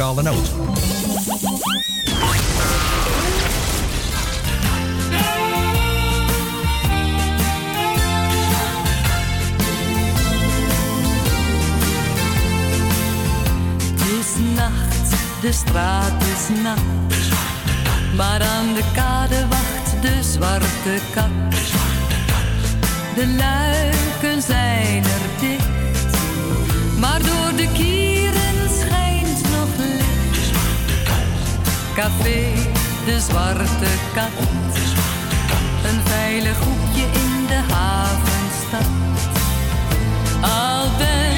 [0.00, 0.22] muzikale
[14.54, 15.10] nacht,
[15.40, 16.78] de straat is nat.
[18.16, 21.30] Maar aan de kade wacht de zwarte kat.
[23.14, 26.18] De luiken zijn er dicht.
[26.98, 28.19] Maar door de kieren
[32.00, 32.52] Café,
[33.04, 34.48] de zwarte kat.
[35.84, 38.88] Een veilig hoekje in de havenstad.
[40.40, 41.29] Al ben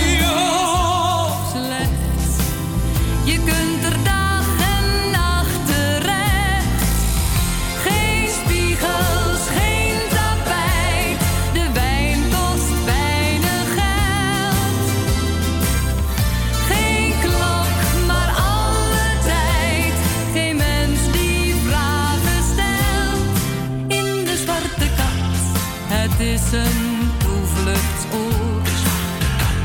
[26.53, 28.69] een toevluchtsoord.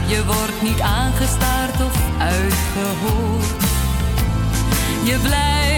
[0.08, 3.64] Je wordt niet aangestaard of uitgehoord.
[5.04, 5.77] Je blijft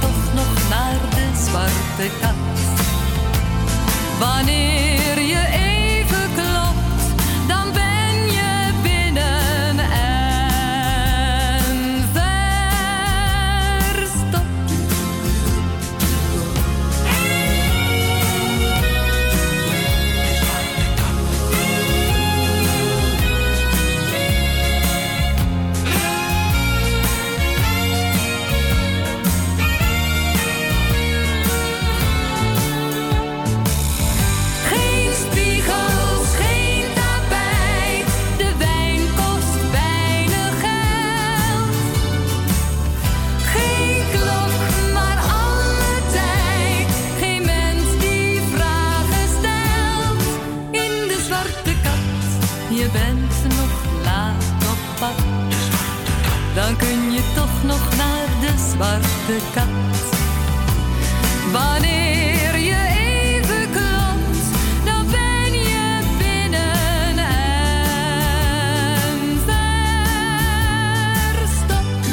[0.00, 2.34] toch nog naar de zwarte kat.
[4.18, 5.73] Wanneer je
[58.74, 59.66] zwarte kat.
[61.52, 64.44] Wanneer je even klopt,
[64.84, 67.38] dan ben je binnen en
[71.34, 72.08] verstopt.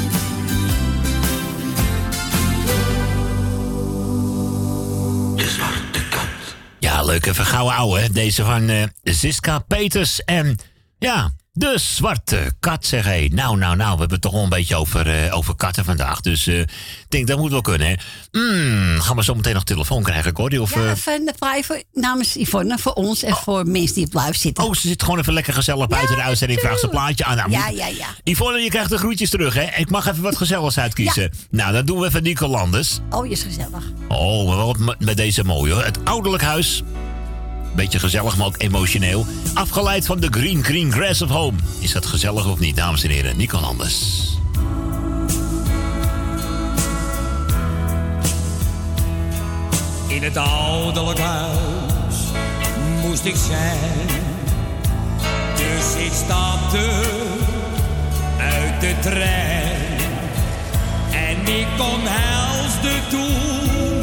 [6.79, 8.11] Ja, leuk even gouden ouwe.
[8.11, 10.57] Deze van eh Siska Peters en
[10.97, 13.27] ja, de zwarte kat zeg hé.
[13.31, 16.21] Nou, nou, nou, we hebben het toch wel een beetje over, eh, over katten vandaag.
[16.21, 16.69] Dus eh, ik
[17.09, 17.95] denk dat moet wel kunnen hè.
[18.31, 20.57] Hmm, gaan we zo meteen nog telefoon krijgen, Cordy?
[20.57, 24.37] Of, Ja, eh, even vraag voor, namens Yvonne, voor ons en voor mensen die live
[24.37, 24.63] zitten.
[24.63, 26.59] Oh, ze zit gewoon even lekker gezellig buiten de uitzending.
[26.59, 27.37] Vraagt ze een plaatje aan.
[27.37, 28.07] Nou, Ja, ja, ja.
[28.23, 29.67] Yvonne, je krijgt de groetjes terug, hè?
[29.75, 31.31] Ik mag even wat gezelligs uitkiezen.
[31.49, 32.99] Nou, dan doen we even Nico Landers.
[33.09, 33.83] Oh, je is gezellig.
[34.07, 35.83] Oh, maar wat met- met deze mooie hoor.
[35.83, 36.83] Het ouderlijk huis.
[37.75, 39.25] Beetje gezellig, maar ook emotioneel.
[39.53, 41.57] Afgeleid van de Green Green Grass of Home.
[41.79, 43.37] Is dat gezellig of niet, dames en heren?
[43.37, 44.29] Nico Landers.
[50.07, 52.15] In het ouderlijk huis
[53.01, 54.07] moest ik zijn.
[55.55, 56.89] Dus ik stapte
[58.37, 59.99] uit de trein.
[61.11, 64.00] En ik omhelsde toen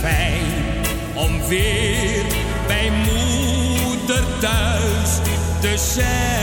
[0.00, 0.46] fijn
[1.14, 2.24] om weer
[2.66, 5.20] bij moeder thuis
[5.60, 6.36] te zijn.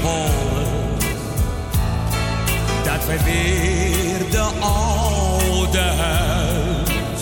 [0.00, 0.66] gevonden
[2.84, 7.20] dat wij weer de oude huis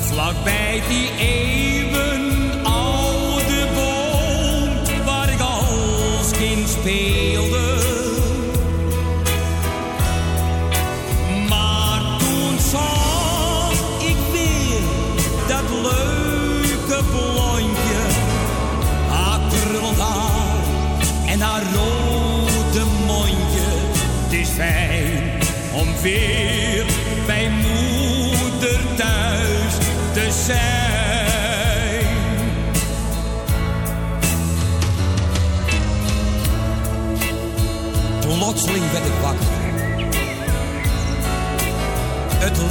[0.00, 1.69] vlakbij die eeuw.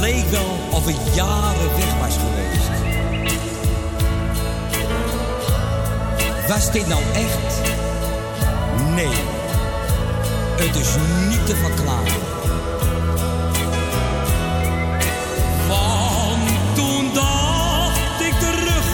[0.00, 2.70] Leek wel of jaren weg was geweest.
[6.48, 7.60] Was dit nou echt?
[8.94, 9.16] Nee,
[10.56, 10.96] het is
[11.28, 12.20] niet te verklaren.
[15.68, 18.86] Want toen dacht ik terug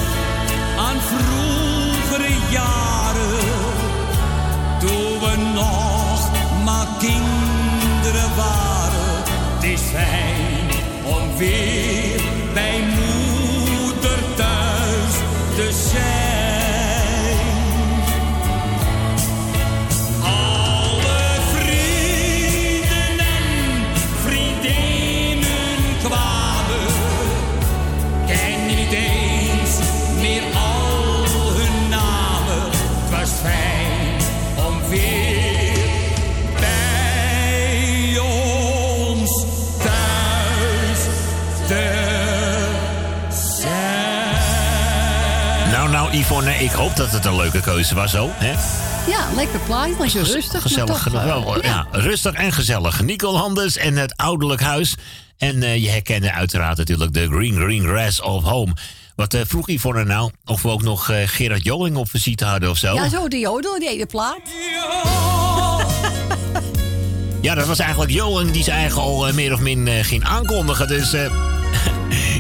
[0.79, 3.39] aan vroegere jaren.
[4.81, 6.31] Toen we nog
[6.65, 9.23] maar kinderen waren.
[9.61, 10.36] Is om
[11.37, 12.21] weer
[12.55, 12.96] bij
[46.27, 48.31] Yvonne, ik hoop dat het een leuke keuze was zo.
[48.33, 48.53] Hè?
[49.11, 49.95] Ja, lekker plaatje.
[49.99, 50.63] Lekker rustig.
[50.63, 51.87] Gezellig, toch, ja.
[51.91, 53.03] rustig en gezellig.
[53.03, 54.95] Nicole Handels en het ouderlijk huis.
[55.39, 58.73] En eh, je herkende uiteraard natuurlijk de Green Green Grass of Home.
[59.15, 60.31] Wat eh, vroeg Yvonne nou?
[60.45, 62.95] Of we ook nog eh, Gerard Joling op visite hadden of zo?
[62.95, 64.41] Ja, zo, die jodel, die ene plaat.
[67.41, 70.89] Ja, dat was eigenlijk Johan die zijn eigen al meer of min ging aankondigen.
[70.89, 71.15] Dus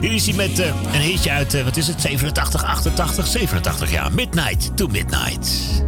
[0.06, 4.12] hier is met eh, een hitje uit, eh, wat is het, 87, 88, 87 jaar.
[4.12, 5.84] Midnight to Midnight.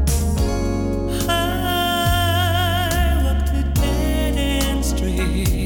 [4.98, 5.57] Close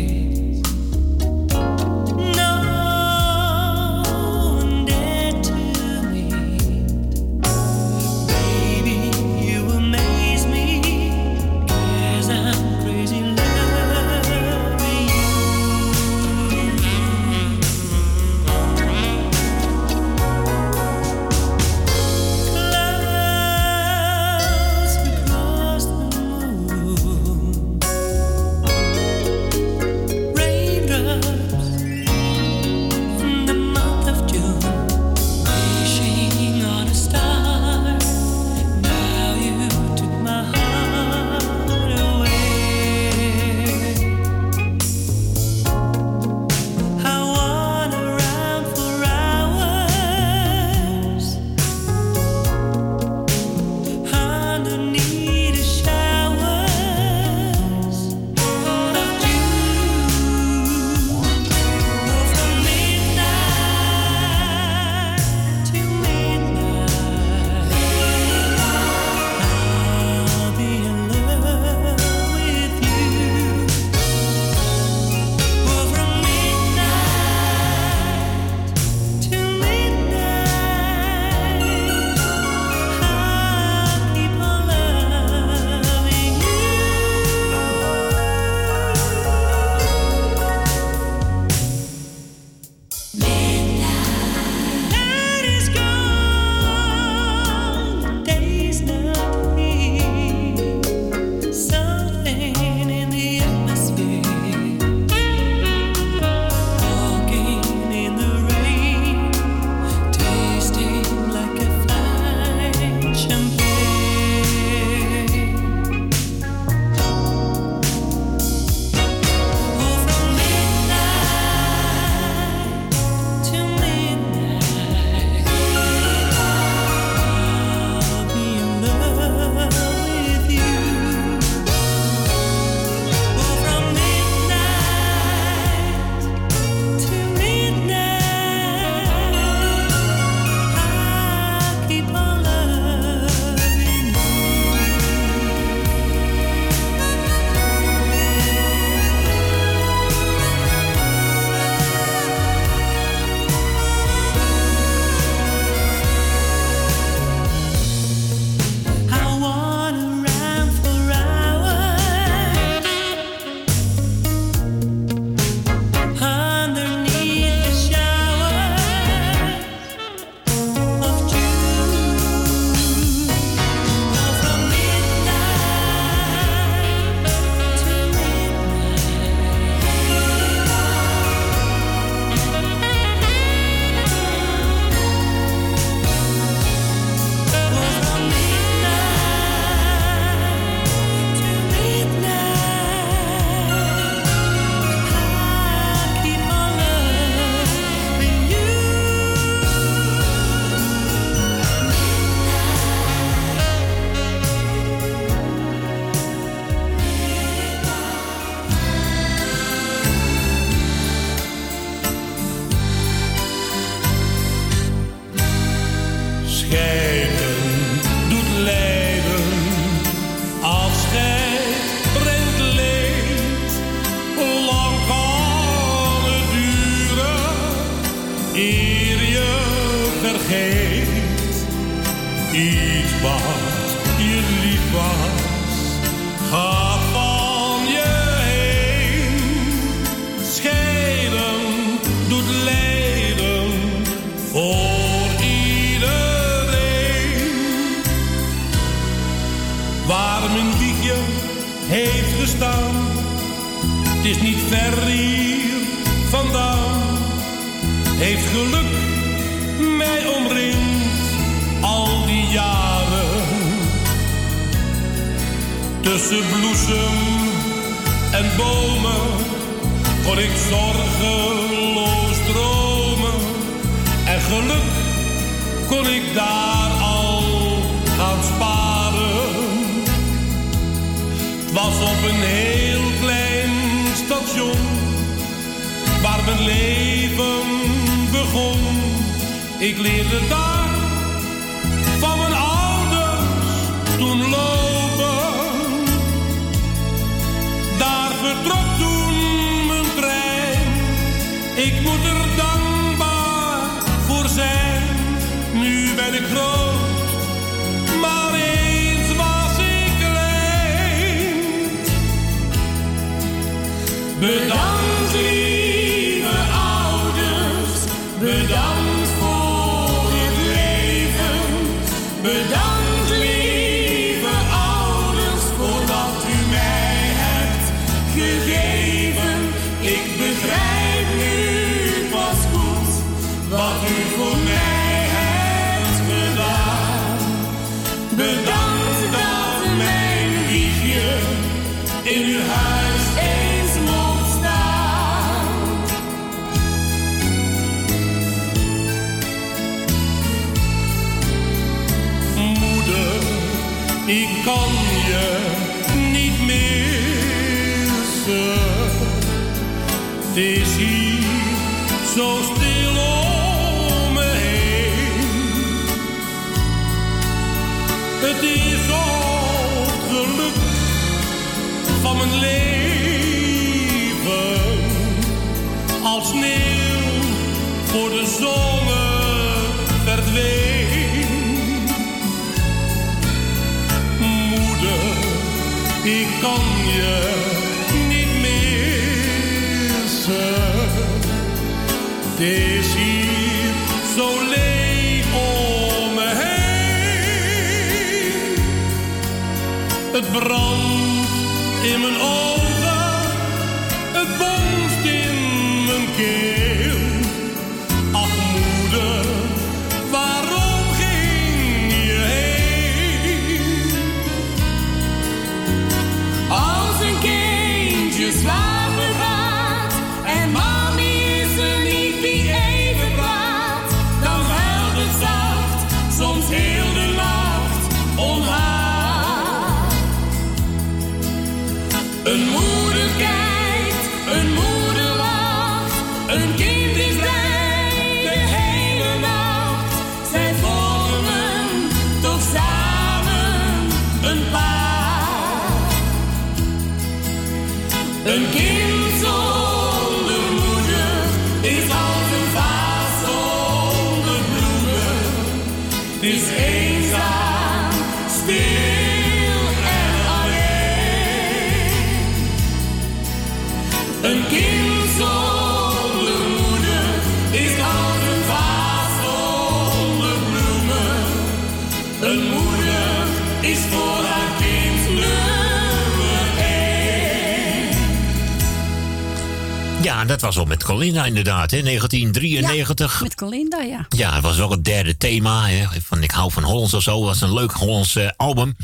[480.62, 482.02] was al met Colinda inderdaad, hè?
[482.02, 483.42] 1993.
[483.42, 484.26] Met Colinda, ja.
[484.28, 485.86] Ja, het was wel het derde thema.
[485.86, 486.06] Hè?
[486.22, 487.36] Van Ik hou van Hollands of zo.
[487.36, 488.96] Het was een leuk Hollands eh, album.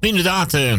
[0.00, 0.78] Maar inderdaad, eh,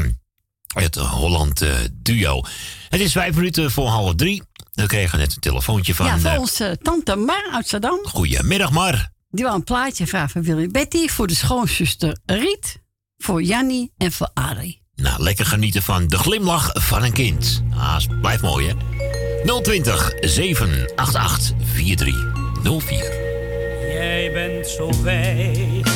[0.68, 2.42] het Holland eh, duo.
[2.90, 4.44] Het is vijf minuten voor half drie.
[4.72, 6.06] We kregen net een telefoontje van...
[6.06, 8.00] Ja, van onze tante Mar uit Saddam.
[8.04, 9.10] Goedemiddag, Mar.
[9.30, 11.08] Die wil een plaatje vragen van Willy Betty.
[11.08, 12.82] Voor de schoonzuster Riet.
[13.18, 14.82] Voor Jannie en voor Ari.
[14.96, 17.64] Nou, lekker genieten van de glimlach van een kind.
[17.76, 19.09] Ah, blijft mooi, hè?
[19.46, 23.28] 020 788 4304.
[23.94, 25.88] Jij bent zo wijs,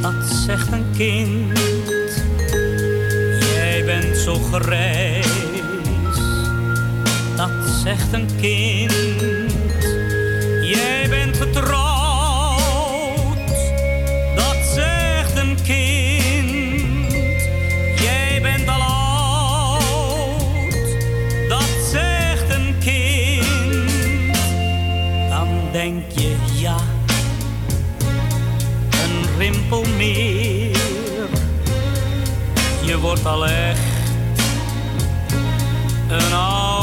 [0.00, 0.14] dat
[0.46, 1.58] zegt een kind.
[3.54, 5.26] Jij bent zo grijs,
[7.36, 7.50] dat
[7.84, 9.20] zegt een kind.
[10.62, 11.87] Jij bent getrouwd
[29.38, 31.28] een rimpel meer.
[32.82, 33.78] Je wordt al echt
[36.08, 36.77] een oude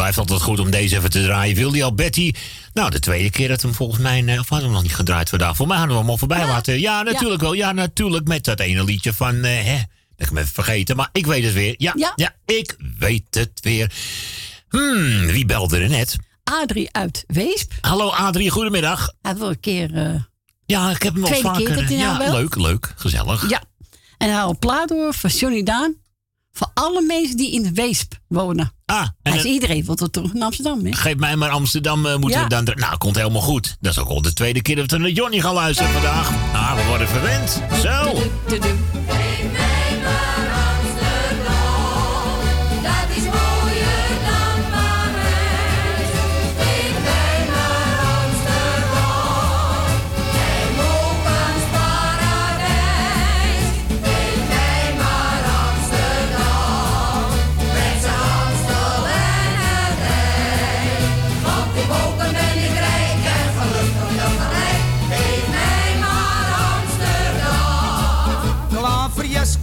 [0.00, 1.56] blijft altijd goed om deze even te draaien.
[1.56, 2.32] Wil die al Betty?
[2.72, 4.24] Nou, de tweede keer dat hem volgens mij...
[4.24, 5.56] eh, Of hadden we hem nog niet gedraaid vandaag?
[5.56, 6.80] Voor mij hadden we hem al voorbij laten.
[6.80, 7.52] Ja, natuurlijk wel.
[7.52, 8.28] Ja, natuurlijk.
[8.28, 9.44] Met dat ene liedje van...
[9.44, 9.84] eh, hè, dat
[10.16, 10.96] ik hem even vergeten.
[10.96, 11.74] Maar ik weet het weer.
[11.78, 12.34] Ja, ja.
[12.46, 13.92] ik weet het weer.
[14.68, 16.16] Hmm, wie belde er net?
[16.44, 17.72] Adrie uit Weesp.
[17.80, 19.12] Hallo Adrie, goedemiddag.
[19.22, 19.94] Hij wil een keer...
[19.94, 20.14] eh,
[20.66, 21.64] Ja, ik heb hem al Tweede vaker...
[21.66, 22.32] keer dat hij nou ja, belt?
[22.32, 22.92] leuk, leuk.
[22.96, 23.50] Gezellig.
[23.50, 23.62] Ja.
[24.18, 25.94] En hij een plaat door van Johnny Daan.
[26.52, 28.72] Voor alle mensen die in Weesp wonen.
[28.86, 30.92] Ah, en Hij iedereen wil toch terug naar Amsterdam, hè?
[30.92, 32.46] Geef mij maar Amsterdam, eh, moeten Ja.
[32.48, 32.74] we dan...
[32.76, 33.76] Nou, komt helemaal goed.
[33.80, 36.30] Dat is ook al de tweede keer dat we naar Johnny gaan luisteren vandaag.
[36.52, 37.62] Nou, we worden verwend.
[37.82, 38.22] Zo.
[38.48, 38.66] Dat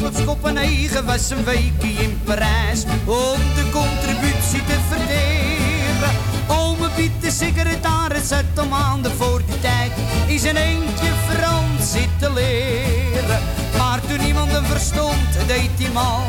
[0.08, 6.16] Klaverjas, klops, Kopenhagen was een weekje in Parijs om de contributie te verdelen.
[6.48, 9.92] Ome Piet, de secretaris, zat al maanden voor die tijd
[10.28, 13.42] in zijn eentje Frans zitten leren.
[13.78, 16.24] Maar toen niemand hem verstond, deed hij mal.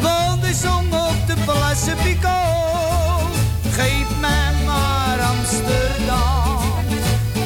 [0.00, 0.54] Want hij
[0.90, 3.38] op de Place Picot.
[3.70, 6.84] Geef mij maar Amsterdam,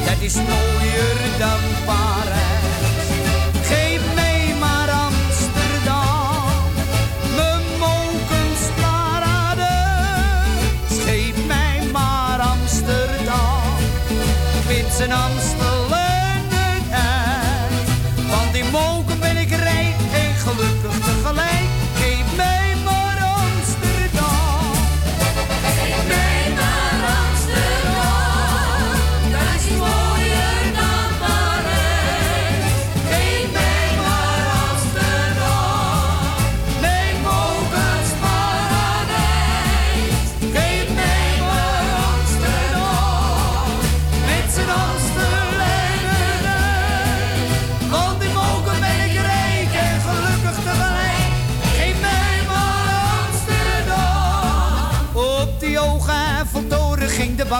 [0.05, 2.74] dat is mooier dan Parijs.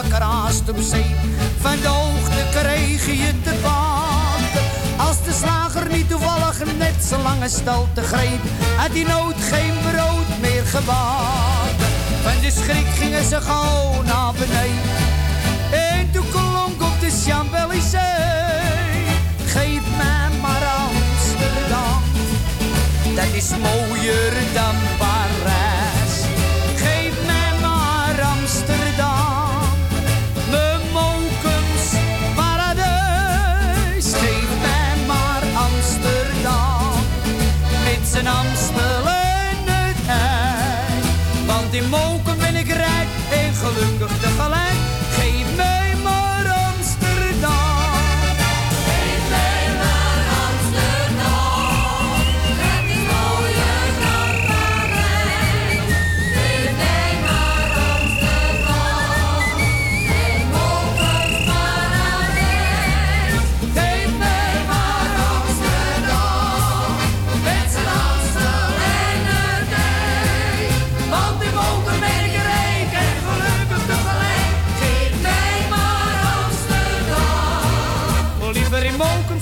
[0.02, 0.26] bakker
[0.68, 1.14] op zee.
[1.60, 4.64] Van de hoogte kreeg je te baten.
[4.96, 8.42] Als de slager niet toevallig net zijn lange stal te greep,
[8.76, 11.88] had die nood geen brood meer gebaten.
[12.22, 14.96] Van de schrik gingen ze gauw naar beneden.
[15.70, 18.00] En toen klonk op de Champs-Élysées.
[19.46, 22.02] Geef mij maar Amsterdam,
[23.14, 24.95] dat is mooier dan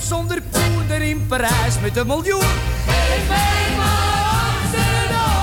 [0.01, 2.41] zonder poen dan in Parijs met een miljoen.
[2.87, 4.15] Geef mij maar
[4.61, 5.35] Amsterdam.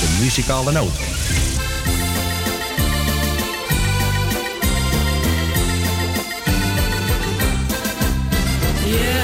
[0.00, 0.96] De muzikale noot.
[8.84, 9.21] Je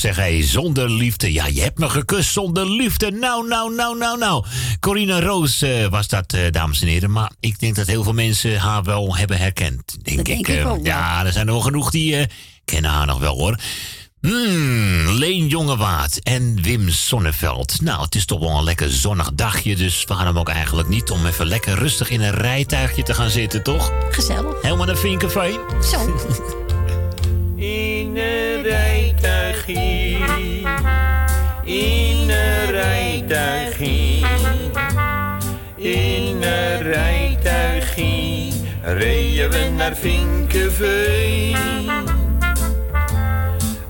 [0.00, 0.42] zeg hij.
[0.42, 1.32] Zonder liefde.
[1.32, 3.10] Ja, je hebt me gekust zonder liefde.
[3.10, 4.44] Nou, nou, nou, nou, nou.
[4.80, 7.10] Corina Roos eh, was dat, eh, dames en heren.
[7.10, 9.96] Maar ik denk dat heel veel mensen haar wel hebben herkend.
[10.02, 10.38] Denk ik.
[10.38, 12.26] ik eh, ook ja, er zijn er wel genoeg die eh,
[12.64, 13.58] kennen haar nog wel hoor.
[14.20, 17.80] Hmm, Leen Jongewaard en Wim Sonneveld.
[17.80, 19.76] Nou, het is toch wel een lekker zonnig dagje.
[19.76, 23.62] Dus waarom ook eigenlijk niet om even lekker rustig in een rijtuigje te gaan zitten,
[23.62, 23.92] toch?
[24.10, 24.62] Gezellig.
[24.62, 25.58] Helemaal naar Vinkenveen.
[25.90, 25.98] Zo.
[27.56, 28.62] In een
[31.64, 34.24] in een rijtuigie,
[35.76, 41.56] in een rijtuigie, reden we naar Vinkenveen.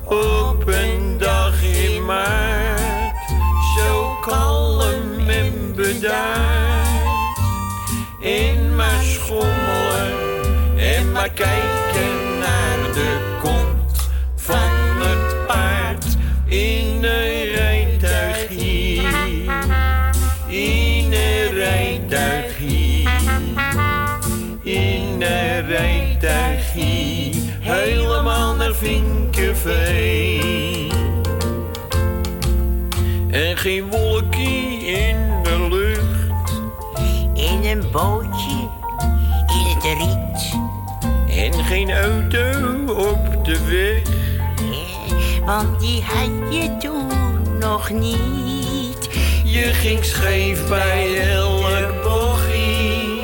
[0.04, 3.14] Op een dag in maart,
[3.76, 6.58] zo kalm en bedaard.
[8.22, 10.12] En maar schommelen
[10.76, 11.89] en maar kijken
[17.00, 19.04] in een rijtuig hier,
[20.46, 23.10] in een rijtuig hier,
[24.62, 30.90] in een rijtuig hier, helemaal naar Vinkenveen.
[33.30, 36.52] En geen wolkie in de lucht,
[37.34, 38.68] in een bootje,
[39.46, 40.58] in het riet.
[41.36, 42.50] En geen auto
[42.94, 43.99] op de weg.
[45.50, 49.08] Want die had je toen nog niet.
[49.44, 53.20] Je ging scheef bij elk bochie.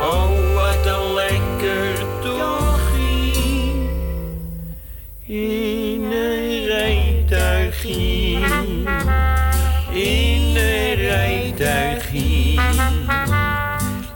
[0.00, 3.32] Oh, wat een lekker tochie.
[5.26, 8.38] In een rijtuigie.
[9.90, 12.60] In een rijtuigie.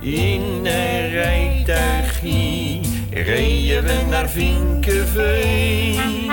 [0.00, 2.80] In een rijtuigie.
[3.10, 6.25] Reden we naar Vinkenveen.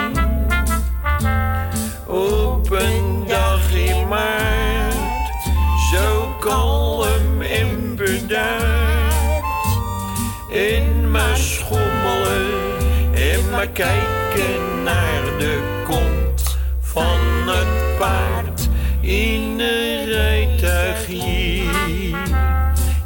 [13.64, 18.70] Maar kijken naar de kont van het paard.
[19.02, 21.70] In een rijtuigie,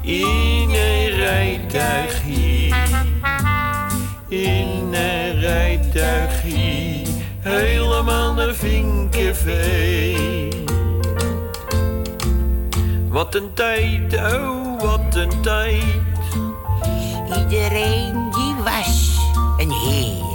[0.01, 2.73] in een rijtuigie,
[4.27, 7.07] in een rijtuigie
[7.39, 10.65] helemaal naar Vinkenveen.
[13.09, 15.83] Wat een tijd, oh wat een tijd.
[17.37, 19.17] Iedereen die was
[19.57, 20.26] een heer.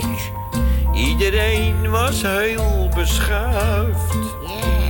[1.09, 4.15] Iedereen was heel beschaafd.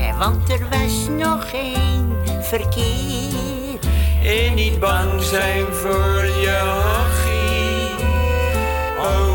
[0.00, 3.78] Ja, want er was nog geen verkeer.
[4.24, 8.06] En niet bang zijn voor je hachie.
[8.98, 9.31] Oh,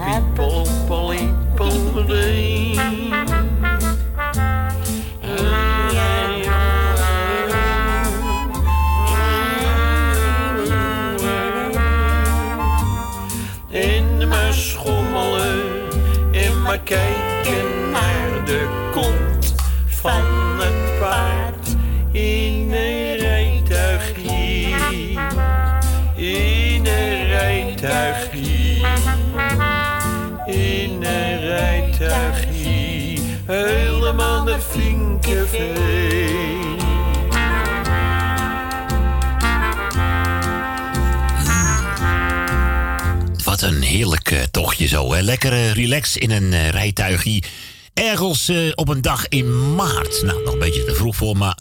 [0.00, 0.32] En
[43.44, 45.12] Wat een heerlijk eh, tochtje zo.
[45.12, 45.20] Hè?
[45.20, 47.44] Lekker eh, relax in een eh, rijtuigie.
[47.94, 50.22] Ergens eh, op een dag in maart.
[50.22, 51.58] Nou, nog een beetje te vroeg voor, maar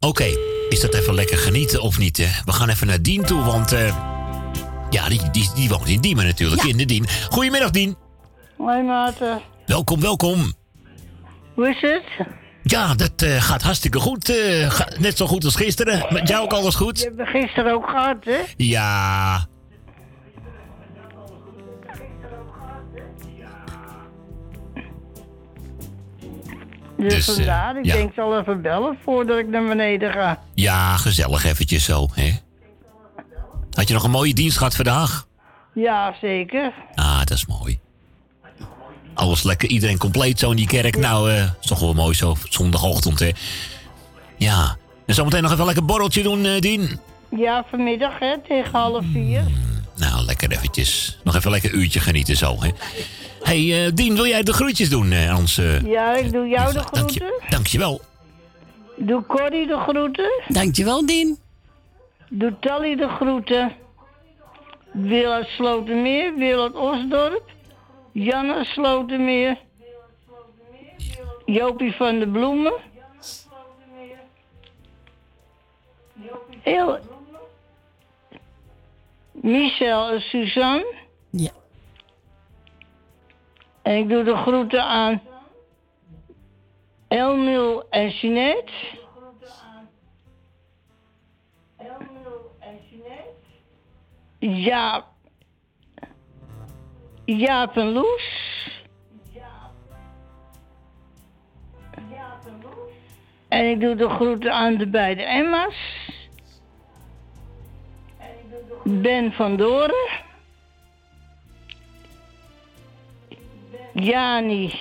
[0.00, 0.24] oké.
[0.68, 2.16] Is dat even lekker genieten of niet?
[2.16, 2.26] hè?
[2.44, 3.96] We gaan even naar Dien toe, want eh,
[4.90, 7.06] ja, die, die, die woont in Diemen natuurlijk, in de Dien.
[7.30, 7.96] Goedemiddag, Dien.
[8.56, 10.52] Hoi Maarten, Welkom, welkom.
[11.54, 12.26] hoe is het?
[12.68, 14.28] Ja, dat eh, gaat hartstikke goed.
[14.28, 16.06] eh, ga- net zo goed als gisteren.
[16.12, 17.02] Met jou ook alles Je goed?
[17.04, 18.38] hebt me gisteren ook gehad, hè?
[18.56, 19.46] Ja,
[26.98, 27.92] Dus, Dus, eh, vandaar, ik ja.
[27.94, 30.42] denk ik zal even bellen voordat ik naar beneden ga.
[30.54, 32.32] ja, gezellig eventjes zo, hè?
[33.72, 35.26] Had je nog een mooie dienst gehad vandaag?
[35.74, 36.72] Ja, zeker.
[36.94, 37.78] Ah, dat is mooi.
[39.16, 40.96] Alles lekker, iedereen compleet zo in die kerk.
[40.96, 43.30] Nou, eh is toch wel mooi zo, zondagochtend, hè?
[44.36, 44.76] Ja.
[45.06, 46.98] En zometeen nog even lekker borreltje doen, eh, Dien.
[47.36, 49.42] Ja, vanmiddag, hè, tegen half vier.
[49.96, 51.18] Nou, lekker eventjes.
[51.24, 52.70] Nog even lekker uurtje genieten zo, hè?
[53.42, 55.58] hey, eh, Dien, wil jij de groetjes doen eh, aan ons?
[55.58, 55.80] eh?
[55.86, 57.26] Ja, ik doe jou de Dank groeten.
[57.26, 58.00] je, dankjewel.
[58.96, 60.30] Doe Corrie de groeten.
[60.48, 61.38] Dankjewel, Dien.
[62.28, 63.72] Doe Tally de groeten.
[64.92, 67.42] Wil uit Slotermeer, Wil uit Osdorp.
[68.16, 69.58] Jan uit Slotermeer.
[71.44, 72.74] Jopie van de Bloemen.
[76.62, 76.98] Heel...
[79.32, 80.94] Michel en Suzanne.
[81.30, 81.50] Ja.
[83.82, 85.22] En ik doe de groeten aan
[87.08, 88.72] Elmil en Jeanette.
[94.38, 95.15] Jaap.
[97.26, 98.44] Jaap en Loes.
[103.48, 105.76] En ik doe de groeten aan de beide Emma's.
[108.84, 110.08] Ben van Doren.
[113.92, 114.72] Jani,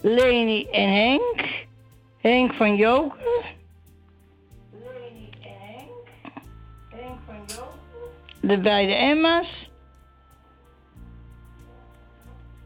[0.00, 1.66] Leni en Henk.
[2.20, 3.56] Henk van Joker.
[8.40, 9.67] De beide Emma's.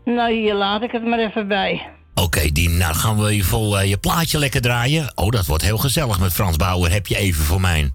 [0.04, 1.88] Nou, hier laat ik het maar even bij.
[2.14, 5.12] Oké, Dien, nou gaan we je vol eh, je plaatje lekker draaien.
[5.14, 6.90] Oh, dat wordt heel gezellig met Frans Bauer.
[6.90, 7.90] Heb je even voor mij?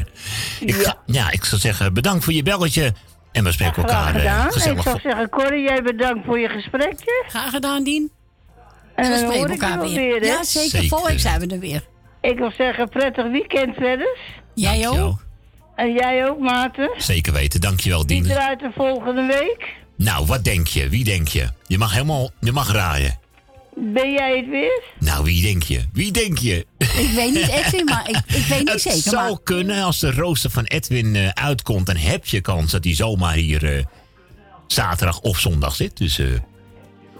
[0.60, 2.92] ik, ga, ja, ik zou zeggen, bedankt voor je belletje.
[3.32, 4.46] En we spreken Graag elkaar eh, gedaan.
[4.46, 4.82] Ik gezellig.
[4.82, 7.24] zou zeggen, Corrie, jij bedankt voor je gesprekje.
[7.28, 8.10] Graag gedaan, Dien.
[8.94, 10.24] En, En we spreken elkaar weer.
[10.24, 10.84] Ja, zeker.
[10.84, 11.84] Volgende week zijn we er weer.
[12.20, 14.16] Ik wil zeggen, prettig weekend verder.
[14.54, 15.24] Jij ook?
[15.74, 16.90] En jij ook, Maarten.
[16.96, 18.32] Zeker weten, dankjewel Wie Dien.
[18.32, 19.74] draait de volgende week?
[19.96, 20.88] Nou, wat denk je?
[20.88, 21.48] Wie denk je?
[21.66, 23.18] Je mag helemaal, je mag raaien.
[23.78, 24.82] Ben jij het weer?
[24.98, 25.80] Nou, wie denk je?
[25.92, 26.66] Wie denk je?
[26.78, 28.98] Ik weet niet Edwin, maar ik, ik weet niet Het zeker.
[29.00, 32.84] zou Maar kunnen als de rooster van Edwin eh, uitkomt, dan heb je kans dat
[32.84, 33.84] hij zomaar hier eh,
[34.66, 35.96] zaterdag of zondag zit.
[35.96, 36.26] Dus eh,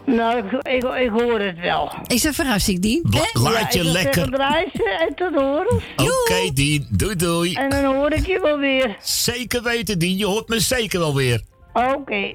[0.06, 1.92] Nou, ik, ik, ik hoor het wel.
[2.06, 3.00] is een verrassing, Dien.
[3.10, 3.40] La- hè?
[3.40, 4.32] laat je lekker.
[4.32, 5.80] en tot horen.
[5.96, 6.86] Oké, Dien.
[6.90, 7.54] Doei, doei.
[7.54, 8.96] En dan hoor ik je wel weer.
[9.02, 10.16] Zeker weten, Dien.
[10.18, 11.40] Je hoort me zeker wel weer.
[11.72, 12.34] Oké.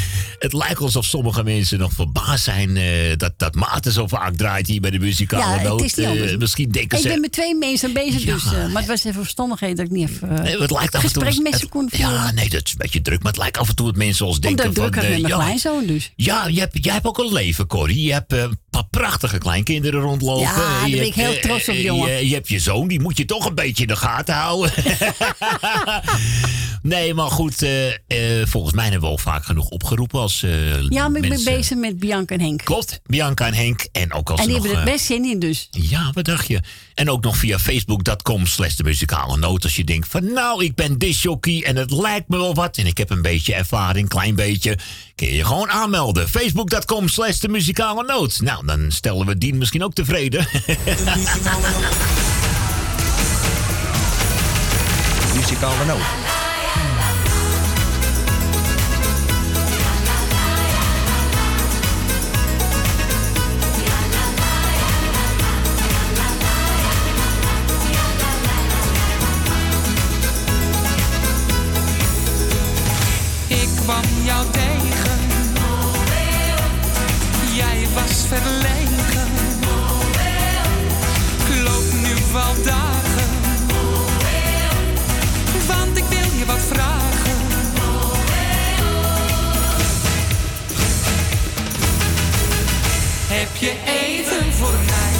[0.41, 4.67] Het lijkt alsof sommige mensen nog verbaasd zijn eh, dat, dat Maarten zo vaak draait
[4.67, 5.83] hier bij de muzikale Ja, het noot.
[5.83, 7.09] is niet Eh, misschien denken ik ze...
[7.09, 10.09] ben met twee mensen bezig, dus, eh, maar het was even verstandigheid dat ik niet
[10.09, 11.25] even Nee, het lijkt af en toe...
[11.25, 12.13] gesprek met ze kon voeren.
[12.13, 13.23] Ja, nee, dat is een beetje druk.
[13.23, 15.03] Maar het lijkt af en toe dat mensen ons denken Omdat ik van...
[15.03, 16.11] had eh, met mijn ja, kleinzoon dus.
[16.15, 18.03] Ja, je hebt, jij hebt ook een leven, Corrie.
[18.03, 20.41] Je hebt een paar prachtige kleinkinderen rondlopen.
[20.41, 22.11] Ja, daar ben ik heel trots op, jongen.
[22.11, 24.73] Je, je hebt je zoon, die moet je toch een beetje in de gaten houden.
[26.81, 27.65] nee, maar goed.
[28.43, 31.77] volgens mij hebben we ook vaak genoeg opgeroepen als eh, Ja, maar ik ben bezig
[31.77, 32.63] met Bianca en Henk.
[32.63, 33.87] Klopt, Bianca en Henk.
[33.91, 35.67] En ook als En die nog, hebben er eh, best zin in dus.
[35.71, 36.59] ja, wat dacht je?
[36.93, 39.63] En ook nog via facebook.com slash de muzikale noot.
[39.63, 42.77] Als je denkt van nou, ik ben disjockey en het lijkt me wel wat.
[42.77, 44.77] En ik heb een beetje ervaring, klein beetje.
[45.15, 46.29] Kun je je gewoon aanmelden.
[46.29, 48.41] Facebook.com slash de muzikale noot.
[48.41, 50.47] Nou, dan stellen we Dien misschien ook tevreden.
[55.35, 56.30] Muzikale noot.
[78.31, 79.27] Verlegen.
[81.37, 83.29] Ik loop nu wel dagen.
[85.67, 87.39] Want ik wil je wat vragen.
[93.27, 95.13] Heb je even voor mij?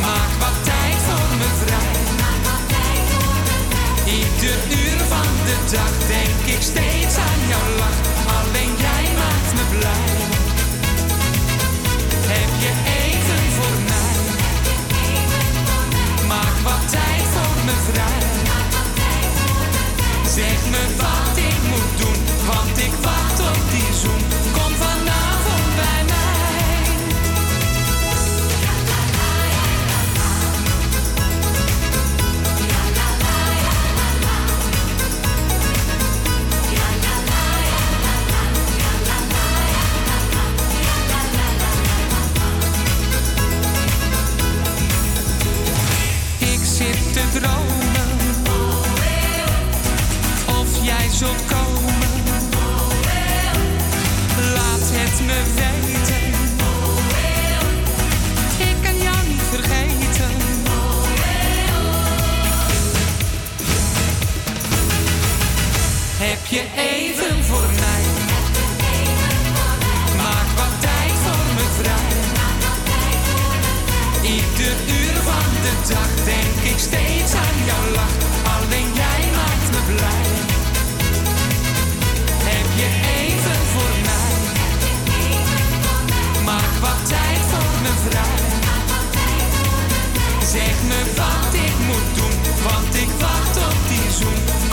[0.00, 2.02] Maak wat tijd voor me vrij.
[4.14, 8.13] Ieder uur van de dag denk ik steeds aan jouw lach.
[66.54, 68.04] Je even voor mij?
[70.16, 72.16] Maak wat tijd voor me vrij.
[74.22, 78.16] Ieder uur van de dag denk ik steeds aan jouw lach.
[78.56, 80.26] Alleen jij maakt me blij.
[82.50, 84.34] Heb je even voor mij?
[86.44, 88.42] Maak wat tijd voor me vrij.
[90.54, 94.63] Zeg me wat ik moet doen, want ik wacht op die zoen.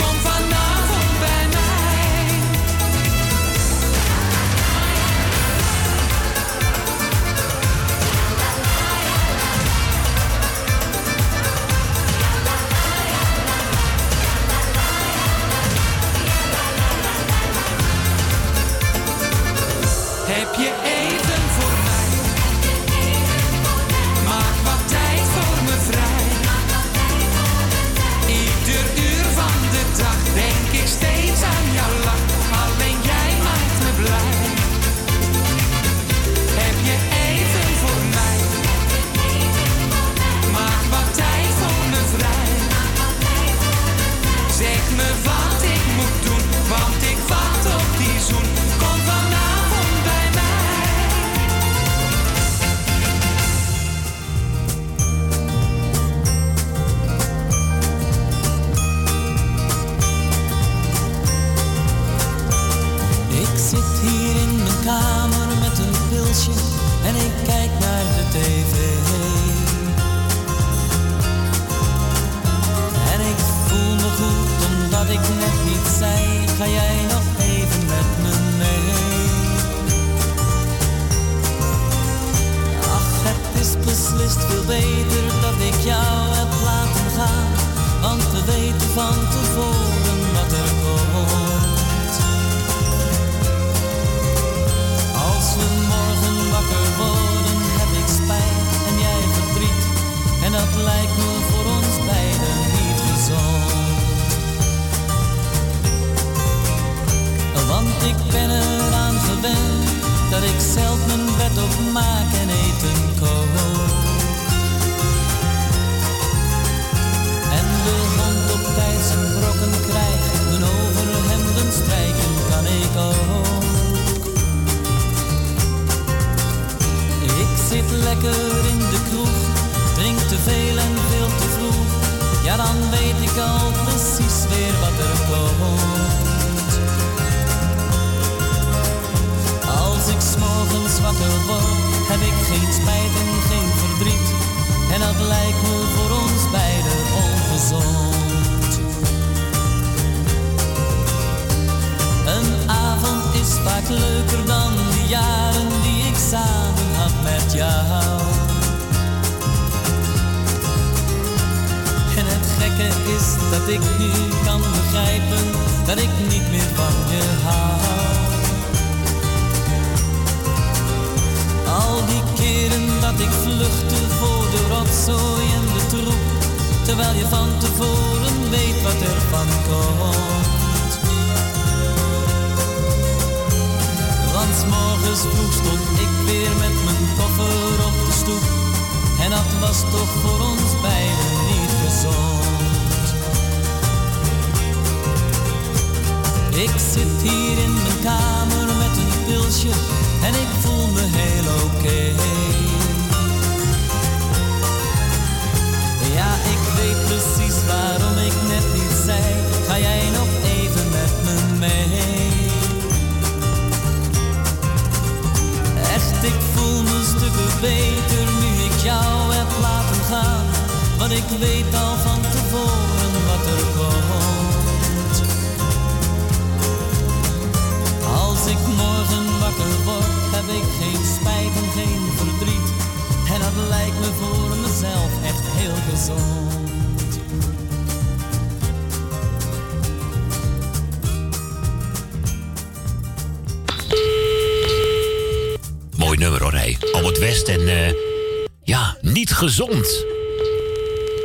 [249.42, 250.06] Gezond.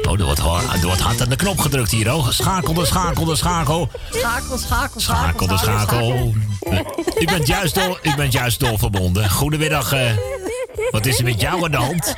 [0.08, 2.28] Oh, er wordt, hard, er wordt hard aan de knop gedrukt hier, oh.
[2.28, 3.88] Schakel, de schakel, de schakel.
[4.10, 6.34] Schakel, schakel, Schakel, de schakel.
[7.18, 9.30] U bent juist dol, u bent juist dol verbonden.
[9.30, 9.92] Goedemiddag.
[9.92, 10.10] eh,
[10.90, 12.14] wat is er met jou aan de hand?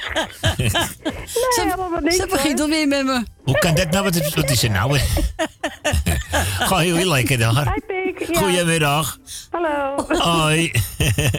[0.57, 1.75] Ze,
[2.11, 3.25] ze begint alweer met me.
[3.45, 4.05] Hoe kan dat nou?
[4.05, 4.99] Wat is, wat is er nou?
[6.69, 7.75] Gewoon heel, heel lekker daar.
[7.75, 8.29] Hi Pik.
[8.35, 8.41] Ja.
[8.41, 9.19] Goedemiddag.
[9.51, 10.07] Hallo.
[10.09, 10.73] Hoi.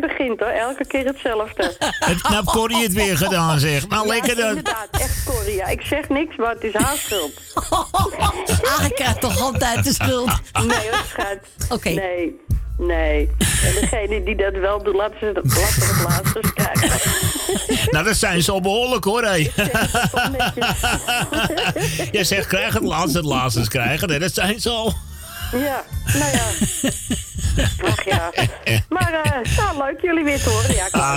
[0.00, 0.48] Begint hoor.
[0.48, 1.76] Elke keer hetzelfde.
[2.10, 3.88] Het knap Corrie het weer gedaan, zeg.
[3.88, 4.48] Nou, lekker Ja, dan.
[4.48, 4.88] inderdaad.
[4.90, 5.54] Echt Corrie.
[5.54, 7.32] Ja, ik zeg niks, maar het is haar schuld.
[8.78, 10.30] Ah, ik krijg toch altijd de schuld.
[10.52, 11.38] Nee hoor, schat.
[11.68, 11.88] Oké.
[11.88, 12.40] Nee.
[12.78, 13.30] Nee.
[13.38, 15.40] En degene die dat wel doet, laten ze
[16.08, 16.90] laatste eens krijgen.
[17.90, 19.50] Nou, dat zijn ze al behoorlijk hoor, hé.
[22.12, 24.08] Jij zegt, krijg het laatste, het laatste krijgen.
[24.08, 24.94] Nee, dat zijn ze al.
[25.52, 26.42] Ja, nou ja.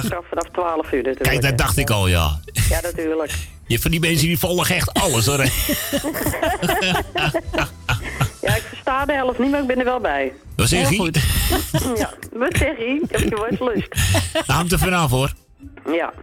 [0.03, 1.23] Vanaf 12 uur natuurlijk.
[1.23, 2.39] Kijk, dat dacht ik al, ja.
[2.69, 3.31] Ja, natuurlijk.
[3.67, 5.45] Je van die mensen die volgen echt alles hoor.
[8.41, 10.33] Ja, ik versta de helft niet, maar ik ben er wel bij.
[10.55, 10.95] Wat zeg je?
[11.95, 12.99] Ja, wat zeg je?
[13.03, 13.95] Ik heb je woord lust.
[14.33, 15.31] Nou, hangt er vanaf hoor.
[15.91, 16.13] Ja.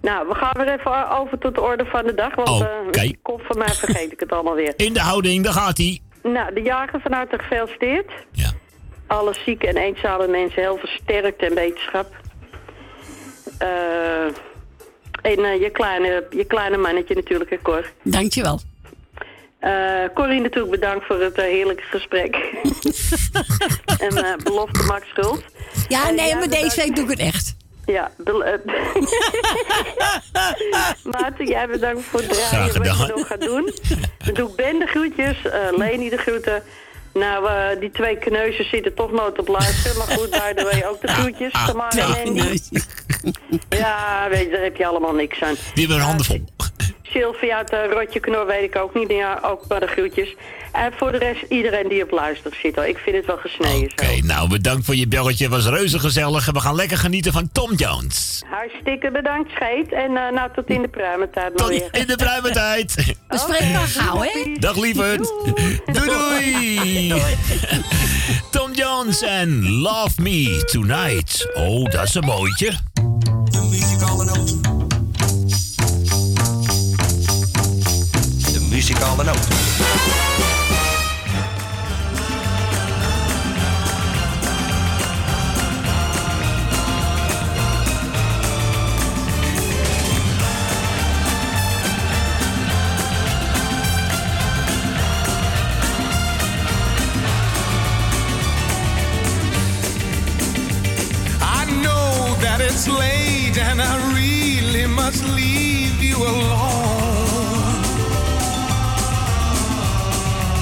[0.00, 3.12] Nou, we gaan weer even over tot de orde van de dag, want Oh, eh,
[3.22, 4.72] kop van mij vergeet ik het allemaal weer.
[4.76, 6.00] In de houding, daar gaat hij.
[6.22, 8.10] Nou, de jager van harte gefeliciteerd.
[8.32, 8.50] Ja.
[9.06, 12.21] Alle zieke en eenzame mensen heel versterkt en wetenschap.
[13.62, 14.50] Eh
[15.22, 17.86] en eh, je, kleine, je kleine mannetje natuurlijk, hè, Cor.
[18.02, 18.60] Dankjewel.
[19.58, 22.36] Eh Corrie natuurlijk bedankt voor het heerlijke gesprek.
[24.06, 25.44] en eh, belofte Max Schuld.
[25.88, 27.54] Ja, nee, maar deze week doe ik het echt.
[27.86, 28.44] Ja, bel-
[31.12, 33.72] Maarten, jij bedankt voor het draaien wat je nog gaat doen.
[34.24, 36.62] Dan doe ik Ben de groetjes, eh Leni de groeten.
[37.14, 39.96] Nou, eh, die twee kneuzen zitten toch nooit op luisteren.
[39.98, 41.52] Maar goed, by the way, ook de groetjes.
[41.52, 42.58] Tamara en Andy.
[43.68, 45.54] Ja, weet je, daar heb je allemaal niks aan.
[45.74, 46.44] Die hebben hun handen vol.
[47.12, 49.10] Sylvia uit uh, Rotje Knor weet ik ook niet.
[49.10, 50.36] Ja, ook maar de groetjes.
[50.72, 52.74] En voor de rest iedereen die op luistert zit.
[52.74, 52.84] Hoor.
[52.84, 55.44] Ik vind het wel gesneden Oké, nou bedankt voor je belletje.
[55.44, 56.46] Het was reuze gezellig.
[56.46, 58.42] En we gaan lekker genieten van Tom Jones.
[58.50, 59.92] Hartstikke bedankt, Scheet.
[59.92, 61.88] En eh, nou, tot in de pruimentijd maar weer.
[61.90, 62.94] In de pruimentijd.
[63.28, 64.52] We spreken elkaar gauw, hè?
[64.58, 65.32] Dag lieverd.
[65.84, 67.22] Doei doei.
[68.50, 71.48] Tom Jones en Love Me Tonight.
[71.54, 72.72] Oh, dat is een mooitje.
[73.44, 74.62] De muzikale noot.
[78.52, 79.46] De muzikale noot.
[102.52, 107.80] That it's late and I really must leave you alone.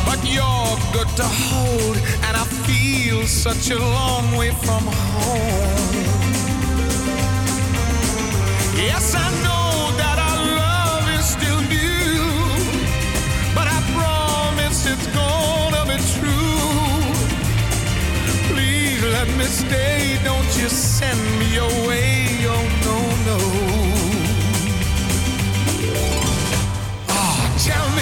[0.07, 1.97] But you're good to hold,
[2.27, 6.07] and I feel such a long way from home.
[8.77, 9.70] Yes, I know
[19.21, 20.19] let me stay.
[20.25, 22.27] Don't you send me away.
[22.55, 23.39] Oh, no, no.
[27.19, 28.00] Oh, tell me,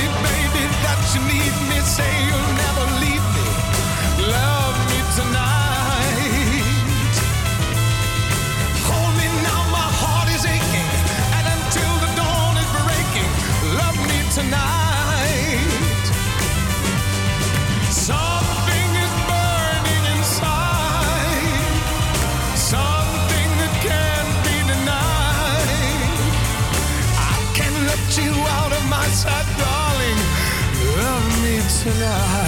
[31.92, 32.47] tonight.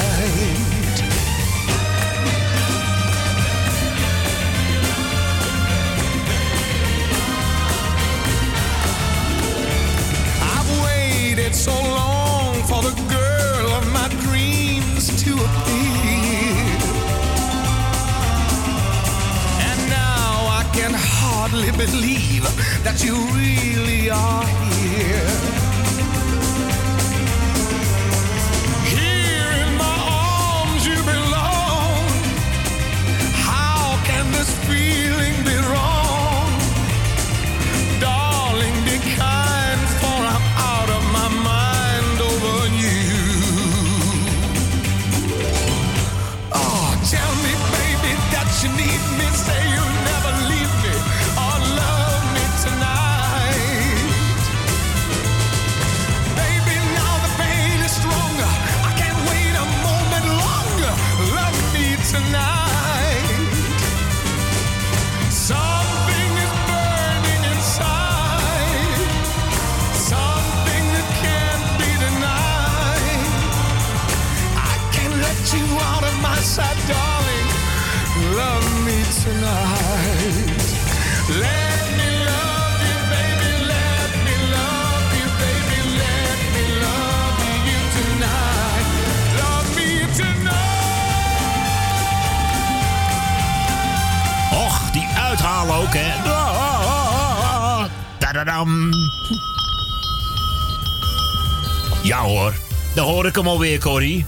[103.61, 104.25] Alweer, Corrie.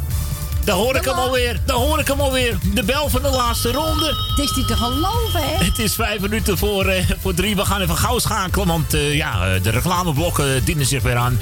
[0.64, 2.58] Daar hoor ik hem alweer, daar hoor ik hem alweer.
[2.74, 4.06] De bel van de laatste ronde.
[4.28, 5.64] Het is niet te geloven, hè?
[5.64, 7.56] Het is vijf minuten voor, eh, voor drie.
[7.56, 11.38] We gaan even gauw schakelen, want eh, ja, eh, de reclameblokken dienen zich weer aan.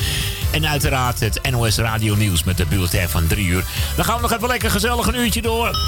[0.50, 3.64] En uiteraard het NOS Radio Nieuws met de bulletin van drie uur.
[3.96, 5.78] Dan gaan we nog even lekker gezellig een uurtje door.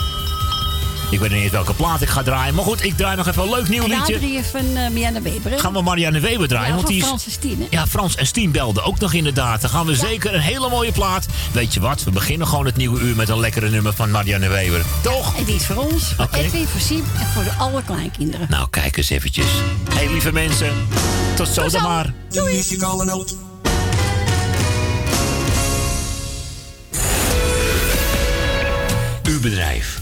[1.12, 2.54] Ik weet niet eens welke plaat ik ga draaien.
[2.54, 4.12] Maar goed, ik draai nog even een leuk nieuw liedje.
[4.12, 5.58] Nadrieën van uh, Marianne Weber.
[5.58, 6.68] Gaan we Marianne Weber draaien?
[6.68, 7.66] Ja, want die is, Frans en Stien, hè?
[7.70, 9.60] Ja, Frans en Stien belden ook nog inderdaad.
[9.60, 11.26] Dan gaan we zeker een hele mooie plaat.
[11.52, 12.04] Weet je wat?
[12.04, 14.84] We beginnen gewoon het nieuwe uur met een lekkere nummer van Marianne Weber.
[15.00, 15.36] Toch?
[15.36, 16.36] En die is voor ons, voor Oké.
[16.36, 18.46] Edwin, voor Siem en voor de alle kleinkinderen.
[18.50, 19.46] Nou, kijk eens eventjes.
[19.90, 20.72] Hé, hey, lieve mensen.
[21.36, 22.12] Tot zo dan maar.
[22.30, 23.36] Muzikale noot.
[29.22, 30.01] Uw bedrijf.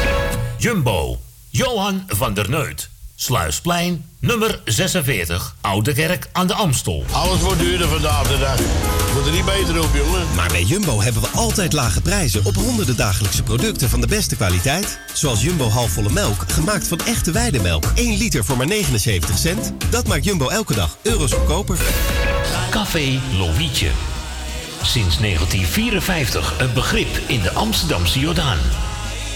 [0.61, 2.89] Jumbo, Johan van der Neut.
[3.15, 7.05] Sluisplein, nummer 46, Oude Kerk aan de Amstel.
[7.11, 8.59] Alles wordt duurder vandaag de dag.
[9.13, 10.35] Wordt er niet beter op, jongen.
[10.35, 14.35] Maar bij Jumbo hebben we altijd lage prijzen op honderden dagelijkse producten van de beste
[14.35, 14.99] kwaliteit.
[15.13, 17.85] Zoals Jumbo halfvolle melk, gemaakt van echte weidemelk.
[17.95, 19.73] 1 liter voor maar 79 cent.
[19.89, 21.77] Dat maakt Jumbo elke dag euro's goedkoper.
[22.69, 23.89] Café Lovietje.
[24.81, 28.57] Sinds 1954 een begrip in de Amsterdamse Jordaan.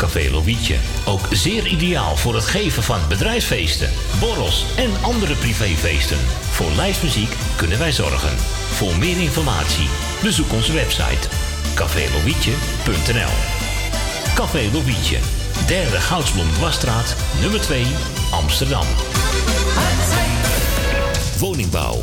[0.00, 0.76] Café Lovietje.
[1.06, 6.18] Ook zeer ideaal voor het geven van bedrijfsfeesten, borrels en andere privéfeesten.
[6.50, 8.36] Voor lijstmuziek kunnen wij zorgen.
[8.70, 9.88] Voor meer informatie
[10.22, 11.28] bezoek onze website
[11.74, 13.34] cafélovietje.nl
[14.34, 15.18] Café Lovietje,
[15.66, 17.86] derde Goudsblom Dwarsstraat, nummer 2,
[18.30, 18.86] Amsterdam.
[21.38, 22.02] Woningbouw,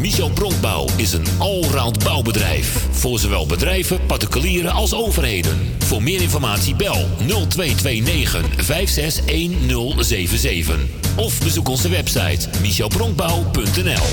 [0.00, 2.86] Michel Bronkbouw is een allround bouwbedrijf.
[2.90, 5.58] Voor zowel bedrijven, particulieren als overheden.
[5.78, 10.78] Voor meer informatie bel 0229 561077.
[11.16, 14.06] Of bezoek onze website michelbronkbouw.nl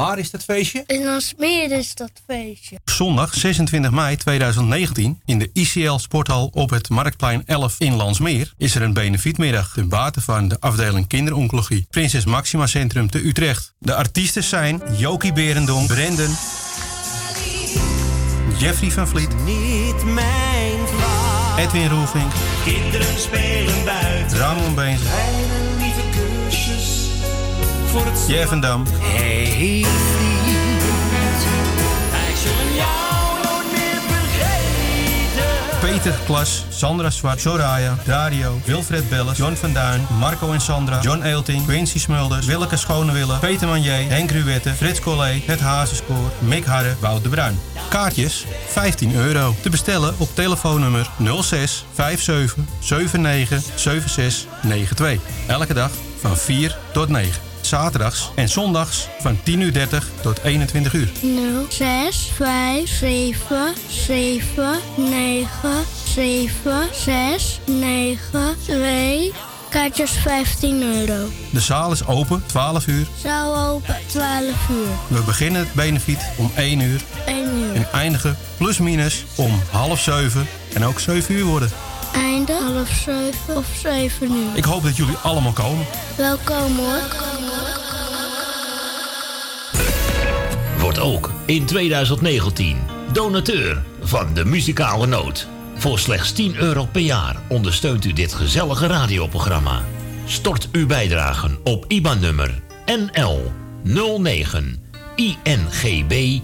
[0.00, 0.84] Waar is dat feestje?
[0.86, 2.78] In Landsmeer is dat feestje.
[2.84, 8.74] Zondag 26 mei 2019 in de ICL Sporthal op het Marktplein 11 in Landsmeer is
[8.74, 13.74] er een benefietmiddag ten bate van de afdeling kinderoncologie Prinses Maxima Centrum te Utrecht.
[13.78, 16.36] De artiesten zijn Jokie Berendonk, Brendan,
[18.58, 21.56] Jeffrey van Vliet, Niet mijn vrouw.
[21.58, 22.32] Edwin Roelvink,
[22.64, 24.38] Kinderen spelen buiten.
[24.38, 25.00] Ramon Beens,
[27.90, 28.18] voor het
[33.72, 35.80] meer vergeten.
[35.80, 41.22] Peter Klas, Sandra Zwart, Soraya, Dario, Wilfred Belles, John van Duin, Marco en Sandra, John
[41.22, 46.94] Eelting, Quincy Smulders, Willeke Schonewille, Peter Manier, Henk Ruwette, Frits Collé, Het Hazenskoor, Mick Harre,
[47.00, 47.60] Wout de Bruin.
[47.88, 49.54] Kaartjes 15 euro.
[49.60, 51.10] Te bestellen op telefoonnummer
[51.40, 55.20] 06 57 79 76 92.
[55.46, 57.49] Elke dag van 4 tot 9.
[57.60, 61.10] Zaterdags en zondags van 10.30 uur tot 21 uur.
[61.20, 65.48] 0, 6, 5, 7, 7, 9,
[66.04, 69.32] 7, 6, 9, 2.
[69.70, 71.28] Kaartjes 15 euro.
[71.50, 73.06] De zaal is open 12 uur.
[73.22, 74.88] Zaal open 12 uur.
[75.08, 77.74] We beginnen het benefiet om 1 uur 1 uur.
[77.74, 81.70] en eindigen plus minus om half 7 en ook 7 uur worden.
[82.12, 84.56] Einde half 7 of 7 uur.
[84.56, 85.86] Ik hoop dat jullie allemaal komen.
[86.16, 87.00] Welkom hoor.
[90.78, 92.78] Wordt ook in 2019
[93.12, 95.48] donateur van de muzikale noot.
[95.74, 99.82] Voor slechts 10 euro per jaar ondersteunt u dit gezellige radioprogramma.
[100.24, 104.82] Stort uw bijdragen op IBAN-nummer NL 09
[105.16, 106.40] INGB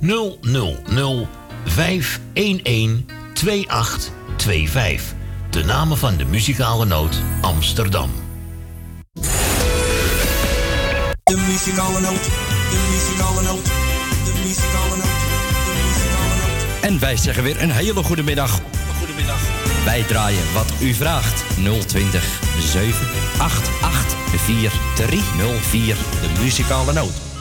[0.00, 1.28] 000
[1.64, 5.14] 511 2825.
[5.50, 8.10] De namen van de muzikale noot Amsterdam.
[11.22, 12.24] De muzikale noot,
[12.70, 15.20] de muzikale noot, de muzikale noot,
[15.64, 16.82] de muzikale noot.
[16.82, 18.60] En wij zeggen weer een hele goede middag.
[18.98, 19.40] Goedemiddag.
[19.84, 21.44] Wij draaien wat u vraagt.
[21.86, 25.96] 020 788 4304.
[25.96, 27.33] De muzikale noot.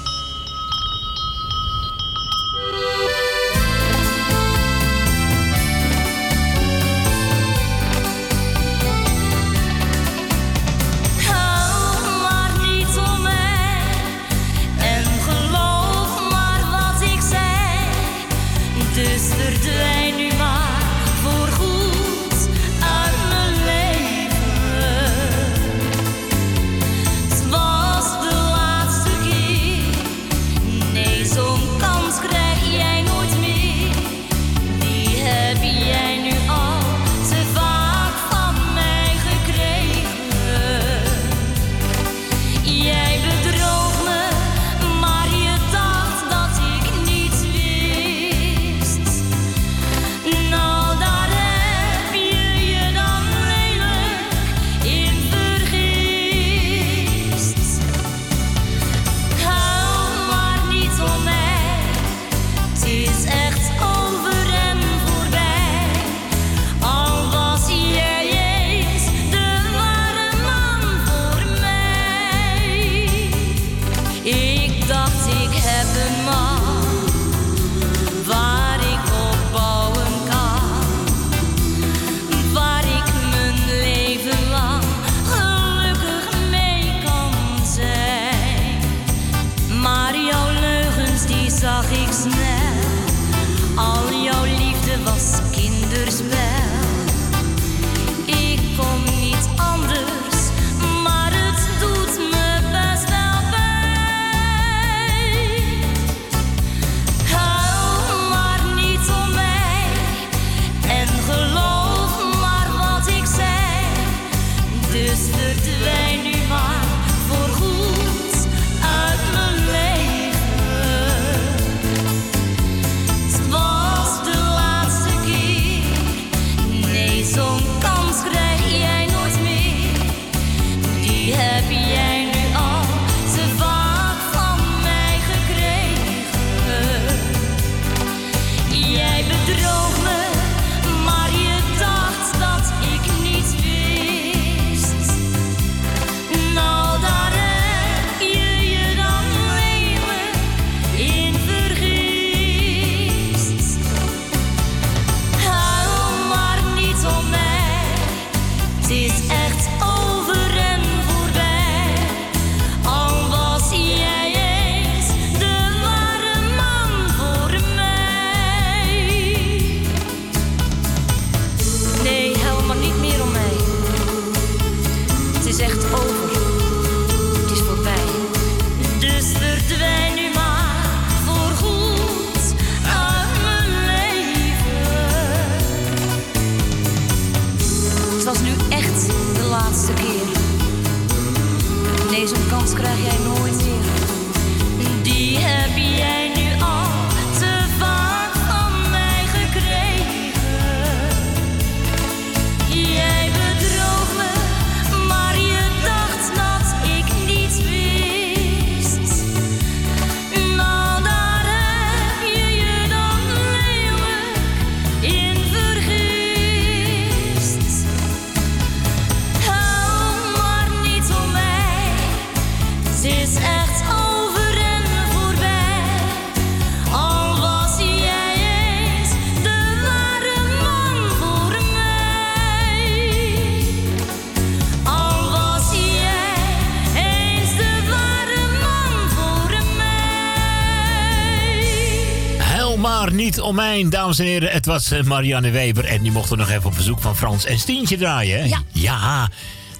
[243.82, 244.52] Dames en heren.
[244.52, 247.45] Het was eh, Marianne Weber en die mocht er nog even op bezoek van Frans
[247.45, 248.40] en Stientje draaien.
[248.40, 248.45] Hè?
[248.45, 248.61] Ja.
[248.72, 249.30] Ja.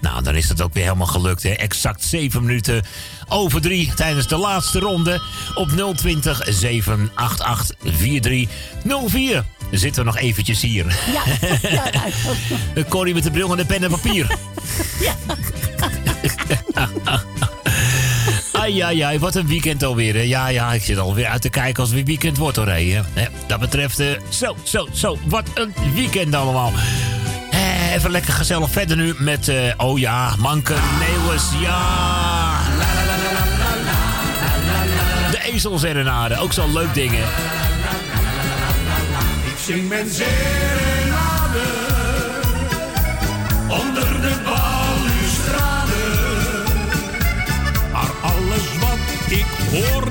[0.01, 1.43] Nou, dan is het ook weer helemaal gelukt.
[1.43, 1.49] Hè?
[1.49, 2.83] Exact 7 minuten
[3.27, 5.22] over 3 tijdens de laatste ronde
[5.53, 9.43] op 020 788 4304.
[9.72, 10.99] Zitten we nog eventjes hier.
[11.13, 11.23] Ja,
[12.89, 14.27] Corrie met de bril en de pen en papier.
[18.63, 20.13] Ai, ai, ai, wat een weekend alweer.
[20.13, 20.22] Hè.
[20.22, 22.67] Ja, ja, ik zit alweer uit te kijken als het weer weekend wordt hoor.
[22.67, 23.01] Hè.
[23.53, 26.72] Dat betreft, eh, zo, zo, zo, wat een weekend allemaal.
[27.51, 32.59] Eh, Even lekker gezellig verder nu met, eh, oh ja, Manke Neeuwes, ja.
[35.32, 37.23] De ezelserenade, ook zo'n leuk ding hè.
[39.51, 40.09] Ik zing mijn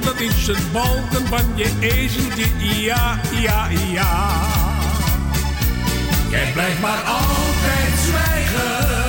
[0.05, 2.47] dat is het balken van je ezeltje.
[2.59, 4.41] Ja, ja, ja.
[6.31, 9.01] Jij blijft maar altijd zwijgen.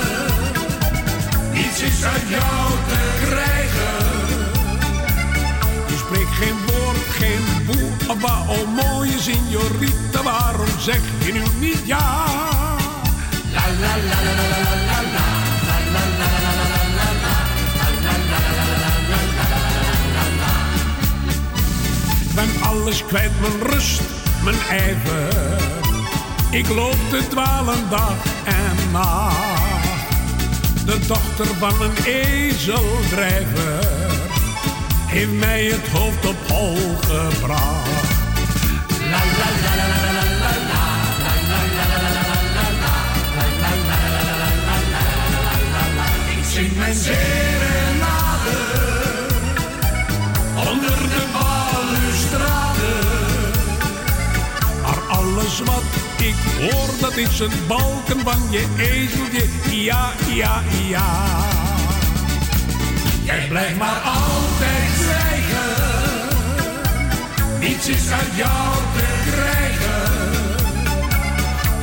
[1.52, 3.92] Niets is uit jou te krijgen.
[5.88, 11.86] Je spreekt geen woord, geen boe, maar oh mooie signorita, waarom zeg je nu niet
[11.86, 12.24] ja?
[13.52, 14.63] La la la la la la
[22.74, 24.00] alles kwijt, mijn rust,
[24.42, 25.62] mijn ijver.
[26.50, 30.06] Ik loop te dwalen dag en nacht.
[30.86, 33.86] De dochter van een ezeldrijver
[35.06, 38.12] heeft mij het hoofd op hol gebracht.
[39.10, 40.82] La la la la la la la la.
[46.38, 47.43] Ik zing mijn zee.
[56.16, 59.44] Ik hoor dat is een balken van je ezeltje.
[59.70, 61.36] Ja, ja, ja.
[63.24, 65.94] Jij blijft maar altijd zwijgen.
[67.60, 70.22] Niets is uit jou te krijgen.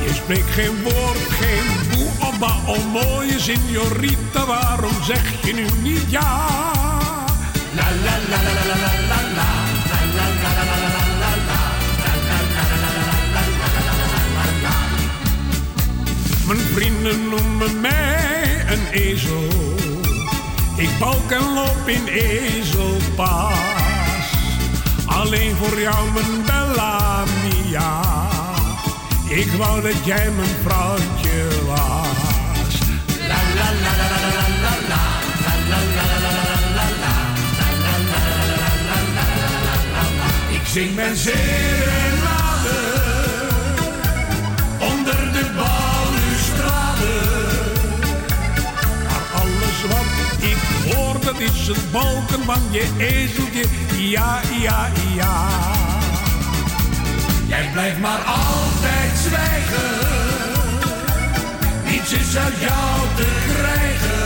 [0.04, 2.56] Je spreekt geen woord, geen boe of ba.
[2.66, 6.46] Oh mooie signorita, waarom zeg je nu niet ja?
[7.74, 9.71] La la la la la la la la.
[16.74, 19.48] Vrienden noemen mij een ezel.
[20.76, 23.52] Ik balk en loop in ezelpas.
[25.06, 28.00] Alleen voor jou, mijn bella mia.
[29.28, 32.78] Ik wou dat jij mijn vrouwtje was.
[33.28, 35.02] La la la la la la la la.
[35.44, 37.14] La la la la la la la.
[40.50, 41.91] Ik zing mijn zeer.
[51.42, 53.64] Is het balken van je ezeltje.
[53.96, 55.48] Ja, ja, ja.
[57.46, 59.90] Jij blijft maar altijd zwijgen.
[61.90, 64.20] Niets is uit jou te krijgen.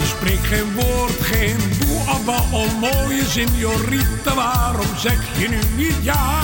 [0.00, 4.34] Je spreekt geen woord, geen boe, abba, oh mooie signorita.
[4.34, 6.40] Waarom zeg je nu niet ja?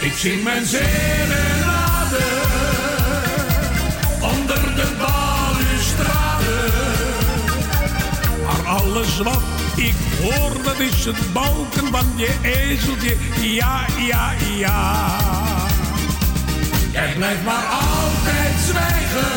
[0.00, 2.24] Ik zing mijn serenade
[4.20, 5.17] onder de balustrade.
[8.68, 9.42] Alles wat
[9.76, 13.16] ik hoor, dat is het balken van je ezeltje.
[13.40, 15.16] Ja, ja, ja.
[16.92, 19.30] Jij blijft maar altijd zwijgen.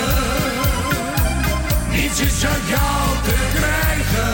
[1.92, 4.34] Niets is uit jou te krijgen.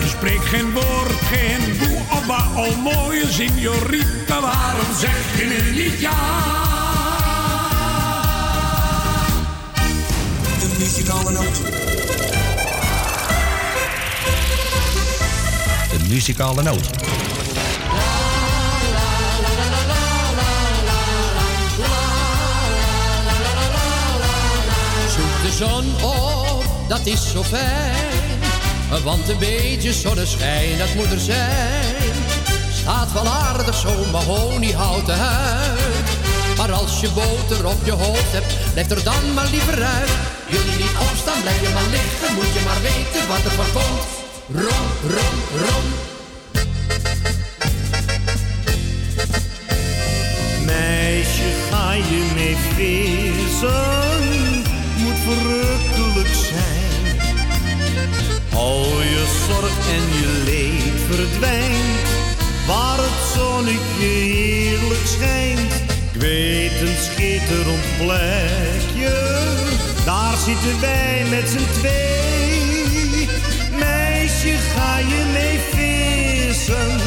[0.00, 4.40] Je spreekt geen woord, geen boe, abba, oh mooie signorita.
[4.40, 6.48] Waarom zeg je nu niet ja?
[10.78, 11.89] Muzikale noot.
[16.10, 16.86] Muzikale noot.
[25.14, 29.02] Zoek de zon op, dat is zo fijn.
[29.04, 32.12] Want een beetje zonneschijn, dat moet er zijn.
[32.80, 36.08] Staat wel aardig zo'n mahoniehouten huid.
[36.56, 40.10] Maar als je boter op je hoofd hebt, blijf er dan maar liever uit.
[40.48, 42.34] Je niet opstaan, blijf je maar liggen.
[42.34, 44.19] Moet je maar weten wat er van komt.
[44.54, 45.84] Rom, rom, rom.
[50.64, 54.22] Meisje, ga je mee vissen?
[54.96, 57.20] Moet verrukkelijk zijn.
[58.54, 62.08] Al je zorg en je leed verdwijnt.
[62.66, 65.72] Waar het zonnetje heerlijk schijnt.
[66.12, 69.44] Ik weet een schitterend plekje.
[70.04, 72.39] Daar zitten wij met z'n twee.
[74.42, 77.00] Meisje, ga je mee vissen?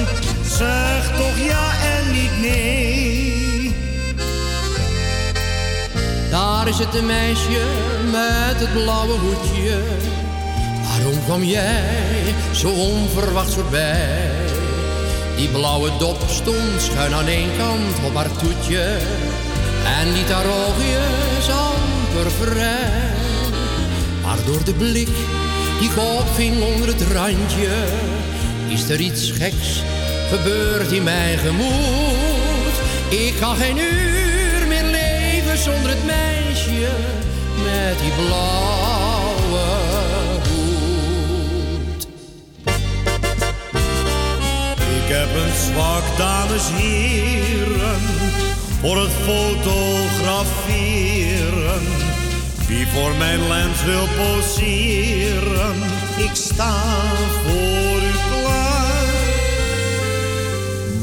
[0.45, 3.75] Zeg toch ja en niet nee.
[6.29, 7.65] Daar is het meisje
[8.11, 9.77] met het blauwe hoedje.
[10.87, 14.31] Waarom kwam jij zo onverwachts voorbij?
[15.35, 18.97] Die blauwe dop stond schuin aan één kant op haar toetje.
[19.99, 23.11] En liet haar oogjes amper vrij.
[24.23, 25.09] Maar door de blik
[25.83, 27.85] die ik opving onder het randje,
[28.67, 29.83] is er iets geks
[30.29, 32.73] gebeurd in mijn gemoed.
[33.09, 36.89] Ik kan geen uur meer leven zonder het meisje
[37.63, 39.65] met die blauwe
[40.49, 42.07] hoed.
[44.79, 48.01] Ik heb een zwak, dames heren,
[48.81, 52.12] voor het fotograferen.
[52.73, 55.75] Wie voor mijn lens wil poseren,
[56.17, 56.81] ik sta
[57.43, 59.13] voor u klaar.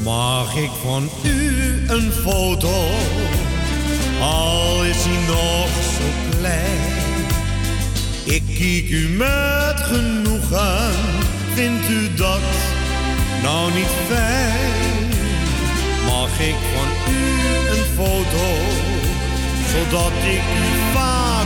[0.02, 2.89] Mag ik van u een foto,
[4.20, 6.81] al is hij nog zo klein?
[8.24, 10.92] Ik kijk u met genoegen,
[11.55, 12.40] vindt u dat
[13.42, 15.08] nou niet fijn?
[16.07, 17.24] Mag ik van u
[17.70, 18.47] een foto,
[19.73, 21.39] zodat ik u kan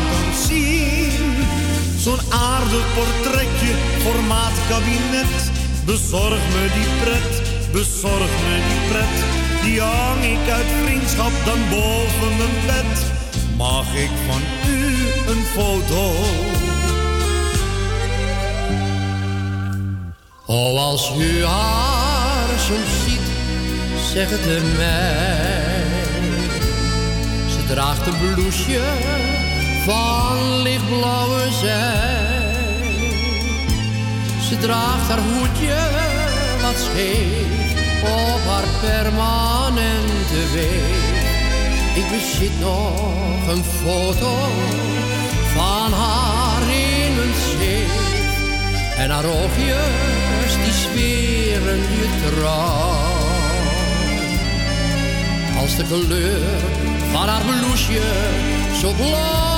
[2.05, 5.51] Zo'n aardig portretje, formaat kabinet,
[5.85, 7.43] bezorg me die pret,
[7.73, 9.17] bezorg me die pret.
[9.63, 13.13] Die hang ik uit vriendschap dan boven mijn bed.
[13.57, 14.97] Mag ik van u
[15.31, 16.13] een foto?
[20.47, 23.29] Oh, als u haar soms ziet,
[24.13, 25.85] zeg het mij.
[27.49, 29.14] Ze draagt een blouseje
[29.85, 32.55] van lichtblauwe zij.
[34.49, 35.77] Ze draagt haar hoedje
[36.63, 37.55] wat scheef
[38.03, 41.13] op haar permanente weef.
[41.95, 44.37] Ik bezit nog een foto
[45.55, 48.03] van haar in een zeef.
[48.97, 53.13] En haar oogjes die zweren je trouw.
[55.61, 56.41] Als de kleur
[57.13, 58.13] van haar blouseje
[58.81, 59.54] zo blauw.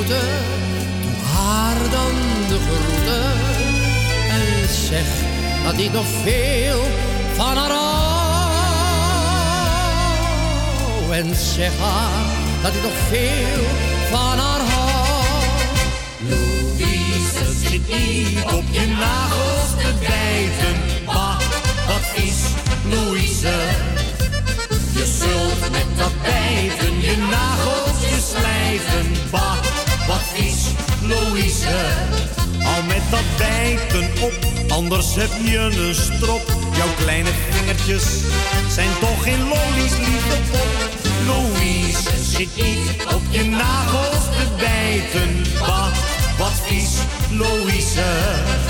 [0.00, 0.28] Ontmoeten,
[1.02, 2.12] doe haar dan
[2.48, 3.32] de groeten.
[4.30, 5.06] En zeg
[5.64, 6.82] dat ik nog veel
[7.34, 7.90] van haar hou.
[11.12, 12.24] En zeg haar
[12.62, 13.64] dat ik nog veel
[14.10, 15.18] van haar hou.
[16.28, 20.74] Louise zit niet op je nagels te bijten.
[21.06, 21.38] Bah,
[21.86, 22.40] wat vies,
[22.90, 23.54] Louise.
[24.92, 29.06] Je zult met dat bijten je nageltjes slijten.
[29.30, 29.79] Bah,
[30.10, 30.62] wat vies,
[31.08, 31.78] Louise.
[32.64, 34.34] Al met dat bijten op,
[34.68, 36.42] anders heb je een strop.
[36.76, 38.04] Jouw kleine vingertjes
[38.68, 40.88] zijn toch geen lollies, lieve pop.
[41.26, 45.42] Louise zit niet op je nagels te bijten.
[45.58, 45.92] Bah,
[46.38, 46.92] wat vies,
[47.30, 48.69] Louise.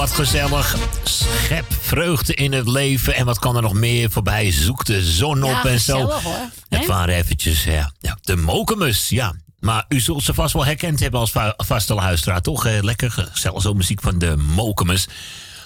[0.00, 0.76] Wat gezellig.
[1.04, 3.14] Schep vreugde in het leven.
[3.14, 4.50] En wat kan er nog meer voorbij?
[4.52, 5.98] Zoek de zon op Ja, en zo.
[5.98, 6.20] hoor.
[6.68, 9.34] Het waren eventjes ja, ja, de mokemus, ja.
[9.58, 12.66] Maar u zult ze vast wel herkend hebben als va- vaste luisteraar, toch?
[12.66, 15.08] Eh, lekker gezellig, zo muziek van de mokemus.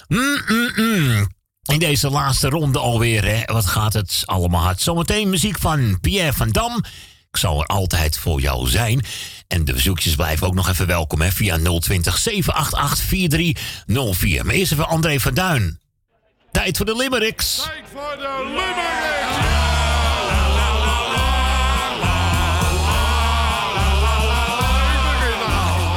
[0.07, 1.27] Mm, mm, mm.
[1.63, 3.53] In deze laatste ronde alweer, hè.
[3.53, 4.81] Wat gaat het allemaal hard.
[4.81, 6.83] Zometeen muziek van Pierre van Dam.
[7.37, 9.05] Zal er altijd voor jou zijn.
[9.47, 14.45] En de bezoekjes blijven ook nog even welkom hè, via 020 788 4304.
[14.45, 15.79] Maar eerst even André van Duin.
[16.51, 17.55] Tijd voor de Limericks.
[17.55, 18.73] Tijd voor de Limerick.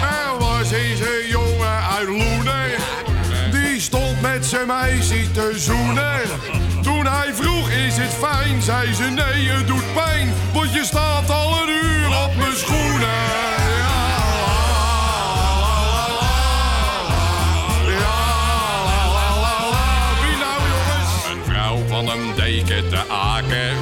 [0.03, 2.71] Er was eens een jongen uit Loenen.
[3.51, 6.21] Die stond met zijn meisje te zoenen.
[7.99, 8.63] Het fijn?
[8.63, 10.33] Zei ze, nee, het doet pijn.
[10.53, 13.09] Want je staat al een uur op mijn schoenen.
[21.31, 23.77] Een vrouw van een deken te aken.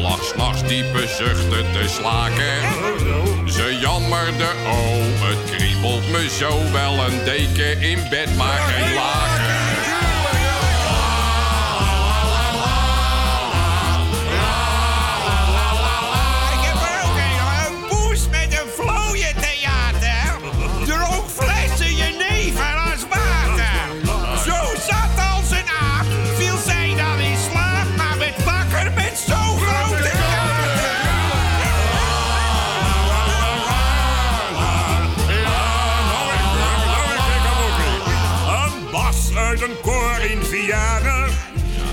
[0.00, 2.56] Lag s'nachts diepe zuchten te slaken.
[3.52, 9.05] Ze jammerde, oh, het kriebelt me zo wel een deken in bed, maar geen laken.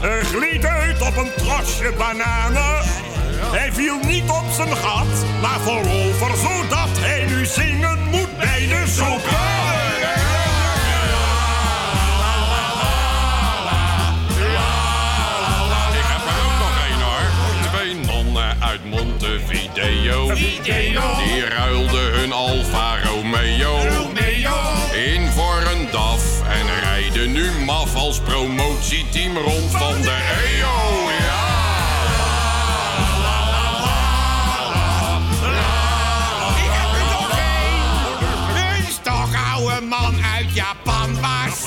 [0.03, 2.83] Er gleed uit op een trosje bananen.
[3.51, 8.83] Hij viel niet op zijn gat, maar voorover, zodat hij nu zingen moet bij de
[8.87, 9.81] sopranen.
[15.93, 17.27] Ik heb er ook nog één hoor.
[17.71, 20.27] Twee nonnen uit Montevideo.
[20.27, 21.01] Video.
[21.25, 24.12] Die ruilden hun Alfa Romeo.
[27.57, 30.17] Nu maf als promotieteam rond van de
[30.59, 31.09] EO.
[31.09, 31.51] Ja.
[39.77, 41.61] Een man uit Japan was.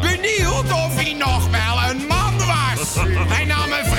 [0.00, 2.94] Benieuwd of hij nog wel een man was.
[3.28, 3.97] Hij nam een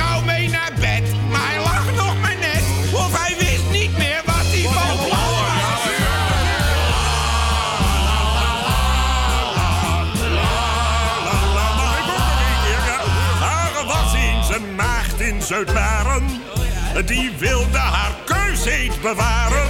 [17.06, 19.68] Die wilde haar keusheid bewaren.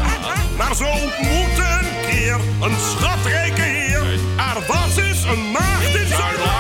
[0.58, 4.02] Maar ze ontmoette een keer een schatrijke heer.
[4.38, 6.59] Er was eens een maagd in.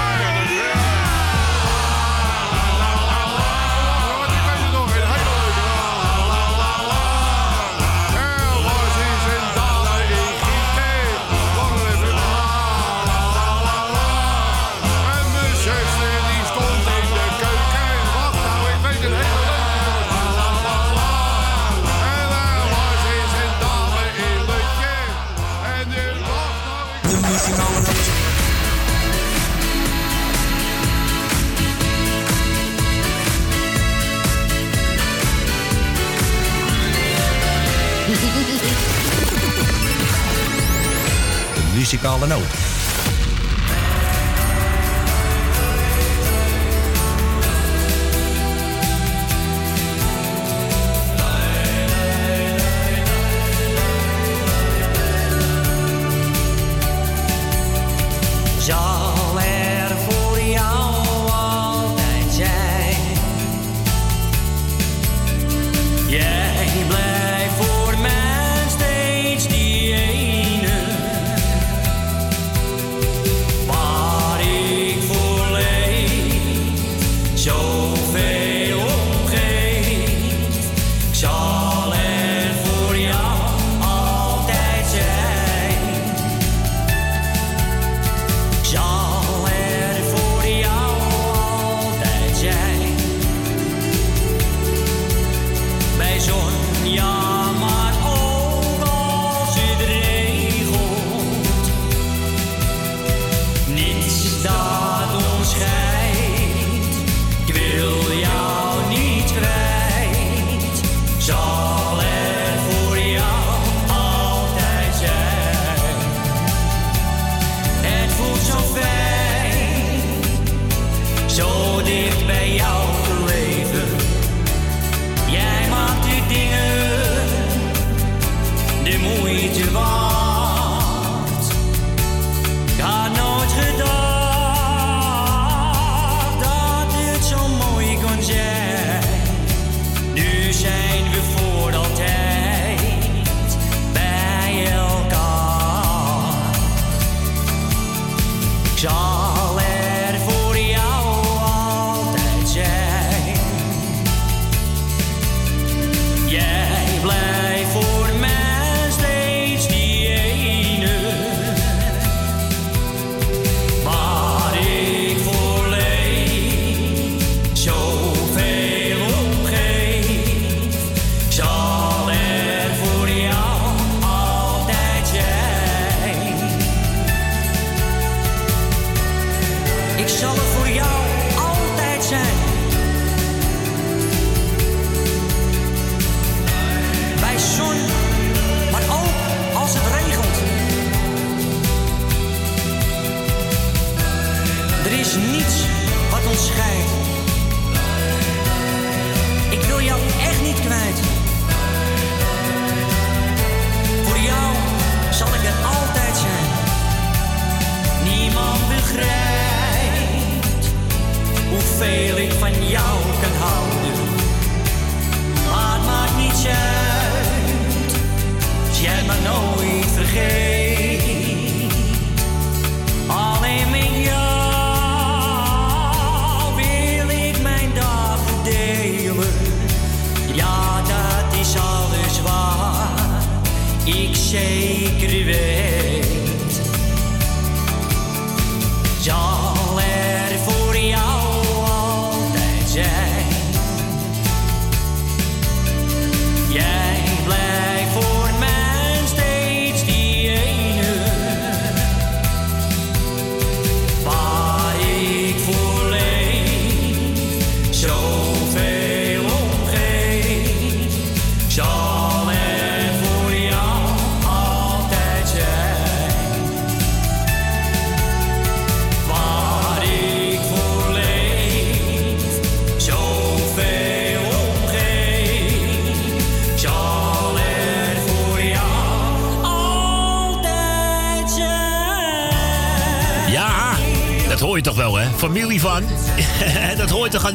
[41.90, 42.68] Muzikale noot.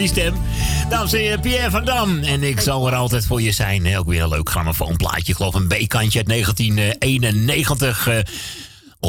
[0.08, 0.34] Stem?
[0.88, 2.22] Dames en heren, Pierre van Dam.
[2.22, 3.96] En ik zal er altijd voor je zijn.
[3.98, 5.32] Ook weer een leuk grammofoonplaatje.
[5.32, 8.08] Ik geloof een B-kantje uit 1991.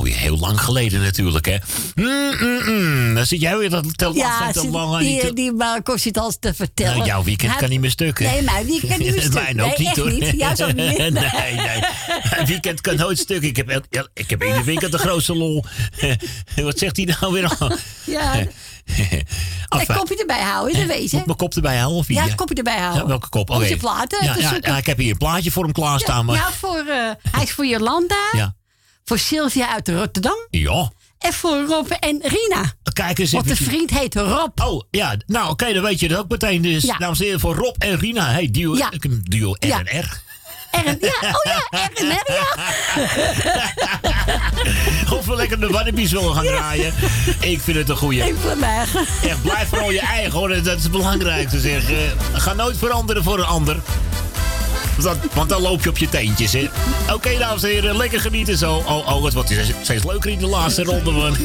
[0.05, 1.57] Alweer heel lang geleden natuurlijk, hè?
[1.95, 3.15] Mm, mm, mm.
[3.15, 5.33] Dan zit jij weer te, te Ja, te zit- lang die, die...
[5.33, 6.93] die, Marco zit alles te vertellen.
[6.95, 8.25] Nou, jouw weekend Hij- kan niet meer stukken.
[8.25, 9.43] Nee, mijn weekend kan niet meer Het stuk.
[9.43, 10.11] Mijn ook Nee, niet, hoor.
[10.11, 10.57] niet.
[10.57, 10.75] Zo niet.
[10.97, 11.79] nee, nee.
[12.29, 13.41] Mijn weekend kan nooit stuk.
[13.41, 15.65] Ik heb, ik heb iedere weekend de grootste lol.
[16.55, 17.71] Wat zegt hij nou weer al?
[18.05, 18.33] Ja,
[18.85, 19.25] Enfin,
[19.69, 21.17] een kopje erbij houden, dat weet je.
[21.17, 21.97] Moet mijn kop erbij houden?
[21.97, 22.07] Of?
[22.07, 23.01] Ja, een kopje erbij houden.
[23.01, 23.49] Ja, welke kop?
[23.49, 23.65] Oké.
[23.65, 26.25] zijn platen ja, te ja, ik heb hier een plaatje voor hem klaarstaan.
[26.25, 26.35] Maar...
[26.35, 28.55] Ja, voor, eh, hij is voor Jolanda, Ja.
[29.05, 30.91] Voor Sylvia uit Rotterdam Ja.
[31.19, 32.73] en voor Rob en Rina.
[32.93, 33.65] Kijk eens Want de even.
[33.65, 34.59] vriend heet Rob.
[34.61, 35.15] Oh, ja.
[35.27, 36.61] Nou, oké, dan weet je dat ook meteen.
[36.61, 36.97] Dus, Ja.
[36.97, 38.31] dames en heren, voor Rob en Rina.
[38.31, 38.91] Hey, duo, Ja.
[39.23, 39.79] duo R Ja.
[39.83, 40.23] en R.
[40.71, 40.93] Ja, oh
[41.43, 42.45] ja, en, ja.
[45.17, 46.93] Of we lekker de Wannabies willen gaan draaien.
[47.39, 48.27] Ik vind het een goeie.
[48.27, 48.85] Ik voor mij.
[49.23, 50.49] Echt, blijf vooral je eigen hoor.
[50.63, 51.91] Dat is het belangrijkste zeg.
[51.91, 51.97] Eh,
[52.33, 53.77] ga nooit veranderen voor een ander.
[54.97, 56.69] Want, want dan loop je op je teentjes, hè.
[57.13, 58.73] Oké, dames en heren, lekker genieten zo.
[58.75, 61.37] Oh, oh, het wordt steeds leuker in de laatste ronde, man.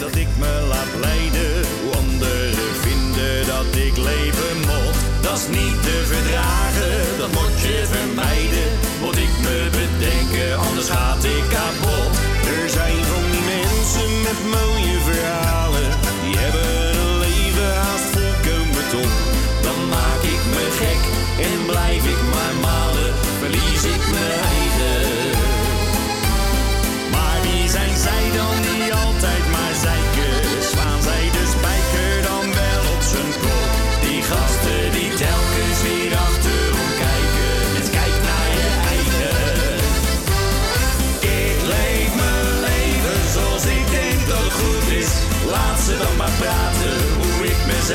[0.00, 1.50] dat ik me laat leiden.
[1.82, 5.22] Hoe anderen vinden dat ik leven moet.
[5.22, 8.68] Dat is niet te verdragen, dat moet je vermijden.
[9.00, 12.16] Moet ik me bedenken, anders gaat ik kapot.
[12.62, 15.57] Er zijn van die mensen met mooie verhalen.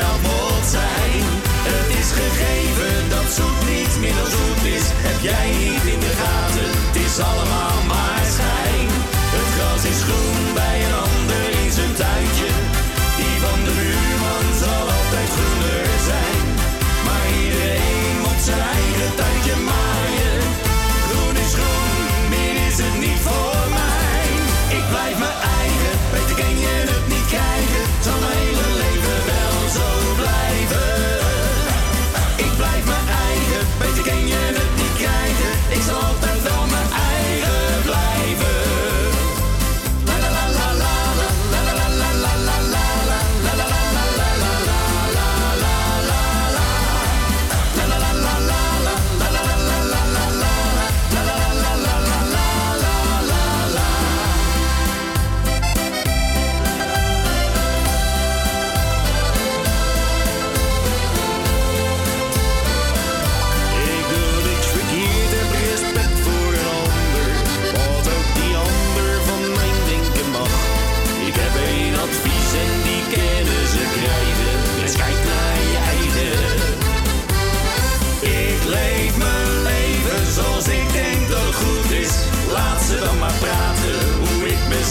[0.00, 1.24] zijn.
[1.70, 4.86] Het is gegeven dat zoet niet minder zoet is.
[5.06, 6.70] Heb jij niet in de gaten?
[6.86, 7.14] Het is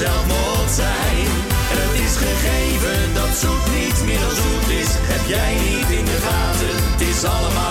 [0.04, 1.28] zelfmoord zijn.
[1.76, 4.92] Het is gegeven dat zoet niet meer dan zoet is.
[5.12, 7.63] Heb jij niet in de gaten, het is allemaal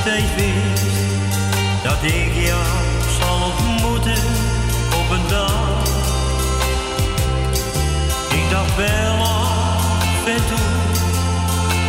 [0.00, 0.84] steeds wist
[1.82, 2.83] dat ik jou
[8.76, 10.58] Af en toe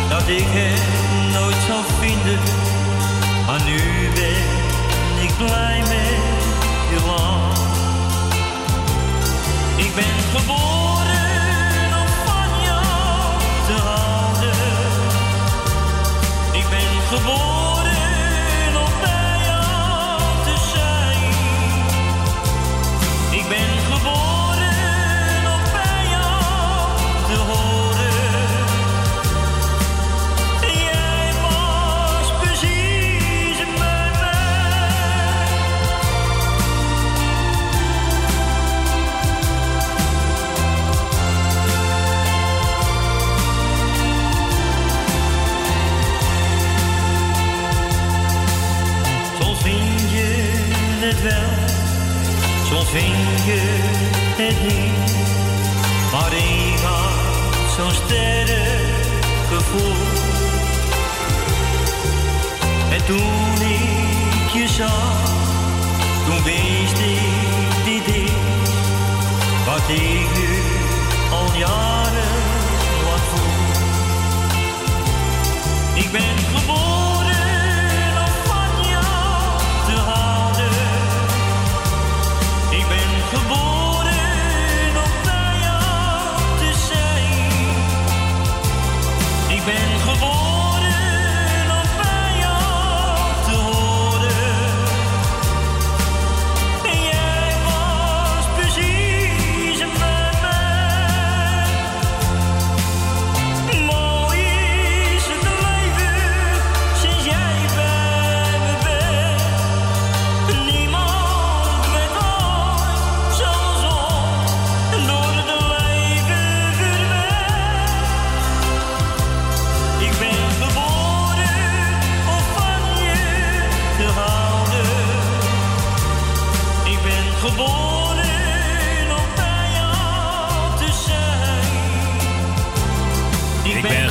[0.08, 0.82] dat ik het
[1.32, 2.40] nooit zou vinden,
[3.46, 3.78] maar nu
[4.14, 6.34] ben ik blij met
[6.90, 6.98] je.
[9.76, 14.56] Ik ben geboren om van jou te houden.
[16.52, 17.65] Ik ben geboren
[53.04, 53.60] je
[54.36, 55.14] het niet.
[56.12, 59.06] Maar ik had zo'n sterk
[59.48, 59.96] gevoel.
[62.90, 65.34] En toen ik je zag,
[66.26, 68.30] toen wist ik dit is
[69.66, 70.28] wat ik
[71.30, 72.36] al jaren
[73.04, 73.74] lang voel.
[75.94, 76.45] Ik ben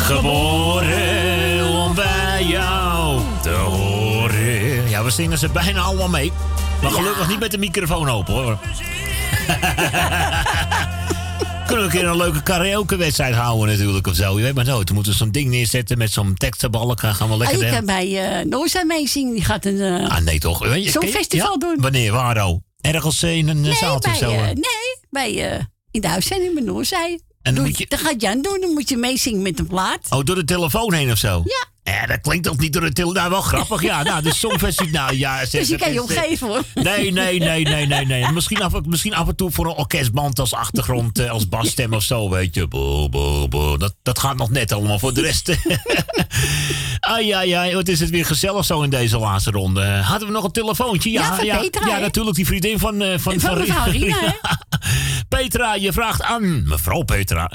[0.06, 4.90] geboren om bij jou te horen.
[4.90, 6.32] Ja, we zingen ze bijna allemaal mee.
[6.82, 8.58] Maar gelukkig niet met de microfoon open hoor.
[11.68, 14.38] Kunnen we een keer een leuke karaoke-wedstrijd houden natuurlijk of zo.
[14.38, 14.90] Je weet maar nooit.
[14.90, 17.00] We moeten zo'n ding neerzetten met zo'n tekstenbalk.
[17.00, 17.76] Gaan we lekker Ah, je doen.
[17.78, 19.34] kan bij uh, Noosa meezingen.
[19.34, 20.58] Die gaat een eh, Ah, nee toch?
[20.84, 21.58] Zo'n festival ja?
[21.58, 21.82] doen.
[21.82, 22.12] Wanneer?
[22.12, 22.62] Waar oh?
[22.82, 24.30] Ergens in een Nee, bij, of zo?
[24.30, 24.46] eh, eh?
[24.46, 25.60] nee, bij, eh,
[25.92, 27.20] in de uitzending bij Noorzij.
[27.46, 28.62] En dan Doe- moet je- Dat gaat Jan doen.
[28.62, 30.08] Dan moet je meezingen met een plaat.
[30.10, 31.44] Oh, door de telefoon heen of zo?
[31.46, 31.66] Ja.
[31.92, 33.16] Ja, dat klinkt toch niet door de telefoon?
[33.16, 33.82] Nou, wel grappig.
[33.82, 34.92] Ja, nou, de Songfestival.
[34.92, 36.62] Nou, ja, zeg, Dus je kan je eh, omgeven hoor.
[36.74, 38.32] Nee, nee, nee, nee, nee, nee.
[38.32, 42.04] Misschien af, misschien af en toe voor een orkestband als achtergrond, eh, als basstem of
[42.04, 42.68] zo, weet je.
[42.68, 43.78] Boe, boe, boe.
[43.78, 45.50] Dat, dat gaat nog net allemaal voor de rest.
[47.00, 49.86] Ai, ai, ai, wat is het weer gezellig zo in deze laatste ronde.
[49.86, 51.12] Hadden we nog een telefoontje?
[51.12, 53.02] Ja, Ja, ja, Petra, ja, natuurlijk, die vriendin van...
[53.02, 54.32] eh, van, Van mevrouw Rina, hè?
[55.38, 57.52] Petra, je vraagt aan mevrouw Petra.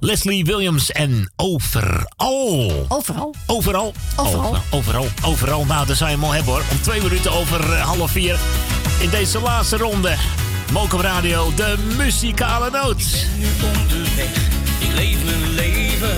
[0.00, 2.84] Leslie Williams en overal.
[2.88, 3.34] Overal.
[3.46, 3.94] Overal overal.
[4.16, 4.44] Overal.
[4.44, 5.06] Overal, overal.
[5.24, 5.64] overal.
[5.64, 6.62] Nou, dat zou je mooi hebben hoor.
[6.70, 8.38] Om twee minuten over eh, half vier.
[9.00, 10.14] In deze laatste ronde.
[10.72, 13.00] Mokum Radio, de muzikale noot.
[13.00, 13.48] Ik ben nu
[13.80, 14.36] onderweg.
[14.78, 16.16] Ik leef mijn leven.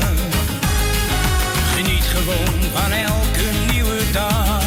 [1.74, 4.62] Geniet gewoon aan elke nieuwe dag.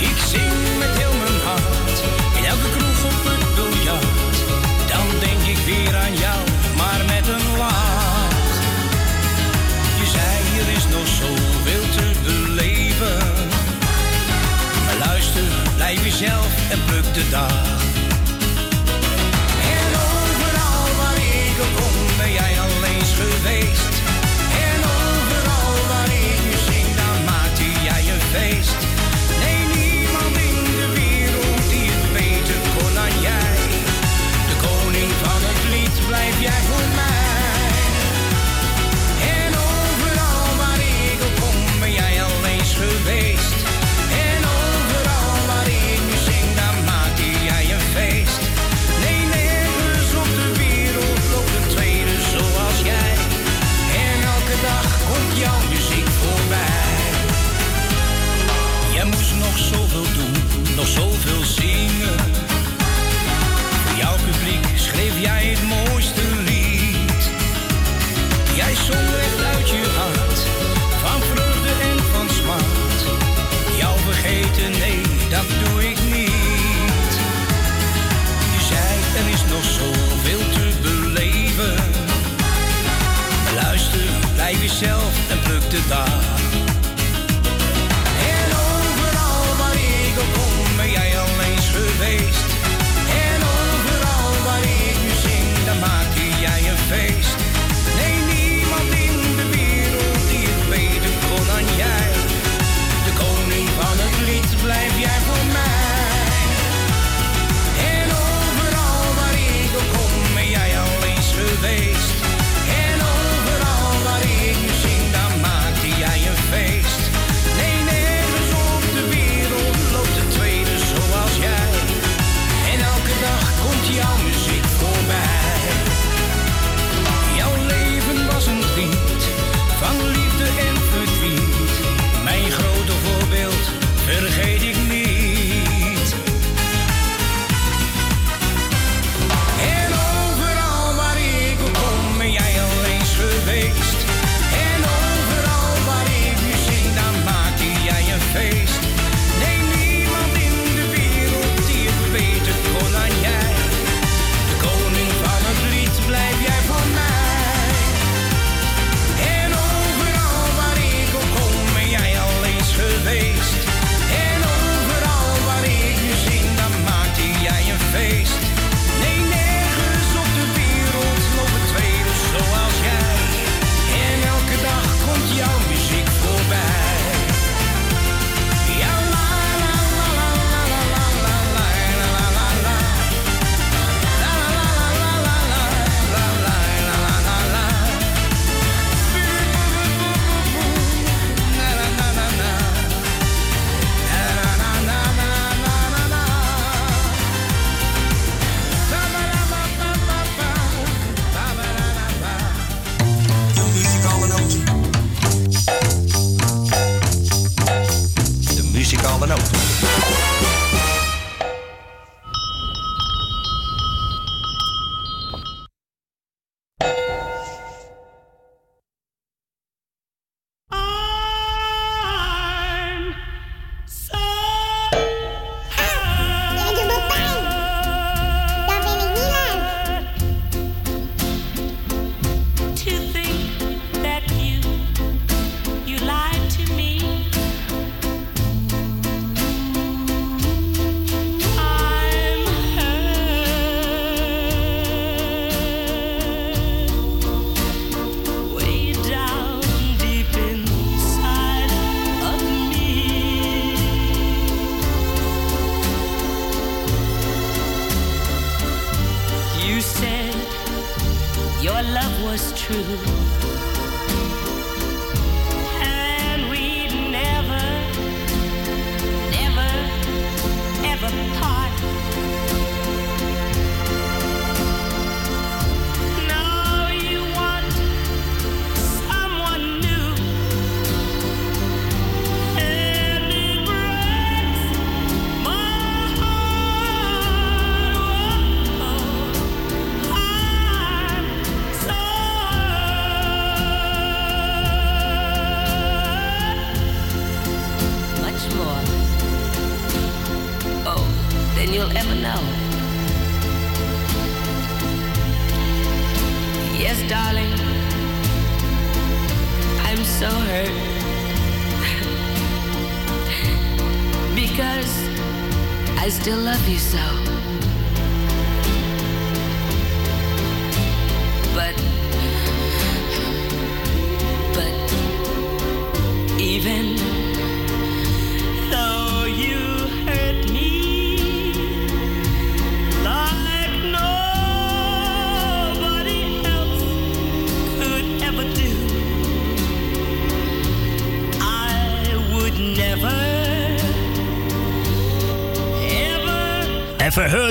[0.00, 2.02] Ik zing met heel mijn hart.
[2.36, 4.38] In elke kroeg op het biljart.
[4.88, 6.49] Dan denk ik weer aan jou.
[17.20, 17.69] de dag.
[84.80, 86.29] zelf en pluk de daar.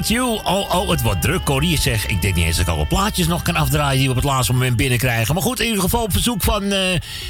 [0.10, 0.40] You?
[0.44, 1.80] Oh, oh, het wordt druk, Corrie.
[1.80, 4.16] Zeg, ik denk niet eens dat ik alle plaatjes nog kan afdraaien die we op
[4.16, 5.34] het laatste moment binnenkrijgen.
[5.34, 6.80] Maar goed, in ieder geval op verzoek van eh,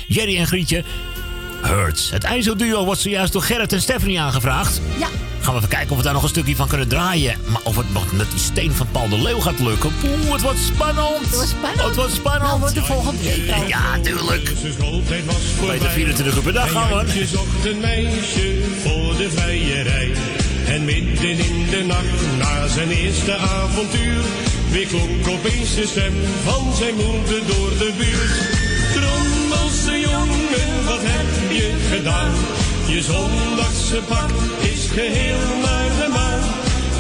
[0.07, 0.83] Jerry en Grietje.
[1.61, 2.09] Hurts.
[2.09, 4.81] Het IJsselduo wordt zojuist door Gerrit en Stephanie aangevraagd.
[4.99, 5.07] Ja.
[5.39, 7.35] Gaan we even kijken of we daar nog een stukje van kunnen draaien.
[7.45, 9.91] Maar of het nog met die steen van Paul de Leeuw gaat lukken.
[10.03, 11.19] Oeh, het wordt spannend.
[11.19, 11.83] Het wordt spannend.
[11.83, 12.43] Het wordt spannend.
[12.43, 13.47] Nou, wordt de volgende week.
[13.47, 13.67] dan.
[13.67, 14.53] Ja, tuurlijk.
[15.67, 17.19] Beter 24 uur per dag gaan we.
[17.19, 20.11] Je zocht een meisje voor de vrijerij.
[20.69, 24.23] En midden in de nacht, na zijn eerste avontuur,
[24.71, 28.37] weer klonk opeens de stem van zijn moeder door de buurt.
[28.95, 32.33] Trommelse jongen, wat heb je gedaan?
[32.87, 34.31] Je zondagse pak
[34.73, 36.43] is geheel naar de maan.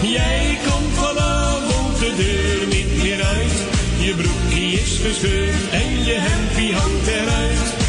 [0.01, 3.57] Jij komt vanavond de deur niet meer uit.
[3.99, 7.88] Je broekie is gescheurd en je hempie hangt eruit.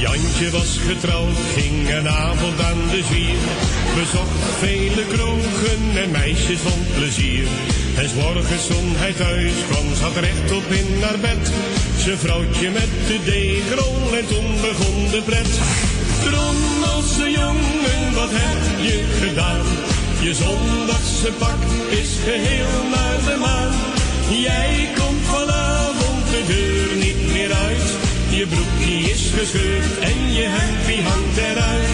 [0.00, 3.40] Jantje was getrouwd, ging een avond aan de zwier.
[3.94, 7.46] Bezocht vele kroegen en meisjes van plezier.
[7.96, 11.52] En 's morgens toen hij thuis kwam, zat rechtop in haar bed.
[11.98, 15.50] Zijn vrouwtje met de deegrol en toen begon de pret.
[16.24, 19.66] Trommelse jongen, wat heb je gedaan?
[20.20, 21.62] Je zondagse pak
[22.00, 23.74] is geheel naar de maan.
[24.48, 28.09] Jij komt vanavond de deur niet meer uit.
[28.40, 31.88] Je broekje is gescheurd en je hempie hangt eruit.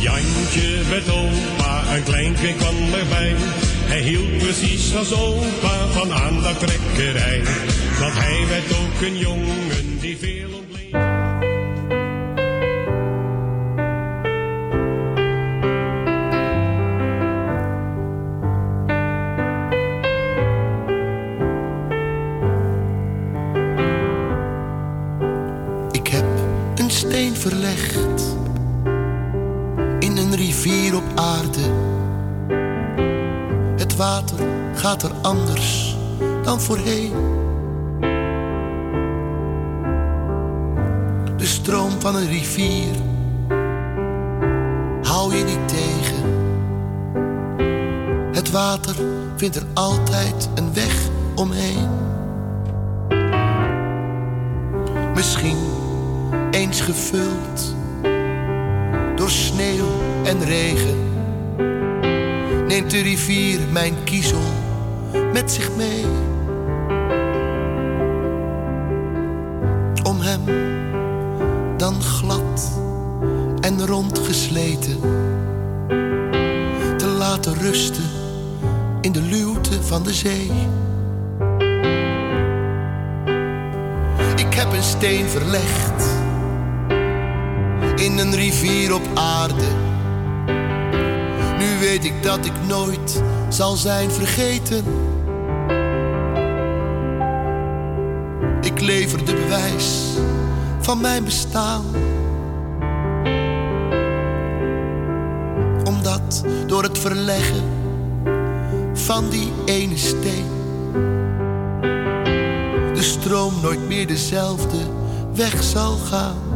[0.00, 3.34] Jantje werd opa, een kleinkind kwam erbij.
[3.84, 7.42] Hij hield precies als opa van aandachttrekkerij.
[8.00, 10.71] Want hij werd ook een jongen die veel
[34.02, 35.96] water gaat er anders
[36.42, 37.12] dan voorheen.
[41.36, 42.94] De stroom van een rivier
[45.02, 46.22] hou je niet tegen.
[48.32, 48.94] Het water
[49.36, 51.88] vindt er altijd een weg omheen.
[55.14, 55.58] Misschien
[56.50, 57.74] eens gevuld
[59.16, 59.88] door sneeuw
[60.24, 61.11] en regen.
[62.82, 64.42] Neemt de rivier mijn kiezel
[65.32, 66.04] met zich mee.
[70.02, 70.40] Om hem
[71.76, 72.72] dan glad
[73.60, 75.00] en rondgesleten
[76.96, 78.10] te laten rusten
[79.00, 80.50] in de luwte van de zee.
[84.36, 86.04] Ik heb een steen verlegd
[87.96, 89.91] in een rivier op aarde.
[91.82, 94.84] Weet ik dat ik nooit zal zijn vergeten.
[98.60, 100.02] Ik lever de bewijs
[100.80, 101.84] van mijn bestaan.
[105.84, 107.62] Omdat door het verleggen
[108.92, 110.46] van die ene steen
[112.94, 114.78] de stroom nooit meer dezelfde
[115.34, 116.51] weg zal gaan.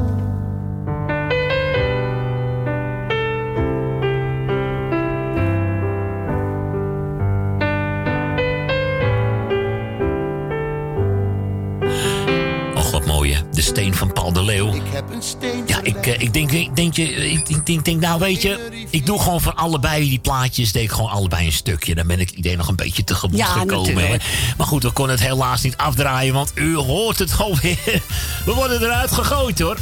[13.77, 14.75] Steen van Paul de Leeuw.
[14.75, 17.85] Ik heb een steen Ja, ik, eh, ik, denk, ik, denk, je, ik, denk, denk,
[17.85, 21.47] denk, nou weet je, ik doe gewoon van allebei die plaatjes, deed ik gewoon allebei
[21.47, 21.95] een stukje.
[21.95, 24.07] Dan ben ik idee nog een beetje tegemoet Ja, gekomen.
[24.09, 24.17] Hè.
[24.57, 28.03] Maar goed, we konden het helaas niet afdraaien, want u hoort het alweer.
[28.47, 29.79] We worden eruit gegooid hoor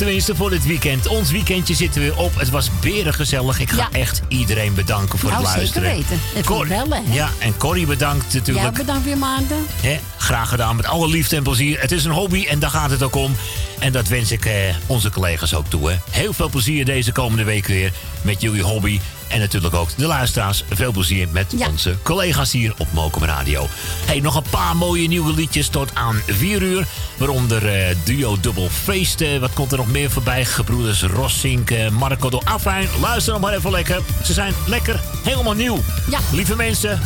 [0.00, 1.06] tenminste voor dit weekend.
[1.06, 2.38] Ons weekendje zitten weer op.
[2.38, 3.60] Het was beren gezellig.
[3.60, 5.90] Ik ga echt iedereen bedanken voor het nou, luisteren.
[5.90, 6.44] zeker weten.
[6.44, 7.14] Cor bellen, hè?
[7.14, 8.66] Ja, en Corrie bedankt natuurlijk.
[8.66, 9.66] Ja, bedankt weer maanden.
[9.80, 9.98] He?
[10.16, 11.80] Graag gedaan, met alle liefde en plezier.
[11.80, 13.36] Het is een hobby en daar gaat het ook om.
[13.78, 14.54] En dat wens ik eh,
[14.86, 15.90] onze collega's ook toe.
[15.90, 15.96] Hè?
[16.10, 19.00] Heel veel plezier deze komende week weer met jullie hobby.
[19.30, 20.64] En natuurlijk ook de luisteraars.
[20.70, 23.66] Veel plezier met onze collega's hier op Mokum Radio.
[24.06, 26.86] Hey, nog een paar mooie nieuwe liedjes tot aan 4 uur.
[27.16, 29.20] Waaronder uh, Duo Double Feest.
[29.20, 30.44] Eh, wat komt er nog meer voorbij?
[30.44, 32.88] Gebroeders Rossink, eh, Marco Do Afijn.
[33.00, 34.00] Luister nog maar even lekker.
[34.24, 35.78] Ze zijn lekker helemaal nieuw.
[36.10, 36.18] Ja.
[36.32, 37.00] Lieve mensen.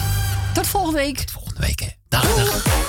[0.55, 1.17] Tot volgende week.
[1.17, 1.89] Tot volgende week, hè.
[2.09, 2.35] dag.
[2.35, 2.84] dag.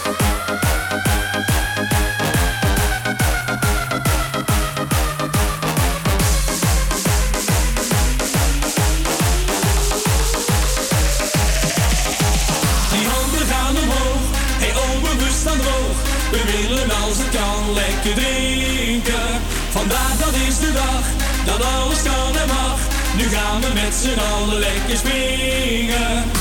[23.59, 26.34] met z'n allen lekker springen.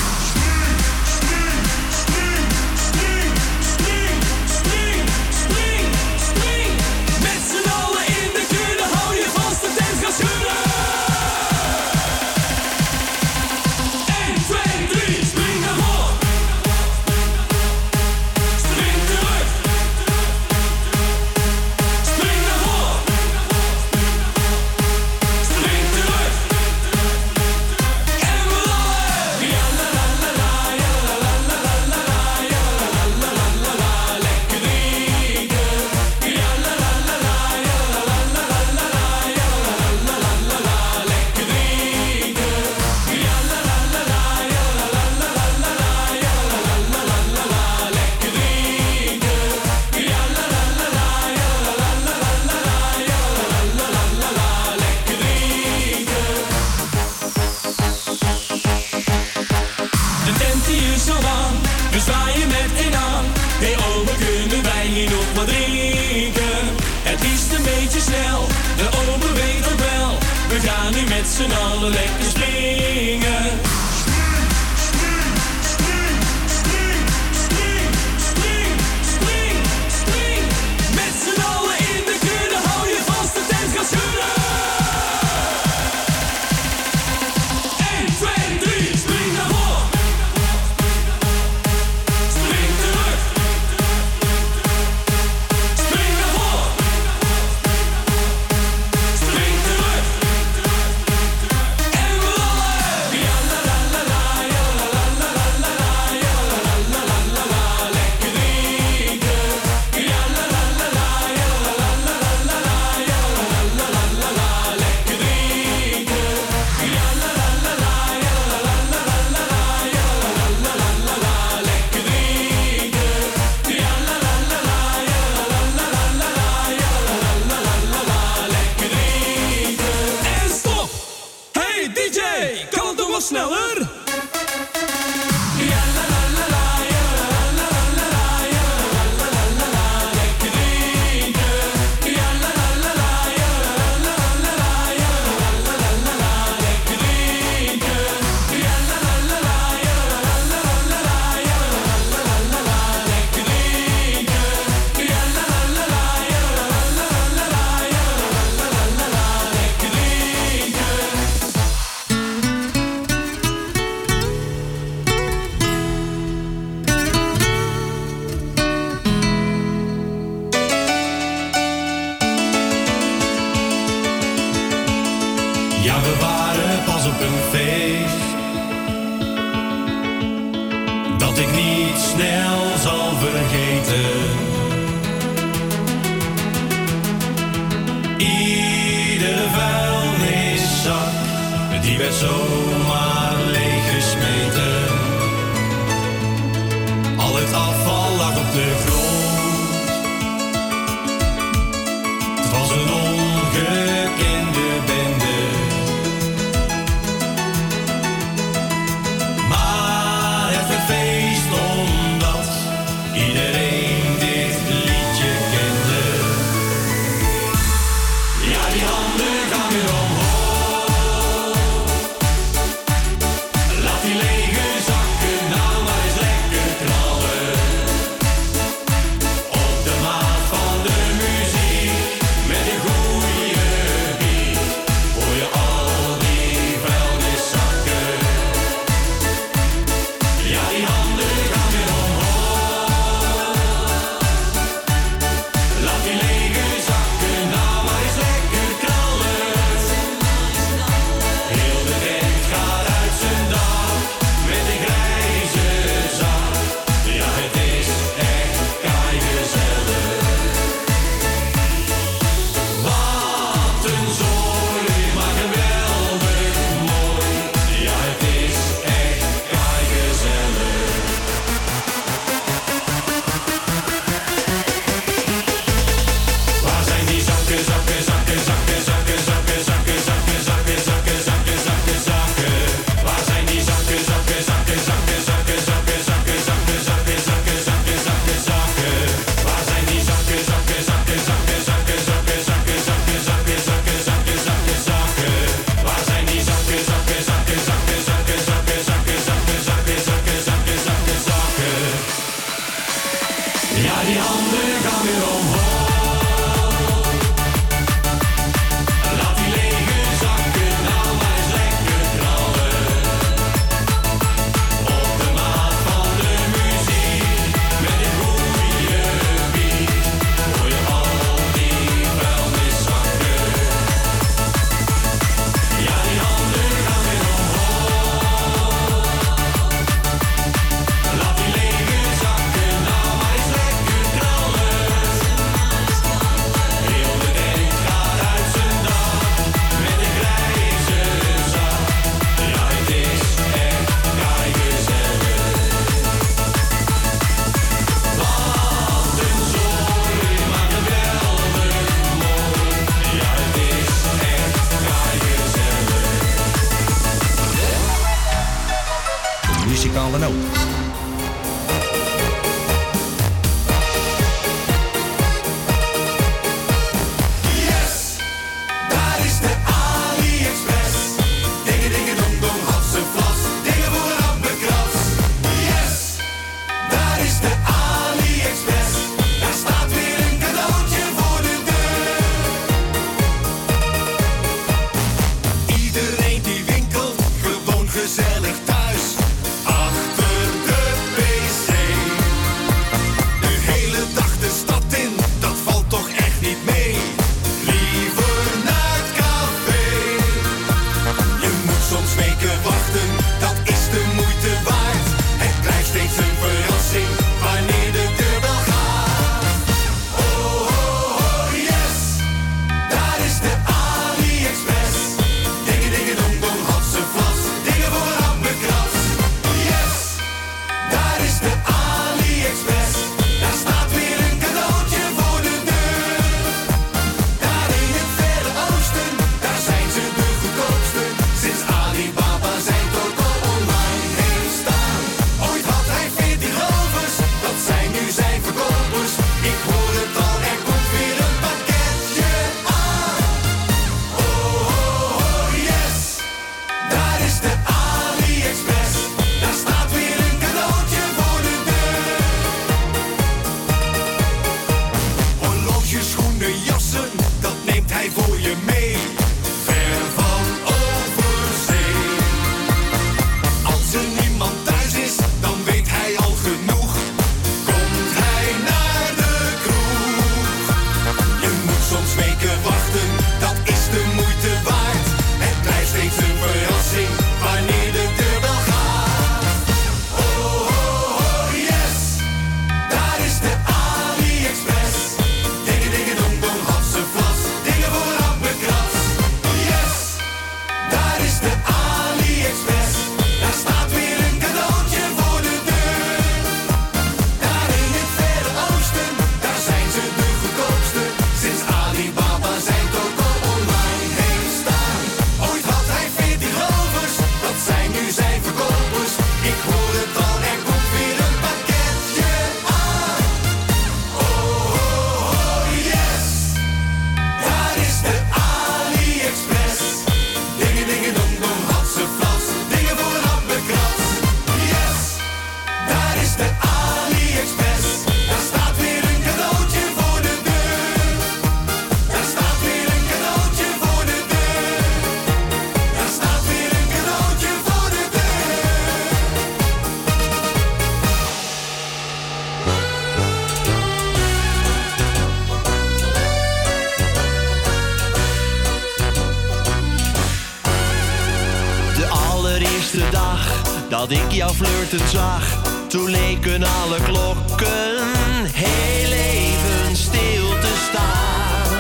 [553.89, 555.63] dat ik jou flirten zag.
[555.89, 558.13] Toen leken alle klokken
[558.53, 561.73] heel even stil te staan.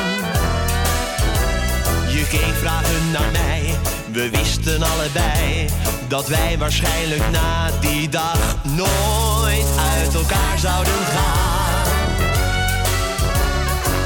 [2.10, 3.74] Je keek vragen naar mij,
[4.12, 5.66] we wisten allebei
[6.08, 11.62] dat wij waarschijnlijk na die dag nooit uit elkaar zouden gaan.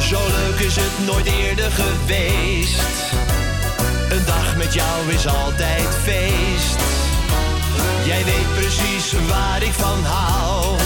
[0.00, 3.12] Zo leuk is het nooit eerder geweest.
[4.10, 6.87] Een dag met jou is altijd feest.
[8.08, 10.76] Jij weet precies waar ik van hou.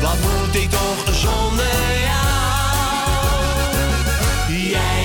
[0.00, 2.22] Wat moet ik toch zonder jou?
[4.48, 5.01] Jij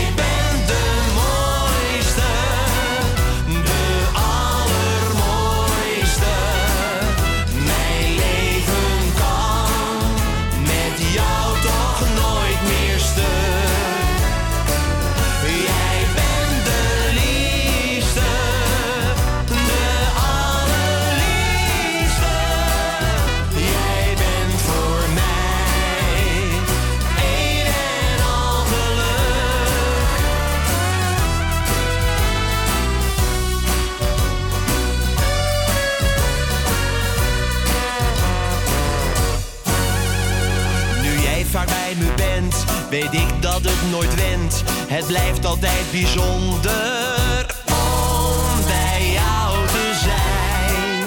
[42.90, 44.64] weet ik dat het nooit wendt.
[44.88, 51.06] Het blijft altijd bijzonder om bij jou te zijn.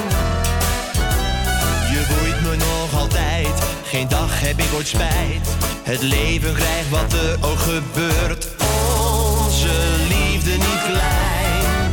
[1.93, 5.57] Je boeit me nog altijd, geen dag heb ik ooit spijt.
[5.83, 8.49] Het leven krijgt wat er ook gebeurt.
[9.39, 9.73] Onze
[10.09, 11.93] liefde niet klein.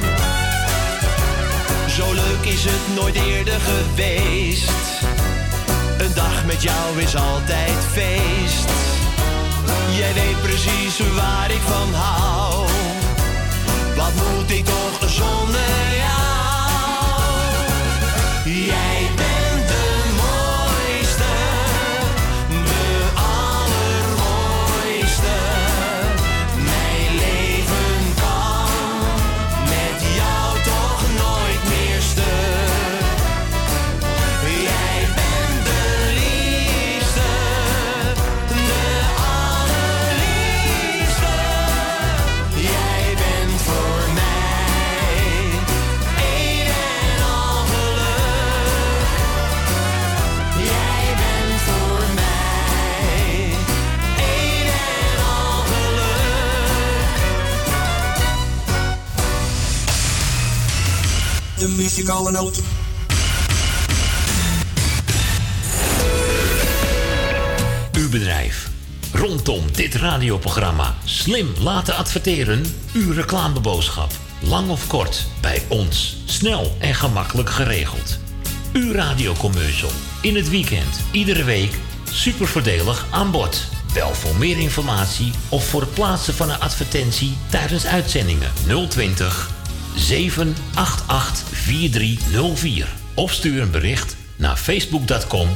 [1.90, 4.72] Zo leuk is het nooit eerder geweest.
[5.98, 8.97] Een dag met jou is altijd feest.
[9.95, 12.66] Jij weet precies waar ik van hou.
[13.95, 16.27] Wat moet ik toch zonder jou?
[61.77, 62.59] Muzikale noot.
[67.97, 68.69] Uw bedrijf.
[69.14, 72.65] Rondom dit radioprogramma slim laten adverteren.
[72.93, 74.11] Uw reclameboodschap.
[74.39, 76.17] Lang of kort, bij ons.
[76.25, 78.19] Snel en gemakkelijk geregeld.
[78.73, 79.91] Uw radiocommercial.
[80.22, 81.80] In het weekend, iedere week.
[82.11, 83.64] Super voordelig aan bod.
[83.93, 88.51] Bel voor meer informatie of voor het plaatsen van een advertentie tijdens uitzendingen
[88.89, 89.56] 020
[89.98, 92.88] 788 4304.
[93.14, 95.50] Of stuur een bericht naar facebook.com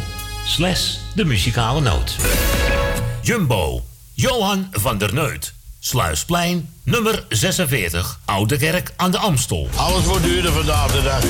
[0.45, 2.15] slash de muzikale noot.
[3.21, 5.53] Jumbo, Johan van der Neut.
[5.79, 9.69] Sluisplein, nummer 46, Oude Kerk aan de Amstel.
[9.75, 11.23] Alles wordt duurder vandaag de dag.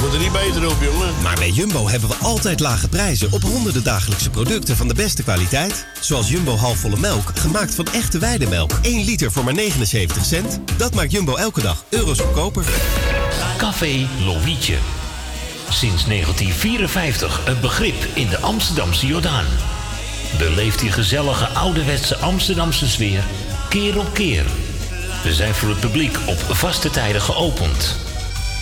[0.00, 1.22] Moet er niet beter op, jongen.
[1.22, 5.22] Maar bij Jumbo hebben we altijd lage prijzen op honderden dagelijkse producten van de beste
[5.22, 5.86] kwaliteit.
[6.00, 8.72] Zoals Jumbo halfvolle melk, gemaakt van echte weidemelk.
[8.82, 10.60] 1 liter voor maar 79 cent.
[10.76, 12.64] Dat maakt Jumbo elke dag euro's goedkoper.
[13.56, 14.76] Café Lovietje.
[15.68, 19.46] Sinds 1954 een begrip in de Amsterdamse Jordaan.
[20.38, 23.24] Beleeft die gezellige ouderwetse Amsterdamse sfeer
[23.74, 24.44] keer op keer.
[25.24, 27.96] We zijn voor het publiek op vaste tijden geopend.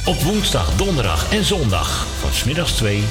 [0.05, 3.05] Op woensdag, donderdag en zondag van smiddags 2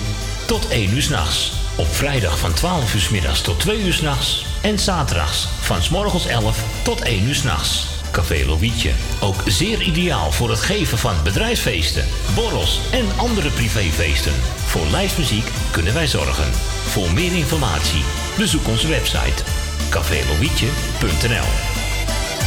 [0.46, 1.52] tot 1 uur s'nachts.
[1.76, 4.46] Op vrijdag van 12 uur 's middags tot 2 uur s'nachts.
[4.62, 7.88] En zaterdags van 's morgens 11 tot 1 uur s'nachts.
[8.12, 8.92] Café Lovietje.
[9.20, 12.06] Ook zeer ideaal voor het geven van bedrijfsfeesten,
[12.36, 14.34] borrels en andere privéfeesten.
[14.66, 16.52] Voor lijstmuziek kunnen wij zorgen.
[16.88, 18.04] Voor meer informatie
[18.38, 19.44] bezoek onze website
[19.90, 21.71] cafélovietje.nl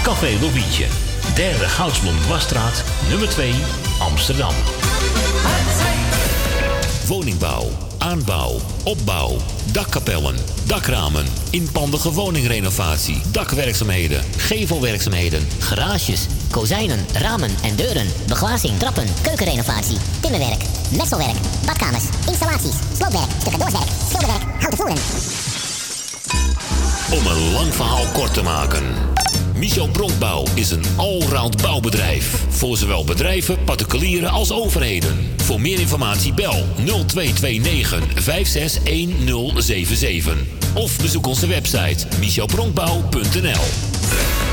[0.05, 0.87] Café Lovietje,
[1.35, 3.55] derde Goudsblom Wasstraat, nummer 2,
[3.99, 4.55] Amsterdam.
[7.07, 7.69] Woningbouw,
[7.99, 9.37] aanbouw, opbouw,
[9.73, 20.63] dakkapellen, dakramen, inpandige woningrenovatie, dakwerkzaamheden, gevelwerkzaamheden, Garages, kozijnen, ramen en deuren, beglazing, trappen, keukenrenovatie, timmerwerk,
[20.97, 24.99] messelwerk, badkamers, installaties, sloopwerk, stucadoorswerk, schilderwerk, houten voeren.
[27.11, 29.13] Om een lang verhaal kort te maken.
[29.57, 32.45] Michel Bronkbouw is een allround bouwbedrijf.
[32.49, 35.17] Voor zowel bedrijven, particulieren als overheden.
[35.37, 40.37] Voor meer informatie bel 0229 561077.
[40.75, 44.44] Of bezoek onze website michelbronkbouw.nl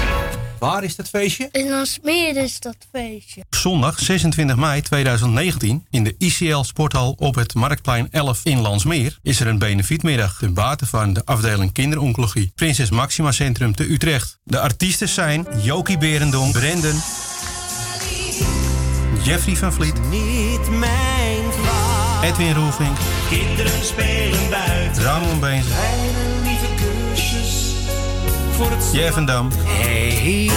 [0.62, 1.50] Waar is dat feestje?
[1.52, 3.44] In Alsmeer is dat feestje.
[3.50, 9.40] Zondag 26 mei 2019 in de ICL Sporthal op het Marktplein 11 in Landsmeer is
[9.40, 14.40] er een benefietmiddag ten bate van de afdeling kinderoncologie Prinses Maxima Centrum te Utrecht.
[14.44, 17.02] De artiesten zijn Jokie Berendonk, Brendan,
[19.24, 22.30] Jeffrey van Vliet, Niet mijn vader.
[22.30, 22.98] Edwin Roelvink,
[23.30, 25.04] Kinderen spelen buiten.
[25.04, 25.66] Ramon Beens,
[28.62, 30.50] voor het Jeff van Dam, Hey.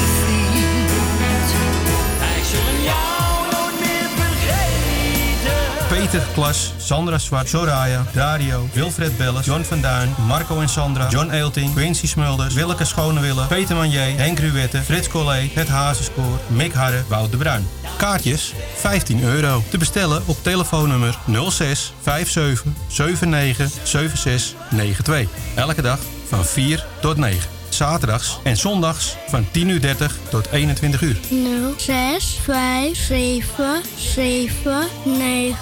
[5.88, 11.30] Peter Klas, Sandra Zwart, Soraya, Dario, Wilfred Belles, John van Duin, Marco en Sandra, John
[11.30, 17.02] Eelting, Quincy Smulders, Willeke Schonewille, Peter Manier, Henk Ruwette, Frits Collé, Het Hazenspoor, Mick Harre,
[17.08, 17.68] Wout de Bruin.
[17.96, 19.62] Kaartjes 15 euro.
[19.70, 21.18] Te bestellen op telefoonnummer
[21.48, 25.28] 06 57 79 76 92.
[25.54, 27.53] Elke dag van 4 tot 9.
[27.74, 31.16] Zaterdags en zondags van 10.30 uur 30 tot 21 uur.
[31.30, 35.56] 0, 6, 5, 7, 7, 9,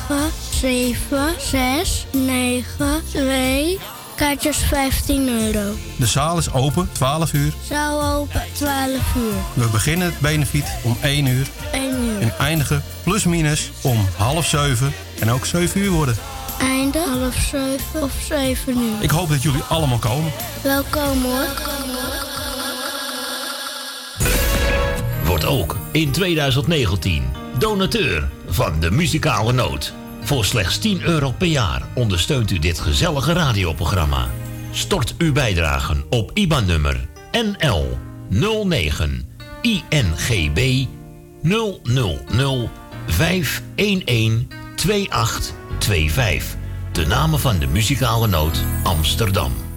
[0.51, 3.79] 7, 6, 9, 2.
[4.17, 5.75] Kaartjes 15 euro.
[5.97, 7.53] De zaal is open 12 uur.
[7.69, 9.33] Zaal open 12 uur.
[9.55, 12.21] We beginnen het benefiet om 1 uur 1 uur.
[12.21, 16.17] en eindigen plus minus om half 7 en ook 7 uur worden.
[16.63, 19.03] Einde half 7 of 7 uur.
[19.03, 20.33] Ik hoop dat jullie allemaal komen.
[20.63, 21.47] Welkom hoor.
[25.25, 27.25] Wordt Word ook in 2019
[27.59, 29.93] donateur van de muzikale noot.
[30.23, 34.29] Voor slechts 10 euro per jaar ondersteunt u dit gezellige radioprogramma.
[34.71, 40.87] Stort uw bijdragen op IBAN-nummer NL 09 INGB
[41.43, 42.71] 000
[43.07, 46.57] 511 2825.
[46.93, 49.72] De namen van de muzikale noot Amsterdam.